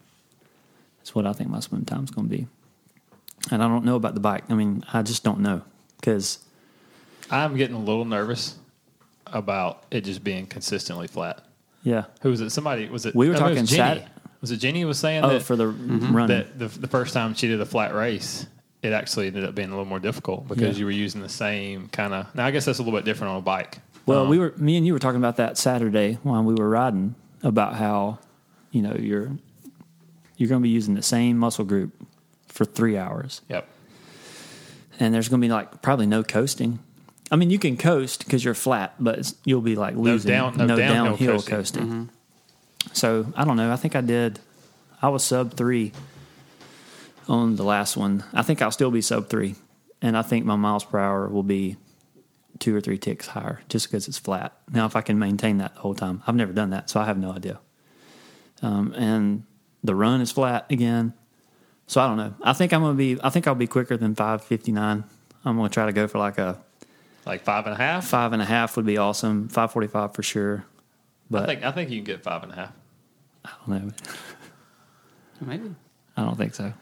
That's 0.98 1.14
what 1.14 1.26
I 1.26 1.32
think 1.32 1.50
my 1.50 1.60
swim 1.60 1.84
time's 1.84 2.10
gonna 2.10 2.28
be, 2.28 2.46
and 3.50 3.62
I 3.62 3.68
don't 3.68 3.84
know 3.84 3.96
about 3.96 4.14
the 4.14 4.20
bike. 4.20 4.44
I 4.50 4.54
mean, 4.54 4.84
I 4.92 5.02
just 5.02 5.22
don't 5.24 5.40
know 5.40 5.62
because 6.00 6.38
I'm 7.30 7.56
getting 7.56 7.76
a 7.76 7.80
little 7.80 8.04
nervous 8.04 8.56
about 9.26 9.84
it 9.90 10.02
just 10.02 10.22
being 10.24 10.46
consistently 10.46 11.06
flat. 11.06 11.40
yeah. 11.82 12.04
Who 12.22 12.30
was 12.30 12.40
it? 12.40 12.50
Somebody 12.50 12.88
was 12.88 13.06
it? 13.06 13.14
We 13.14 13.28
were 13.28 13.34
no, 13.34 13.38
it 13.38 13.42
was 13.42 13.50
talking 13.50 13.66
Jenny. 13.66 14.00
Sat- 14.00 14.10
Was 14.40 14.50
it 14.50 14.56
Jenny 14.58 14.84
was 14.84 14.98
saying 14.98 15.24
Oh, 15.24 15.28
that 15.30 15.42
for 15.42 15.56
the 15.56 15.64
mm-hmm. 15.66 16.14
running. 16.14 16.36
that 16.38 16.58
the, 16.58 16.68
the 16.80 16.88
first 16.88 17.14
time 17.14 17.34
she 17.34 17.48
did 17.48 17.60
a 17.60 17.66
flat 17.66 17.94
race, 17.94 18.46
it 18.84 18.92
actually 18.92 19.26
ended 19.28 19.44
up 19.44 19.54
being 19.54 19.68
a 19.68 19.72
little 19.72 19.84
more 19.86 19.98
difficult 19.98 20.46
because 20.46 20.76
Yeah. 20.76 20.80
you 20.80 20.84
were 20.84 20.90
using 20.92 21.20
the 21.22 21.28
same 21.28 21.88
kind 21.88 22.12
of. 22.14 22.32
Now 22.34 22.46
I 22.46 22.50
guess 22.52 22.64
that's 22.66 22.78
a 22.78 22.82
little 22.82 22.96
bit 22.96 23.04
different 23.04 23.32
on 23.32 23.38
a 23.38 23.42
bike. 23.42 23.78
Well, 24.06 24.22
Um, 24.24 24.28
we 24.28 24.38
were 24.38 24.52
me 24.58 24.76
and 24.76 24.86
you 24.86 24.92
were 24.92 24.98
talking 24.98 25.18
about 25.18 25.36
that 25.38 25.56
Saturday 25.58 26.18
while 26.22 26.44
we 26.44 26.54
were 26.54 26.68
riding 26.68 27.14
about 27.42 27.74
how 27.76 28.18
you 28.70 28.82
know 28.82 28.94
you're 28.94 29.32
you're 30.36 30.48
going 30.48 30.60
to 30.60 30.62
be 30.62 30.68
using 30.68 30.94
the 30.94 31.02
same 31.02 31.38
muscle 31.38 31.64
group 31.64 31.92
for 32.48 32.64
three 32.64 32.96
hours, 32.98 33.40
Yep. 33.48 33.66
and 35.00 35.14
there's 35.14 35.28
going 35.28 35.40
to 35.40 35.46
be 35.46 35.50
like 35.52 35.80
probably 35.82 36.06
no 36.06 36.22
coasting. 36.22 36.78
I 37.30 37.36
mean, 37.36 37.50
you 37.50 37.58
can 37.58 37.76
coast 37.76 38.24
because 38.24 38.44
you're 38.44 38.54
flat, 38.54 38.94
but 39.00 39.18
it's, 39.20 39.34
you'll 39.44 39.60
be 39.62 39.76
like 39.76 39.96
losing 39.96 40.30
down- 40.30 40.56
no 40.56 40.76
downhill 40.76 41.34
coasting. 41.40 41.50
coasting. 41.56 42.08
So 42.92 43.26
I 43.34 43.44
don't 43.44 43.56
know. 43.56 43.72
I 43.72 43.76
think 43.76 43.96
I 43.96 44.00
did. 44.02 44.40
I 45.00 45.08
was 45.08 45.24
sub 45.24 45.54
three 45.54 45.92
on 47.28 47.56
the 47.56 47.64
last 47.64 47.96
one. 47.96 48.24
I 48.32 48.42
think 48.42 48.60
I'll 48.62 48.70
still 48.70 48.90
be 48.90 49.00
sub 49.00 49.28
three, 49.28 49.54
and 50.02 50.16
I 50.16 50.22
think 50.22 50.44
my 50.44 50.56
miles 50.56 50.84
per 50.84 50.98
hour 50.98 51.28
will 51.28 51.42
be 51.42 51.76
two 52.58 52.74
or 52.74 52.80
three 52.80 52.98
ticks 52.98 53.26
higher 53.28 53.60
just 53.68 53.86
because 53.88 54.06
it's 54.08 54.18
flat. 54.18 54.52
Now, 54.70 54.86
if 54.86 54.94
I 54.96 55.00
can 55.00 55.18
maintain 55.18 55.58
that 55.58 55.74
the 55.74 55.80
whole 55.80 55.94
time, 55.94 56.22
I've 56.26 56.36
never 56.36 56.52
done 56.52 56.70
that, 56.70 56.88
so 56.90 57.00
I 57.00 57.04
have 57.06 57.18
no 57.18 57.32
idea. 57.32 57.58
Um, 58.62 58.92
and 58.96 59.44
the 59.82 59.94
run 59.94 60.20
is 60.20 60.30
flat 60.30 60.66
again, 60.70 61.12
so 61.86 62.00
I 62.00 62.06
don't 62.06 62.16
know. 62.16 62.34
I 62.42 62.52
think 62.52 62.72
I'm 62.72 62.80
gonna 62.82 62.94
be. 62.94 63.18
I 63.22 63.30
think 63.30 63.46
I'll 63.46 63.54
be 63.54 63.66
quicker 63.66 63.96
than 63.96 64.14
five 64.14 64.42
fifty 64.44 64.72
nine. 64.72 65.04
I'm 65.44 65.56
gonna 65.56 65.68
try 65.68 65.86
to 65.86 65.92
go 65.92 66.06
for 66.06 66.18
like 66.18 66.38
a 66.38 66.58
Like 67.26 67.42
five 67.42 67.66
and 67.66 67.74
a 67.74 67.78
half. 67.78 68.06
five 68.06 68.32
and 68.32 68.40
a 68.40 68.44
half 68.46 68.76
would 68.76 68.86
be 68.86 68.96
awesome. 68.96 69.48
Five 69.48 69.72
forty 69.72 69.88
five 69.88 70.14
for 70.14 70.22
sure. 70.22 70.64
But 71.30 71.42
I 71.42 71.46
think 71.46 71.64
I 71.64 71.72
think 71.72 71.90
you 71.90 71.98
can 71.98 72.04
get 72.04 72.22
five 72.22 72.42
and 72.44 72.52
a 72.52 72.54
half. 72.54 72.72
I 73.44 73.50
don't 73.66 73.86
know. 73.86 73.92
maybe 75.40 75.74
I 76.16 76.22
don't 76.22 76.36
think 76.38 76.54
so. 76.54 76.72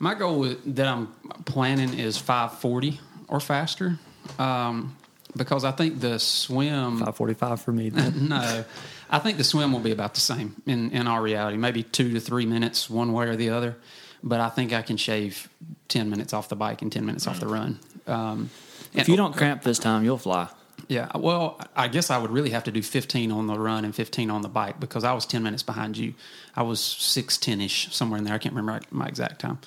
My 0.00 0.14
goal 0.14 0.40
with- 0.40 0.74
that 0.76 0.88
I'm 0.88 1.06
planning 1.44 1.94
is 1.96 2.16
540 2.18 2.98
or 3.28 3.38
faster, 3.38 3.98
um, 4.38 4.96
because 5.36 5.64
I 5.64 5.70
think 5.70 6.00
the 6.00 6.18
swim. 6.18 6.98
Five 6.98 7.16
forty 7.16 7.34
five 7.34 7.60
for 7.62 7.70
me. 7.72 7.90
No, 8.16 8.64
I 9.08 9.18
think 9.20 9.38
the 9.38 9.44
swim 9.44 9.72
will 9.72 9.80
be 9.80 9.92
about 9.92 10.14
the 10.14 10.20
same 10.20 10.60
in, 10.66 10.90
in 10.90 11.06
our 11.06 11.22
reality. 11.22 11.56
Maybe 11.56 11.82
two 11.84 12.12
to 12.14 12.20
three 12.20 12.46
minutes, 12.46 12.90
one 12.90 13.12
way 13.12 13.26
or 13.28 13.36
the 13.36 13.50
other. 13.50 13.76
But 14.22 14.40
I 14.40 14.48
think 14.48 14.72
I 14.72 14.82
can 14.82 14.96
shave 14.96 15.48
ten 15.88 16.10
minutes 16.10 16.32
off 16.32 16.48
the 16.48 16.56
bike 16.56 16.82
and 16.82 16.90
ten 16.92 17.06
minutes 17.06 17.26
off 17.28 17.38
the 17.40 17.46
run. 17.46 17.78
Um, 18.06 18.50
if 18.92 19.08
you 19.08 19.16
don't 19.16 19.34
cramp 19.34 19.62
this 19.62 19.78
time, 19.78 20.04
you'll 20.04 20.18
fly. 20.18 20.48
yeah, 20.88 21.08
well, 21.16 21.60
I 21.76 21.86
guess 21.88 22.10
I 22.10 22.18
would 22.18 22.30
really 22.32 22.50
have 22.50 22.64
to 22.64 22.72
do 22.72 22.82
15 22.82 23.30
on 23.30 23.46
the 23.46 23.56
run 23.58 23.84
and 23.84 23.94
15 23.94 24.30
on 24.30 24.42
the 24.42 24.48
bike 24.48 24.80
because 24.80 25.04
I 25.04 25.12
was 25.12 25.24
10 25.26 25.42
minutes 25.44 25.62
behind 25.62 25.96
you. 25.96 26.14
I 26.56 26.62
was 26.64 26.80
610 26.80 27.60
ish, 27.64 27.94
somewhere 27.94 28.18
in 28.18 28.24
there. 28.24 28.34
I 28.34 28.38
can't 28.38 28.54
remember 28.54 28.84
my 28.90 29.06
exact 29.06 29.40
time. 29.40 29.58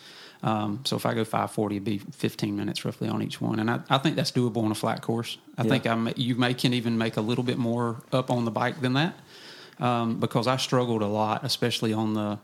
Um, 0.43 0.81
so 0.83 0.95
if 0.97 1.05
I 1.05 1.13
go 1.13 1.23
540, 1.23 1.75
it'd 1.77 1.85
be 1.85 1.97
15 1.99 2.55
minutes 2.55 2.83
roughly 2.83 3.07
on 3.07 3.21
each 3.23 3.39
one. 3.39 3.59
And 3.59 3.71
I, 3.71 3.79
I 3.89 3.97
think 3.97 4.15
that's 4.17 4.31
doable 4.31 4.63
on 4.63 4.71
a 4.71 4.75
flat 4.75 5.01
course. 5.01 5.37
I 5.57 5.63
Yeah. 5.63 5.69
think 5.69 5.87
I 5.87 5.95
may, 5.95 6.13
you 6.17 6.35
may 6.35 6.53
can 6.53 6.73
even 6.73 6.97
make 6.97 7.15
a 7.17 7.21
little 7.21 7.45
bit 7.45 7.57
more 7.57 8.01
up 8.11 8.29
on 8.29 8.43
the 8.45 8.51
bike 8.51 8.81
than 8.81 8.93
that 8.93 9.15
um, 9.79 10.19
because 10.19 10.45
I 10.47 10.57
struggled 10.57 11.01
a 11.01 11.07
lot, 11.07 11.43
especially 11.43 11.93
on 11.93 12.13
the. 12.13 12.39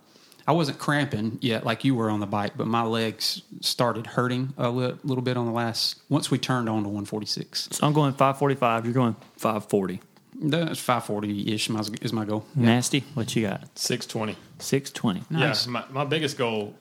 I 0.48 0.52
wasn't 0.54 0.80
cramping 0.80 1.38
yet 1.42 1.64
like 1.64 1.84
you 1.84 1.94
were 1.94 2.10
on 2.10 2.22
the 2.22 2.26
bike, 2.26 2.54
but 2.58 2.66
my 2.66 2.82
legs 2.82 3.44
started 3.62 4.08
hurting 4.08 4.54
a 4.58 4.70
li- 4.72 4.96
little 5.04 5.22
bit 5.22 5.38
on 5.38 5.46
the 5.46 5.52
last. 5.52 6.02
Once 6.10 6.32
we 6.32 6.40
turned 6.40 6.68
on 6.68 6.78
to 6.84 6.90
146. 6.90 7.68
So 7.74 7.86
I'm 7.86 7.94
going 7.94 8.14
five 8.14 8.40
forty 8.40 8.56
five. 8.56 8.84
You're 8.86 8.94
going 8.96 9.16
five 9.38 9.66
forty. 9.66 10.00
That's 10.42 10.80
540 10.80 11.54
ish 11.54 11.70
is 12.02 12.14
my 12.14 12.24
goal. 12.26 12.46
Nasty. 12.56 13.04
What 13.14 13.36
you 13.36 13.46
got? 13.48 13.78
Six 13.78 14.06
twenty. 14.08 14.38
Six 14.58 14.90
twenty. 14.90 15.22
Nice. 15.30 15.66
Yeah, 15.68 15.72
my, 15.74 15.84
my 15.92 16.06
biggest 16.06 16.38
goal, 16.38 16.74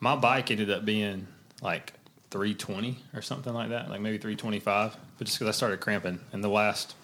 my 0.00 0.16
bike 0.16 0.50
ended 0.50 0.70
up 0.70 0.84
being 0.84 1.26
like 1.62 1.92
320 2.30 2.98
or 3.14 3.22
something 3.22 3.52
like 3.52 3.70
that, 3.70 3.90
like 3.90 4.00
maybe 4.00 4.18
325. 4.18 4.96
But 5.18 5.26
just 5.26 5.38
because 5.38 5.54
I 5.54 5.56
started 5.56 5.80
cramping, 5.80 6.20
and 6.32 6.42
the 6.44 6.48
last 6.48 6.94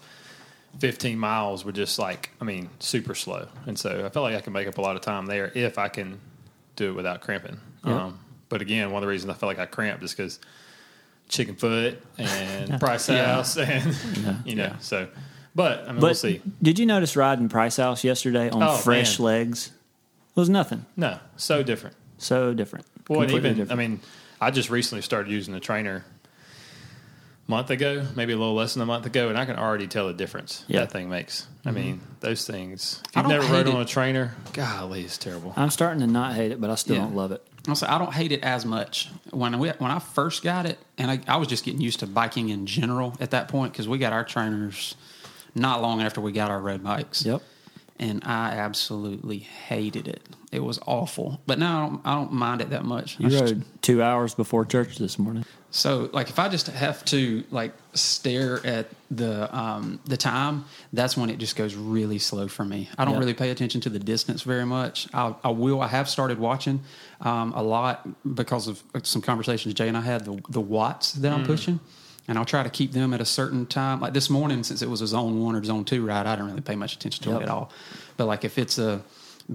15 0.79 1.17
miles 1.17 1.65
were 1.65 1.71
just 1.71 1.97
like, 1.99 2.31
I 2.39 2.43
mean, 2.45 2.69
super 2.79 3.15
slow. 3.15 3.47
And 3.65 3.77
so 3.77 4.05
I 4.05 4.09
felt 4.09 4.23
like 4.23 4.35
I 4.35 4.41
can 4.41 4.53
make 4.53 4.67
up 4.67 4.77
a 4.77 4.81
lot 4.81 4.95
of 4.95 5.01
time 5.01 5.25
there 5.25 5.51
if 5.55 5.77
I 5.77 5.87
can 5.89 6.19
do 6.75 6.89
it 6.89 6.93
without 6.95 7.21
cramping. 7.21 7.59
Yeah. 7.85 8.05
Um, 8.05 8.19
but 8.49 8.61
again, 8.61 8.91
one 8.91 9.01
of 9.01 9.07
the 9.07 9.11
reasons 9.11 9.31
I 9.31 9.33
felt 9.33 9.49
like 9.49 9.59
I 9.59 9.65
cramped 9.65 10.03
is 10.03 10.11
because 10.13 10.39
chicken 11.27 11.55
foot 11.55 12.01
and 12.17 12.79
Price 12.79 13.09
Yeah. 13.09 13.25
House, 13.25 13.57
and 13.57 13.95
you 14.45 14.55
know, 14.55 14.63
Yeah. 14.65 14.77
so. 14.79 15.07
But 15.55 15.83
I 15.83 15.91
mean, 15.93 15.95
But 15.95 16.01
we'll 16.07 16.15
see. 16.15 16.41
did 16.61 16.77
you 16.79 16.85
notice 16.85 17.15
riding 17.15 17.47
Price 17.49 17.77
House 17.77 18.03
yesterday 18.03 18.49
on 18.49 18.61
Oh, 18.61 18.75
fresh 18.75 19.19
man. 19.19 19.25
legs? 19.25 19.67
It 20.35 20.39
was 20.39 20.49
nothing. 20.49 20.85
No, 20.97 21.19
so 21.37 21.63
different. 21.63 21.95
So 22.17 22.53
different. 22.53 22.85
Well, 23.09 23.21
and 23.21 23.29
Completely 23.29 23.49
even 23.49 23.57
different. 23.67 23.79
I 23.79 23.87
mean, 23.87 23.99
I 24.41 24.51
just 24.51 24.69
recently 24.69 25.01
started 25.01 25.31
using 25.31 25.53
the 25.53 25.59
trainer 25.59 26.03
a 27.47 27.51
month 27.51 27.69
ago, 27.69 28.05
maybe 28.15 28.33
a 28.33 28.37
little 28.37 28.55
less 28.55 28.73
than 28.73 28.83
a 28.83 28.85
month 28.85 29.05
ago, 29.05 29.29
and 29.29 29.37
I 29.37 29.45
can 29.45 29.55
already 29.57 29.87
tell 29.87 30.07
the 30.07 30.13
difference 30.13 30.63
Yeah. 30.67 30.81
that 30.81 30.91
thing 30.91 31.09
makes. 31.09 31.47
I 31.63 31.69
mm-hmm. 31.69 31.75
mean, 31.75 32.01
those 32.19 32.45
things. 32.45 33.01
If 33.09 33.15
you've 33.15 33.27
never 33.27 33.45
rode 33.45 33.67
hate 33.67 33.75
on 33.75 33.81
a 33.81 33.85
trainer, 33.85 34.35
golly, 34.53 35.03
it's 35.03 35.17
terrible. 35.17 35.53
I'm 35.55 35.69
starting 35.69 35.99
to 36.01 36.07
not 36.07 36.33
hate 36.35 36.51
it, 36.51 36.59
but 36.59 36.69
I 36.69 36.75
still 36.75 36.95
Yeah. 36.95 37.03
don't 37.03 37.15
love 37.15 37.31
it. 37.31 37.45
Also, 37.67 37.87
I 37.87 37.97
don't 37.97 38.13
hate 38.13 38.31
it 38.31 38.43
as 38.43 38.65
much 38.65 39.09
when 39.31 39.57
we, 39.57 39.69
when 39.69 39.89
I 39.89 39.99
first 39.99 40.43
got 40.43 40.65
it, 40.65 40.77
and 40.97 41.09
I, 41.09 41.19
I 41.27 41.37
was 41.37 41.47
just 41.47 41.63
getting 41.65 41.81
used 41.81 41.99
to 42.01 42.07
biking 42.07 42.49
in 42.49 42.65
general 42.67 43.15
at 43.19 43.31
that 43.31 43.47
point 43.47 43.73
because 43.73 43.87
we 43.87 43.97
got 43.97 44.13
our 44.13 44.23
trainers 44.23 44.95
not 45.55 45.81
long 45.81 46.01
after 46.01 46.21
we 46.21 46.31
got 46.31 46.51
our 46.51 46.59
red 46.59 46.83
bikes. 46.83 47.25
Yep. 47.25 47.41
And 47.97 48.23
I 48.25 48.49
absolutely 48.49 49.39
hated 49.39 50.07
it. 50.07 50.21
It 50.51 50.63
was 50.63 50.79
awful. 50.85 51.41
But 51.45 51.59
now 51.59 51.77
I 51.77 51.89
don't, 51.89 52.01
I 52.05 52.15
don't 52.15 52.33
mind 52.33 52.61
it 52.61 52.69
that 52.71 52.83
much. 52.85 53.19
You 53.19 53.35
I 53.35 53.41
rode 53.41 53.63
two 53.81 54.01
hours 54.03 54.33
before 54.35 54.65
church 54.65 54.97
this 54.97 55.17
morning. 55.19 55.45
So, 55.71 56.09
like, 56.13 56.29
if 56.29 56.39
I 56.39 56.47
just 56.47 56.67
have 56.67 57.03
to 57.05 57.43
like 57.51 57.73
stare 57.93 58.65
at 58.65 58.87
the 59.11 59.53
um, 59.55 59.99
the 60.05 60.15
time, 60.15 60.63
that's 60.93 61.17
when 61.17 61.29
it 61.29 61.37
just 61.37 61.57
goes 61.57 61.75
really 61.75 62.17
slow 62.17 62.47
for 62.47 62.63
me. 62.63 62.89
I 62.97 63.03
don't 63.03 63.15
Yeah. 63.15 63.19
really 63.19 63.33
pay 63.33 63.49
attention 63.49 63.81
to 63.81 63.89
the 63.89 63.99
distance 63.99 64.43
very 64.43 64.65
much. 64.65 65.07
I, 65.13 65.35
I 65.43 65.49
will. 65.49 65.81
I 65.81 65.87
have 65.87 66.07
started 66.09 66.39
watching 66.39 66.79
um, 67.19 67.51
a 67.53 67.61
lot 67.61 68.07
because 68.35 68.67
of 68.69 68.81
some 69.03 69.21
conversations 69.21 69.73
Jay 69.73 69.89
and 69.89 69.97
I 69.97 70.01
had. 70.01 70.23
The 70.23 70.41
the 70.49 70.61
watts 70.61 71.11
that 71.13 71.33
I'm 71.33 71.43
pushing, 71.45 71.81
and 72.27 72.37
I'll 72.37 72.45
try 72.45 72.63
to 72.63 72.69
keep 72.69 72.91
them 72.91 73.13
at 73.13 73.21
a 73.21 73.25
certain 73.25 73.65
time. 73.65 73.99
Like 74.01 74.13
this 74.13 74.29
morning, 74.29 74.63
since 74.63 74.81
it 74.81 74.89
was 74.89 75.01
a 75.01 75.07
zone 75.07 75.41
one 75.43 75.55
or 75.55 75.63
zone 75.63 75.85
two 75.85 76.05
ride, 76.05 76.25
I 76.25 76.35
didn't 76.35 76.49
really 76.49 76.61
pay 76.61 76.75
much 76.75 76.95
attention 76.95 77.23
to 77.25 77.29
Yep. 77.31 77.39
it 77.41 77.43
at 77.43 77.49
all. 77.49 77.71
But 78.17 78.25
like 78.25 78.43
if 78.43 78.57
it's 78.57 78.77
a 78.79 79.01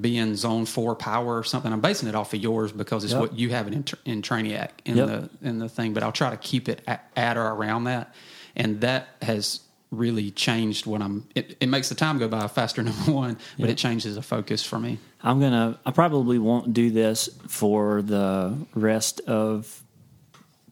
being 0.01 0.37
zone 0.37 0.67
four 0.67 0.95
power 0.95 1.39
or 1.39 1.43
something, 1.45 1.73
I'm 1.73 1.81
basing 1.81 2.09
it 2.09 2.15
off 2.15 2.33
of 2.33 2.41
yours 2.41 2.71
because 2.71 3.03
it's 3.05 3.13
Yep. 3.13 3.21
what 3.21 3.33
you 3.39 3.49
have 3.51 3.67
in, 3.67 3.85
in 4.05 4.23
Trainiac 4.23 4.71
in 4.85 4.97
Yep. 4.97 5.07
the 5.09 5.49
in 5.49 5.59
the 5.59 5.69
thing, 5.69 5.93
but 5.95 6.03
I'll 6.05 6.13
try 6.13 6.31
to 6.31 6.37
keep 6.37 6.69
it 6.69 6.81
at, 6.87 7.11
at 7.17 7.37
or 7.37 7.47
around 7.49 7.85
that, 7.85 8.15
and 8.55 8.81
that 8.83 9.09
has 9.23 9.61
really 9.91 10.31
changed 10.31 10.87
what 10.87 11.03
I'm. 11.03 11.27
It, 11.35 11.57
it 11.61 11.69
makes 11.69 11.89
the 11.89 11.97
time 11.97 12.19
go 12.19 12.29
by 12.29 12.47
faster, 12.47 12.81
number 12.85 13.11
one, 13.11 13.37
but 13.59 13.67
Yeah. 13.67 13.73
it 13.73 13.79
changes 13.79 14.15
the 14.15 14.23
focus 14.23 14.65
for 14.65 14.79
me. 14.79 14.99
I'm 15.25 15.41
gonna. 15.41 15.81
I 15.85 15.91
probably 15.91 16.39
won't 16.39 16.73
do 16.73 16.91
this 16.93 17.29
for 17.49 18.01
the 18.01 18.57
rest 18.77 19.21
of 19.27 19.83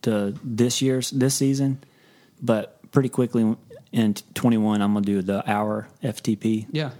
the 0.02 0.38
this 0.44 0.80
year's 0.80 1.10
this 1.10 1.34
season, 1.34 1.82
but 2.42 2.80
pretty 2.90 3.08
quickly 3.08 3.56
in 3.92 4.14
21, 4.34 4.82
I'm 4.82 4.94
gonna 4.94 5.04
do 5.04 5.22
the 5.22 5.48
hour 5.50 5.88
FTP 6.02 6.66
Yeah, 6.72 6.90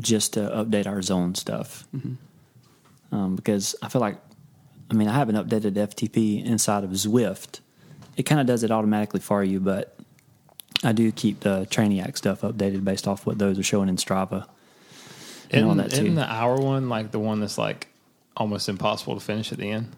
just 0.00 0.34
to 0.34 0.40
update 0.40 0.86
our 0.86 1.02
zone 1.02 1.34
stuff. 1.34 1.86
Um, 3.10 3.36
because 3.36 3.74
I 3.82 3.88
feel 3.88 4.00
like, 4.00 4.18
I 4.90 4.94
mean, 4.94 5.08
I 5.08 5.14
haven't 5.14 5.36
updated 5.36 5.72
FTP 5.72 6.44
inside 6.44 6.84
of 6.84 6.90
Zwift. 6.90 7.60
It 8.16 8.24
kind 8.24 8.40
of 8.40 8.46
does 8.46 8.62
it 8.64 8.70
automatically 8.70 9.20
for 9.20 9.42
you, 9.42 9.60
but 9.60 9.96
I 10.84 10.92
do 10.92 11.10
keep 11.12 11.40
the 11.40 11.66
Trainiac 11.70 12.16
stuff 12.16 12.42
updated 12.42 12.84
based 12.84 13.08
off 13.08 13.26
what 13.26 13.38
those 13.38 13.58
are 13.58 13.62
showing 13.62 13.88
in 13.88 13.96
Strava. 13.96 14.46
And 15.50 15.66
all 15.66 15.74
that 15.76 15.90
too. 15.90 16.02
isn't 16.02 16.14
the 16.16 16.30
hour 16.30 16.56
one 16.56 16.88
like 16.88 17.10
the 17.10 17.18
one 17.18 17.40
that's 17.40 17.56
like 17.56 17.88
almost 18.36 18.68
impossible 18.68 19.14
to 19.14 19.20
finish 19.20 19.50
at 19.52 19.58
the 19.58 19.70
end? 19.70 19.90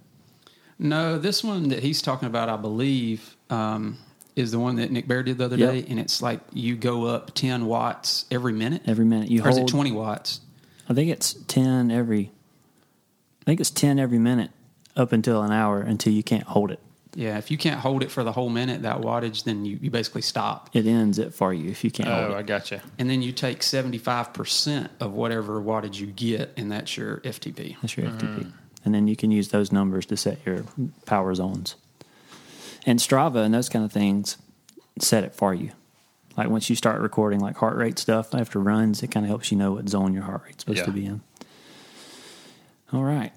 No, 0.82 1.18
this 1.18 1.44
one 1.44 1.68
that 1.68 1.82
he's 1.82 2.00
talking 2.02 2.26
about, 2.26 2.48
I 2.48 2.56
believe, 2.56 3.36
um, 3.50 3.98
is 4.34 4.50
the 4.50 4.58
one 4.58 4.76
that 4.76 4.90
Nick 4.90 5.06
Bare 5.06 5.22
did 5.22 5.36
the 5.38 5.44
other 5.44 5.56
Yep. 5.56 5.70
day, 5.72 5.84
and 5.88 6.00
it's 6.00 6.22
like 6.22 6.40
you 6.54 6.74
go 6.74 7.04
up 7.04 7.32
ten 7.34 7.66
watts 7.66 8.24
every 8.30 8.52
minute. 8.54 8.82
Every 8.86 9.04
minute 9.04 9.30
you 9.30 9.42
or 9.44 9.48
is 9.50 9.56
hold, 9.56 9.68
it 9.68 9.72
twenty 9.72 9.92
watts? 9.92 10.40
I 10.88 10.94
think 10.94 11.10
it's 11.10 11.34
10 11.46 11.90
every, 11.92 12.32
I 13.42 13.44
think 13.44 13.60
it's 13.60 13.70
10 13.70 14.00
every 14.00 14.18
minute 14.18 14.50
up 14.96 15.12
until 15.12 15.42
an 15.42 15.52
hour 15.52 15.80
until 15.80 16.12
you 16.12 16.24
can't 16.24 16.42
hold 16.44 16.72
it. 16.72 16.80
Yeah, 17.14 17.38
if 17.38 17.50
you 17.50 17.58
can't 17.58 17.78
hold 17.80 18.02
it 18.02 18.10
for 18.10 18.24
the 18.24 18.32
whole 18.32 18.48
minute, 18.48 18.82
that 18.82 18.98
wattage, 19.00 19.44
then 19.44 19.64
you, 19.64 19.78
you 19.82 19.90
basically 19.90 20.22
stop. 20.22 20.68
It 20.72 20.86
ends 20.86 21.18
it 21.18 21.32
for 21.34 21.52
you 21.54 21.70
if 21.70 21.84
you 21.84 21.90
can't 21.92 22.08
hold 22.08 22.24
Oh, 22.30 22.32
it. 22.34 22.38
I 22.38 22.42
gotcha. 22.42 22.82
And 22.98 23.08
then 23.10 23.20
you 23.22 23.30
take 23.32 23.60
75% 23.60 24.88
of 25.00 25.12
whatever 25.12 25.60
wattage 25.60 25.96
you 26.00 26.06
get, 26.06 26.52
and 26.56 26.70
that's 26.72 26.96
your 26.96 27.18
FTP. 27.18 27.76
That's 27.82 27.96
your 27.96 28.06
FTP. 28.10 28.50
And 28.84 28.94
then 28.94 29.06
you 29.08 29.16
can 29.16 29.30
use 29.30 29.48
those 29.48 29.70
numbers 29.72 30.06
to 30.06 30.16
set 30.16 30.38
your 30.46 30.64
power 31.06 31.34
zones. 31.34 31.76
And 32.86 32.98
Strava 32.98 33.44
and 33.44 33.52
those 33.52 33.68
kind 33.68 33.84
of 33.84 33.92
things 33.92 34.38
set 34.98 35.22
it 35.24 35.34
for 35.34 35.52
you. 35.54 35.72
Like 36.36 36.48
once 36.48 36.70
you 36.70 36.76
start 36.76 37.00
recording 37.02 37.40
like 37.40 37.56
heart 37.56 37.76
rate 37.76 37.98
stuff 37.98 38.34
after 38.34 38.58
runs, 38.58 39.02
it 39.02 39.10
kind 39.10 39.26
of 39.26 39.28
helps 39.28 39.50
you 39.52 39.58
know 39.58 39.72
what 39.72 39.88
zone 39.88 40.14
your 40.14 40.22
heart 40.22 40.42
rate's 40.46 40.62
supposed 40.62 40.78
Yeah. 40.78 40.84
to 40.86 40.92
be 40.92 41.04
in. 41.04 41.20
All 42.92 43.04
right. 43.04 43.32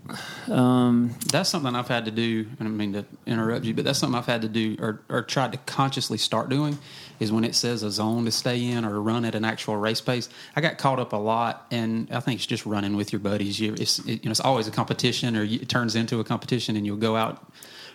Um, 0.50 1.14
that's 1.32 1.48
something 1.48 1.76
I've 1.76 1.88
had 1.88 2.06
to 2.06 2.12
do. 2.12 2.48
I 2.60 2.64
don't 2.64 2.76
mean 2.76 2.94
to 2.94 3.06
interrupt 3.28 3.66
you, 3.66 3.76
but 3.76 3.86
that's 3.86 4.00
something 4.00 4.18
I've 4.18 4.26
had 4.26 4.42
to 4.42 4.48
do 4.48 4.78
or, 4.80 5.02
or 5.10 5.22
tried 5.22 5.52
to 5.52 5.60
consciously 5.60 6.18
start 6.18 6.50
doing 6.50 6.80
is 7.20 7.32
when 7.32 7.44
it 7.44 7.54
says 7.54 7.84
a 7.84 7.92
zone 7.92 8.26
to 8.26 8.32
stay 8.32 8.66
in 8.66 8.84
or 8.84 9.00
run 9.00 9.26
at 9.26 9.36
an 9.36 9.46
actual 9.46 9.78
race 9.78 10.02
pace. 10.02 10.28
I 10.56 10.62
got 10.62 10.80
caught 10.80 11.00
up 11.00 11.14
a 11.14 11.18
lot, 11.18 11.68
and 11.70 12.12
I 12.12 12.20
think 12.20 12.40
it's 12.40 12.48
just 12.48 12.66
running 12.66 12.96
with 12.96 13.14
your 13.14 13.20
buddies. 13.20 13.60
You, 13.60 13.76
it's, 13.76 14.00
it, 14.00 14.08
you 14.08 14.26
know, 14.26 14.32
it's 14.32 14.40
always 14.40 14.68
a 14.68 14.72
competition, 14.72 15.38
or 15.38 15.44
it 15.44 15.70
turns 15.70 15.96
into 15.96 16.20
a 16.20 16.24
competition, 16.24 16.76
and 16.76 16.84
you'll 16.84 16.98
go 16.98 17.16
out 17.16 17.46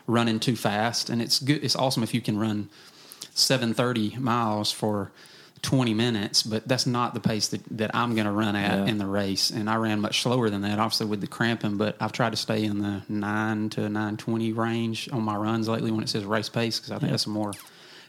running 0.06 0.38
too 0.38 0.54
fast. 0.54 1.10
And 1.10 1.20
it's 1.20 1.40
good. 1.40 1.64
It's 1.64 1.74
awesome 1.74 2.04
if 2.04 2.14
you 2.14 2.20
can 2.20 2.38
run 2.38 2.70
seven 3.34 3.74
thirty 3.74 4.16
miles 4.16 4.70
for. 4.70 5.10
20 5.62 5.92
minutes, 5.94 6.42
but 6.42 6.66
that's 6.68 6.86
not 6.86 7.14
the 7.14 7.20
pace 7.20 7.48
that, 7.48 7.60
that 7.76 7.90
I'm 7.94 8.14
going 8.14 8.26
to 8.26 8.32
run 8.32 8.54
at 8.56 8.78
Yeah. 8.78 8.84
in 8.86 8.98
the 8.98 9.06
race. 9.06 9.50
And 9.50 9.68
I 9.68 9.76
ran 9.76 10.00
much 10.00 10.22
slower 10.22 10.50
than 10.50 10.62
that, 10.62 10.78
obviously 10.78 11.06
with 11.06 11.20
the 11.20 11.26
cramping, 11.26 11.76
but 11.76 11.96
I've 12.00 12.12
tried 12.12 12.30
to 12.30 12.36
stay 12.36 12.64
in 12.64 12.78
the 12.80 13.02
9 13.08 13.70
to 13.70 13.80
920 13.88 14.52
range 14.52 15.08
on 15.12 15.22
my 15.22 15.34
runs 15.36 15.68
lately 15.68 15.90
when 15.90 16.02
it 16.04 16.08
says 16.08 16.24
race 16.24 16.48
pace 16.48 16.78
because 16.78 16.92
I 16.92 16.98
think 16.98 17.10
that's 17.10 17.26
more 17.26 17.52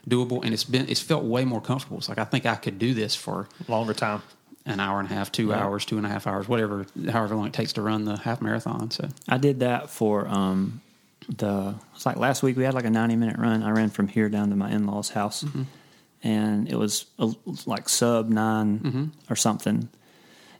doable 0.08 0.42
and 0.44 0.54
it's 0.54 0.64
been 0.64 0.88
it's 0.88 1.00
felt 1.00 1.24
way 1.24 1.44
more 1.44 1.60
comfortable. 1.60 1.98
It's 1.98 2.08
like 2.08 2.18
I 2.18 2.24
think 2.24 2.46
I 2.46 2.54
could 2.54 2.78
do 2.78 2.94
this 2.94 3.14
for 3.14 3.48
Longer 3.68 3.94
time. 3.94 4.22
an 4.64 4.80
hour 4.80 4.98
and 5.00 5.10
a 5.10 5.14
half, 5.14 5.30
two 5.32 5.52
hours, 5.52 5.84
two 5.84 5.96
and 5.98 6.06
a 6.06 6.08
half 6.08 6.26
hours, 6.26 6.48
whatever, 6.48 6.86
however 7.10 7.34
long 7.34 7.46
it 7.48 7.52
takes 7.52 7.72
to 7.74 7.82
run 7.82 8.04
the 8.04 8.16
half 8.16 8.40
marathon. 8.40 8.90
So 8.90 9.08
I 9.28 9.36
did 9.38 9.60
that 9.60 9.90
for 9.90 10.26
um, 10.28 10.80
the. 11.28 11.74
It's 11.94 12.06
like 12.06 12.16
last 12.16 12.42
week 12.42 12.56
we 12.56 12.64
had 12.64 12.74
like 12.74 12.84
a 12.86 12.90
ninety 12.90 13.16
minute 13.16 13.38
run. 13.38 13.62
I 13.62 13.70
ran 13.72 13.90
from 13.90 14.08
here 14.08 14.28
down 14.30 14.48
to 14.50 14.56
my 14.56 14.70
in 14.70 14.86
laws' 14.86 15.10
house, 15.10 15.44
and 16.22 16.68
it 16.68 16.76
was 16.76 17.06
a, 17.18 17.32
like 17.66 17.88
sub 17.88 18.28
9 18.28 19.12
or 19.30 19.36
something. 19.36 19.88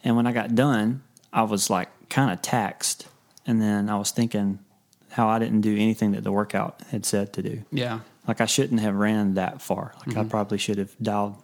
And 0.04 0.16
when 0.16 0.26
I 0.26 0.32
got 0.32 0.54
done, 0.54 1.02
I 1.32 1.42
was 1.42 1.68
like 1.70 1.88
kind 2.08 2.30
of 2.32 2.40
taxed, 2.42 3.06
and 3.46 3.60
then 3.60 3.88
I 3.90 3.96
was 3.96 4.10
thinking 4.10 4.58
how 5.10 5.28
I 5.28 5.38
didn't 5.38 5.60
do 5.62 5.74
anything 5.76 6.12
that 6.12 6.22
the 6.24 6.32
workout 6.32 6.80
had 6.90 7.04
said 7.04 7.32
to 7.34 7.42
do. 7.42 7.62
yeah, 7.72 8.00
Like 8.28 8.40
I 8.40 8.46
shouldn't 8.46 8.80
have 8.80 8.94
ran 8.94 9.34
that 9.34 9.60
far. 9.60 9.92
Like 10.06 10.16
I 10.16 10.24
probably 10.24 10.58
should 10.58 10.78
have 10.78 10.94
dialed 11.02 11.36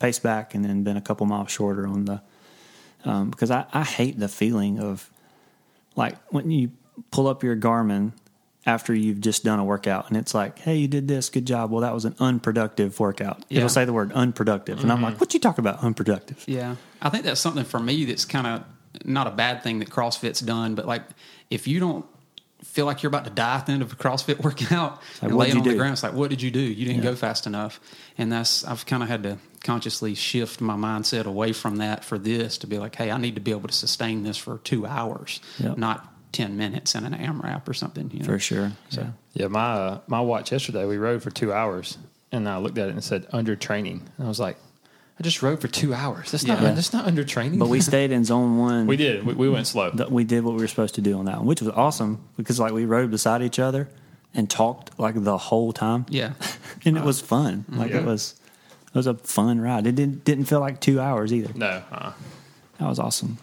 pace 0.00 0.18
back 0.18 0.54
and 0.54 0.64
then 0.64 0.82
been 0.82 0.96
a 0.96 1.00
couple 1.00 1.24
miles 1.26 1.50
shorter 1.50 1.86
on 1.86 2.04
the. 2.06 2.22
Um, 3.04 3.30
because 3.30 3.50
I, 3.50 3.66
I 3.72 3.82
hate 3.84 4.18
the 4.18 4.28
feeling 4.28 4.78
of 4.80 5.08
like 5.96 6.16
when 6.32 6.50
you 6.50 6.70
pull 7.10 7.26
up 7.28 7.42
your 7.42 7.56
Garmin 7.56 8.12
after 8.64 8.94
you've 8.94 9.20
just 9.20 9.44
done 9.44 9.58
a 9.58 9.64
workout 9.64 10.08
and 10.08 10.16
it's 10.16 10.34
like, 10.34 10.58
hey, 10.60 10.76
you 10.76 10.88
did 10.88 11.08
this, 11.08 11.30
good 11.30 11.46
job. 11.46 11.70
Well, 11.70 11.80
that 11.80 11.92
was 11.92 12.04
an 12.04 12.14
unproductive 12.20 12.98
workout. 13.00 13.44
Yeah. 13.48 13.58
It'll 13.58 13.68
say 13.68 13.84
the 13.84 13.92
word 13.92 14.12
unproductive, 14.12 14.82
and 14.82 14.92
I'm 14.92 15.02
like, 15.02 15.14
mm-hmm. 15.14 15.20
what 15.20 15.34
you 15.34 15.40
talk 15.40 15.58
about 15.58 15.82
unproductive? 15.82 16.44
Yeah, 16.46 16.76
I 17.00 17.08
think 17.08 17.24
that's 17.24 17.40
something 17.40 17.64
for 17.64 17.80
me 17.80 18.04
that's 18.04 18.24
kind 18.24 18.46
of 18.46 18.64
not 19.04 19.26
a 19.26 19.30
bad 19.30 19.62
thing 19.62 19.78
that 19.80 19.90
CrossFit's 19.90 20.40
done, 20.40 20.74
but 20.74 20.86
like 20.86 21.02
if 21.50 21.66
you 21.66 21.80
don't 21.80 22.04
feel 22.62 22.86
like 22.86 23.02
you're 23.02 23.08
about 23.08 23.24
to 23.24 23.30
die 23.30 23.56
at 23.56 23.66
the 23.66 23.72
end 23.72 23.82
of 23.82 23.92
a 23.92 23.96
CrossFit 23.96 24.40
workout 24.44 24.92
like, 24.92 25.22
and 25.22 25.36
laying 25.36 25.56
on 25.56 25.64
the 25.64 25.74
ground, 25.74 25.92
it's 25.92 26.02
like, 26.02 26.12
what 26.12 26.30
did 26.30 26.40
you 26.40 26.50
do? 26.50 26.60
You 26.60 26.84
didn't 26.86 27.02
Yeah. 27.02 27.10
go 27.10 27.16
fast 27.16 27.46
enough, 27.46 27.80
and 28.16 28.30
that's 28.30 28.64
I've 28.64 28.86
kind 28.86 29.02
of 29.02 29.08
had 29.08 29.24
to 29.24 29.38
consciously 29.64 30.14
shift 30.14 30.60
my 30.60 30.74
mindset 30.74 31.24
away 31.24 31.52
from 31.52 31.76
that 31.76 32.04
for 32.04 32.18
this 32.18 32.58
to 32.58 32.66
be 32.66 32.78
like, 32.78 32.94
hey, 32.96 33.10
I 33.10 33.18
need 33.18 33.34
to 33.34 33.40
be 33.40 33.50
able 33.50 33.68
to 33.68 33.74
sustain 33.74 34.22
this 34.22 34.36
for 34.36 34.58
two 34.58 34.86
hours, 34.86 35.40
Yep. 35.58 35.78
not 35.78 36.11
ten 36.32 36.56
minutes 36.56 36.94
in 36.94 37.04
an 37.04 37.12
AMRAP 37.14 37.68
or 37.68 37.74
something. 37.74 38.10
You 38.12 38.20
know? 38.20 38.24
For 38.24 38.38
sure. 38.38 38.72
So. 38.90 39.02
Yeah. 39.02 39.10
Yeah, 39.34 39.46
my 39.48 39.72
uh, 39.72 40.00
my 40.06 40.20
watch 40.20 40.52
yesterday 40.52 40.84
we 40.84 40.96
rode 40.98 41.22
for 41.22 41.30
two 41.30 41.52
hours, 41.52 41.96
and 42.32 42.48
I 42.48 42.58
looked 42.58 42.78
at 42.78 42.88
it 42.88 42.92
and 42.92 43.02
said 43.04 43.26
under 43.32 43.56
training, 43.56 44.08
and 44.18 44.26
I 44.26 44.28
was 44.28 44.40
like, 44.40 44.56
I 45.18 45.22
just 45.22 45.42
rode 45.42 45.60
for 45.60 45.68
two 45.68 45.94
hours. 45.94 46.30
That's 46.30 46.44
not 46.46 46.60
Yeah. 46.60 46.72
that's 46.72 46.92
not 46.92 47.06
under 47.06 47.24
training. 47.24 47.58
But 47.58 47.68
we 47.68 47.80
stayed 47.92 48.10
in 48.10 48.24
zone 48.24 48.58
one. 48.58 48.86
we 48.86 48.96
did 48.96 49.24
we, 49.24 49.34
we 49.34 49.48
went 49.48 49.66
slow. 49.66 49.90
that 49.92 50.10
we 50.12 50.24
did 50.24 50.44
what 50.44 50.54
we 50.54 50.60
were 50.60 50.68
supposed 50.68 50.94
to 50.96 51.00
do 51.00 51.18
on 51.18 51.24
that 51.26 51.38
one, 51.38 51.46
which 51.46 51.60
was 51.62 51.70
awesome 51.70 52.24
because 52.36 52.58
like 52.60 52.72
we 52.72 52.84
rode 52.84 53.10
beside 53.10 53.40
each 53.42 53.58
other 53.58 53.88
and 54.34 54.48
talked 54.50 54.98
like 54.98 55.22
the 55.22 55.38
whole 55.38 55.72
time. 55.72 56.04
Yeah. 56.08 56.32
and 56.84 56.96
it 56.98 57.04
was 57.04 57.20
fun. 57.20 57.64
Like 57.68 57.90
it 57.92 58.04
was, 58.04 58.34
it 58.88 58.94
was 58.94 59.06
a 59.06 59.14
fun 59.14 59.60
ride. 59.60 59.86
It 59.86 59.94
didn't 59.94 60.24
didn't 60.24 60.44
feel 60.46 60.60
like 60.60 60.80
two 60.80 61.00
hours 61.00 61.32
either. 61.32 61.52
no, 61.54 61.82
uh, 61.92 62.12
That 62.78 62.88
was 62.88 62.98
awesome. 62.98 63.38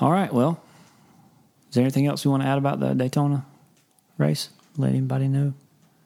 All 0.00 0.10
right, 0.10 0.32
well, 0.32 0.60
is 1.70 1.74
there 1.74 1.82
anything 1.82 2.06
else 2.06 2.24
we 2.24 2.30
want 2.30 2.42
to 2.42 2.48
add 2.48 2.58
about 2.58 2.80
the 2.80 2.94
Daytona 2.94 3.46
race? 4.18 4.50
Let 4.76 4.90
anybody 4.90 5.28
know. 5.28 5.54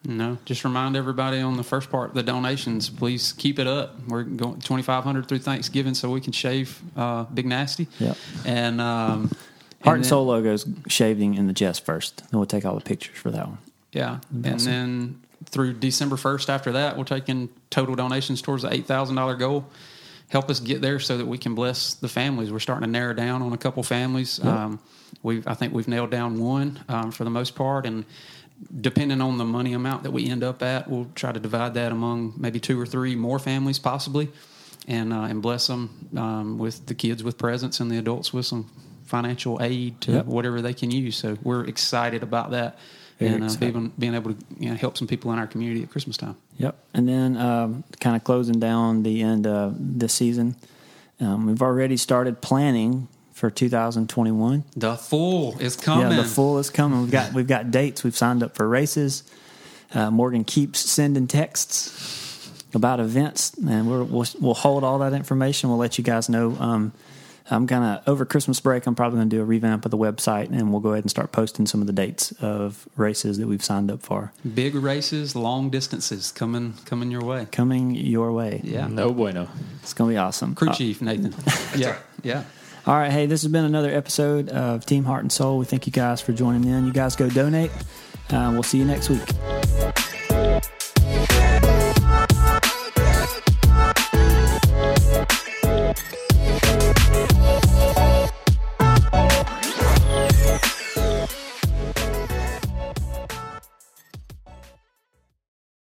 No, 0.06 0.36
just 0.44 0.62
remind 0.64 0.96
everybody 0.96 1.40
on 1.40 1.56
the 1.56 1.62
first 1.62 1.90
part, 1.90 2.12
the 2.12 2.22
donations, 2.22 2.90
please 2.90 3.32
keep 3.32 3.58
it 3.58 3.66
up. 3.66 3.98
We're 4.06 4.24
going 4.24 4.60
2,500 4.60 5.26
through 5.26 5.38
Thanksgiving 5.38 5.94
so 5.94 6.10
we 6.10 6.20
can 6.20 6.32
shave 6.34 6.78
uh, 6.94 7.24
Big 7.24 7.46
Nasty. 7.46 7.88
Yep. 7.98 8.16
And, 8.44 8.80
um, 8.82 9.30
Heart 9.82 9.96
and 9.96 10.04
then- 10.04 10.08
Soul 10.08 10.26
logo's 10.26 10.66
shaving 10.88 11.34
in 11.34 11.46
the 11.46 11.54
chest 11.54 11.86
first. 11.86 12.18
Then 12.18 12.38
we'll 12.38 12.44
take 12.46 12.66
all 12.66 12.74
the 12.74 12.82
pictures 12.82 13.16
for 13.16 13.30
that 13.30 13.48
one. 13.48 13.58
Yeah. 13.92 14.18
And 14.30 14.60
then 14.60 15.22
through 15.46 15.74
December 15.74 16.16
1st 16.16 16.50
after 16.50 16.72
that, 16.72 16.98
we're 16.98 17.04
taking 17.04 17.48
total 17.70 17.94
donations 17.94 18.42
towards 18.42 18.62
the 18.64 18.68
$8,000 18.70 19.38
goal. 19.38 19.64
Help 20.28 20.50
us 20.50 20.58
get 20.58 20.80
there 20.80 20.98
so 20.98 21.16
that 21.18 21.26
we 21.26 21.38
can 21.38 21.54
bless 21.54 21.94
the 21.94 22.08
families. 22.08 22.50
We're 22.50 22.58
starting 22.58 22.86
to 22.86 22.90
narrow 22.90 23.14
down 23.14 23.42
on 23.42 23.52
a 23.52 23.58
couple 23.58 23.82
families. 23.82 24.42
Um, 24.42 24.80
we've, 25.22 25.46
I 25.46 25.54
think 25.54 25.72
we've 25.72 25.86
nailed 25.86 26.10
down 26.10 26.40
one 26.40 26.82
um, 26.88 27.12
for 27.12 27.24
the 27.24 27.30
most 27.30 27.54
part. 27.54 27.86
And 27.86 28.04
depending 28.80 29.20
on 29.20 29.38
the 29.38 29.44
money 29.44 29.74
amount 29.74 30.02
that 30.04 30.10
we 30.10 30.28
end 30.28 30.42
up 30.42 30.62
at, 30.62 30.88
we'll 30.88 31.08
try 31.14 31.30
to 31.30 31.38
divide 31.38 31.74
that 31.74 31.92
among 31.92 32.34
maybe 32.36 32.58
two 32.58 32.80
or 32.80 32.86
three 32.86 33.14
more 33.14 33.38
families 33.38 33.78
possibly 33.78 34.30
and, 34.88 35.12
uh, 35.12 35.22
and 35.22 35.40
bless 35.42 35.66
them 35.68 36.08
um, 36.16 36.58
with 36.58 36.86
the 36.86 36.94
kids 36.94 37.22
with 37.22 37.38
presents 37.38 37.78
and 37.80 37.90
the 37.90 37.98
adults 37.98 38.32
with 38.32 38.46
some 38.46 38.70
financial 39.04 39.62
aid 39.62 40.00
to 40.00 40.12
Yep. 40.12 40.26
whatever 40.26 40.62
they 40.62 40.74
can 40.74 40.90
use. 40.90 41.16
So 41.16 41.36
we're 41.42 41.64
excited 41.64 42.22
about 42.22 42.50
that 42.52 42.78
and 43.26 43.42
uh, 43.42 43.46
exciting. 43.46 43.92
being, 43.98 44.14
able 44.14 44.34
to 44.34 44.44
you 44.58 44.70
know, 44.70 44.76
help 44.76 44.96
some 44.96 45.06
people 45.06 45.32
in 45.32 45.38
our 45.38 45.46
community 45.46 45.82
at 45.82 45.90
Christmas 45.90 46.16
time. 46.16 46.36
Yep. 46.58 46.76
And 46.92 47.08
then 47.08 47.36
um, 47.36 47.84
kind 48.00 48.16
of 48.16 48.24
closing 48.24 48.58
down 48.60 49.02
the 49.02 49.22
end 49.22 49.46
of 49.46 49.74
this 49.78 50.12
season, 50.12 50.56
um, 51.20 51.46
we've 51.46 51.62
already 51.62 51.96
started 51.96 52.40
planning 52.40 53.08
for 53.32 53.50
2021. 53.50 54.64
The 54.76 54.96
full 54.96 55.58
is 55.58 55.76
coming. 55.76 56.10
Yeah, 56.10 56.22
the 56.22 56.28
full 56.28 56.58
is 56.58 56.70
coming. 56.70 57.02
We've 57.02 57.10
got 57.10 57.32
we've 57.32 57.46
got 57.46 57.70
dates. 57.70 58.04
We've 58.04 58.16
signed 58.16 58.42
up 58.42 58.54
for 58.54 58.68
races. 58.68 59.24
Uh, 59.92 60.10
Morgan 60.10 60.44
keeps 60.44 60.80
sending 60.80 61.26
texts 61.26 62.64
about 62.74 63.00
events, 63.00 63.54
and 63.58 63.88
we're, 63.88 64.04
we'll 64.04 64.26
we'll 64.40 64.54
hold 64.54 64.84
all 64.84 64.98
that 65.00 65.12
information. 65.12 65.68
We'll 65.68 65.78
let 65.78 65.98
you 65.98 66.04
guys 66.04 66.28
know. 66.28 66.56
Um, 66.58 66.92
I'm 67.51 67.66
gonna 67.66 68.03
over 68.07 68.24
Christmas 68.24 68.59
break. 68.61 68.86
I'm 68.86 68.95
probably 68.95 69.18
gonna 69.18 69.30
do 69.30 69.40
a 69.40 69.45
revamp 69.45 69.84
of 69.84 69.90
the 69.90 69.99
website, 69.99 70.51
and 70.51 70.70
we'll 70.70 70.80
go 70.80 70.90
ahead 70.90 71.05
and 71.05 71.11
start 71.11 71.30
posting 71.32 71.66
some 71.66 71.80
of 71.80 71.86
the 71.86 71.92
dates 71.92 72.32
of 72.40 72.88
races 72.97 73.38
that 73.38 73.47
we've 73.47 73.62
signed 73.64 73.90
up 73.90 74.01
for 74.03 74.32
Big 74.55 74.74
races, 74.74 75.36
long 75.36 75.68
distances 75.70 76.32
coming 76.32 76.74
coming 76.86 77.11
your 77.11 77.22
way. 77.22 77.47
coming 77.53 77.95
your 77.95 78.32
way. 78.32 78.61
Yeah. 78.64 78.86
No 78.86 79.12
bueno. 79.12 79.49
It's 79.82 79.92
gonna 79.92 80.11
be 80.11 80.16
awesome. 80.16 80.55
Crew 80.55 80.70
Uh, 80.70 80.74
chief, 80.74 81.03
Nathan. 81.03 81.34
yeah. 81.76 81.97
Yeah. 82.22 82.45
All 82.86 82.97
right, 82.97 83.11
hey, 83.11 83.24
this 83.26 83.40
has 83.42 83.51
been 83.51 83.64
another 83.64 83.90
episode 83.90 84.51
of 84.51 84.84
Team 84.84 85.05
Heart 85.05 85.22
and 85.22 85.32
Soul. 85.32 85.59
We 85.59 85.64
thank 85.64 85.86
you 85.86 85.92
guys 85.92 86.20
for 86.20 86.32
joining 86.32 86.64
in. 86.64 86.84
You 86.86 86.92
guys 86.92 87.16
go 87.16 87.30
donate. 87.30 87.70
Uh, 88.30 88.51
we'll 88.53 88.62
see 88.62 88.76
you 88.78 88.84
next 88.84 89.09
week. 89.09 90.03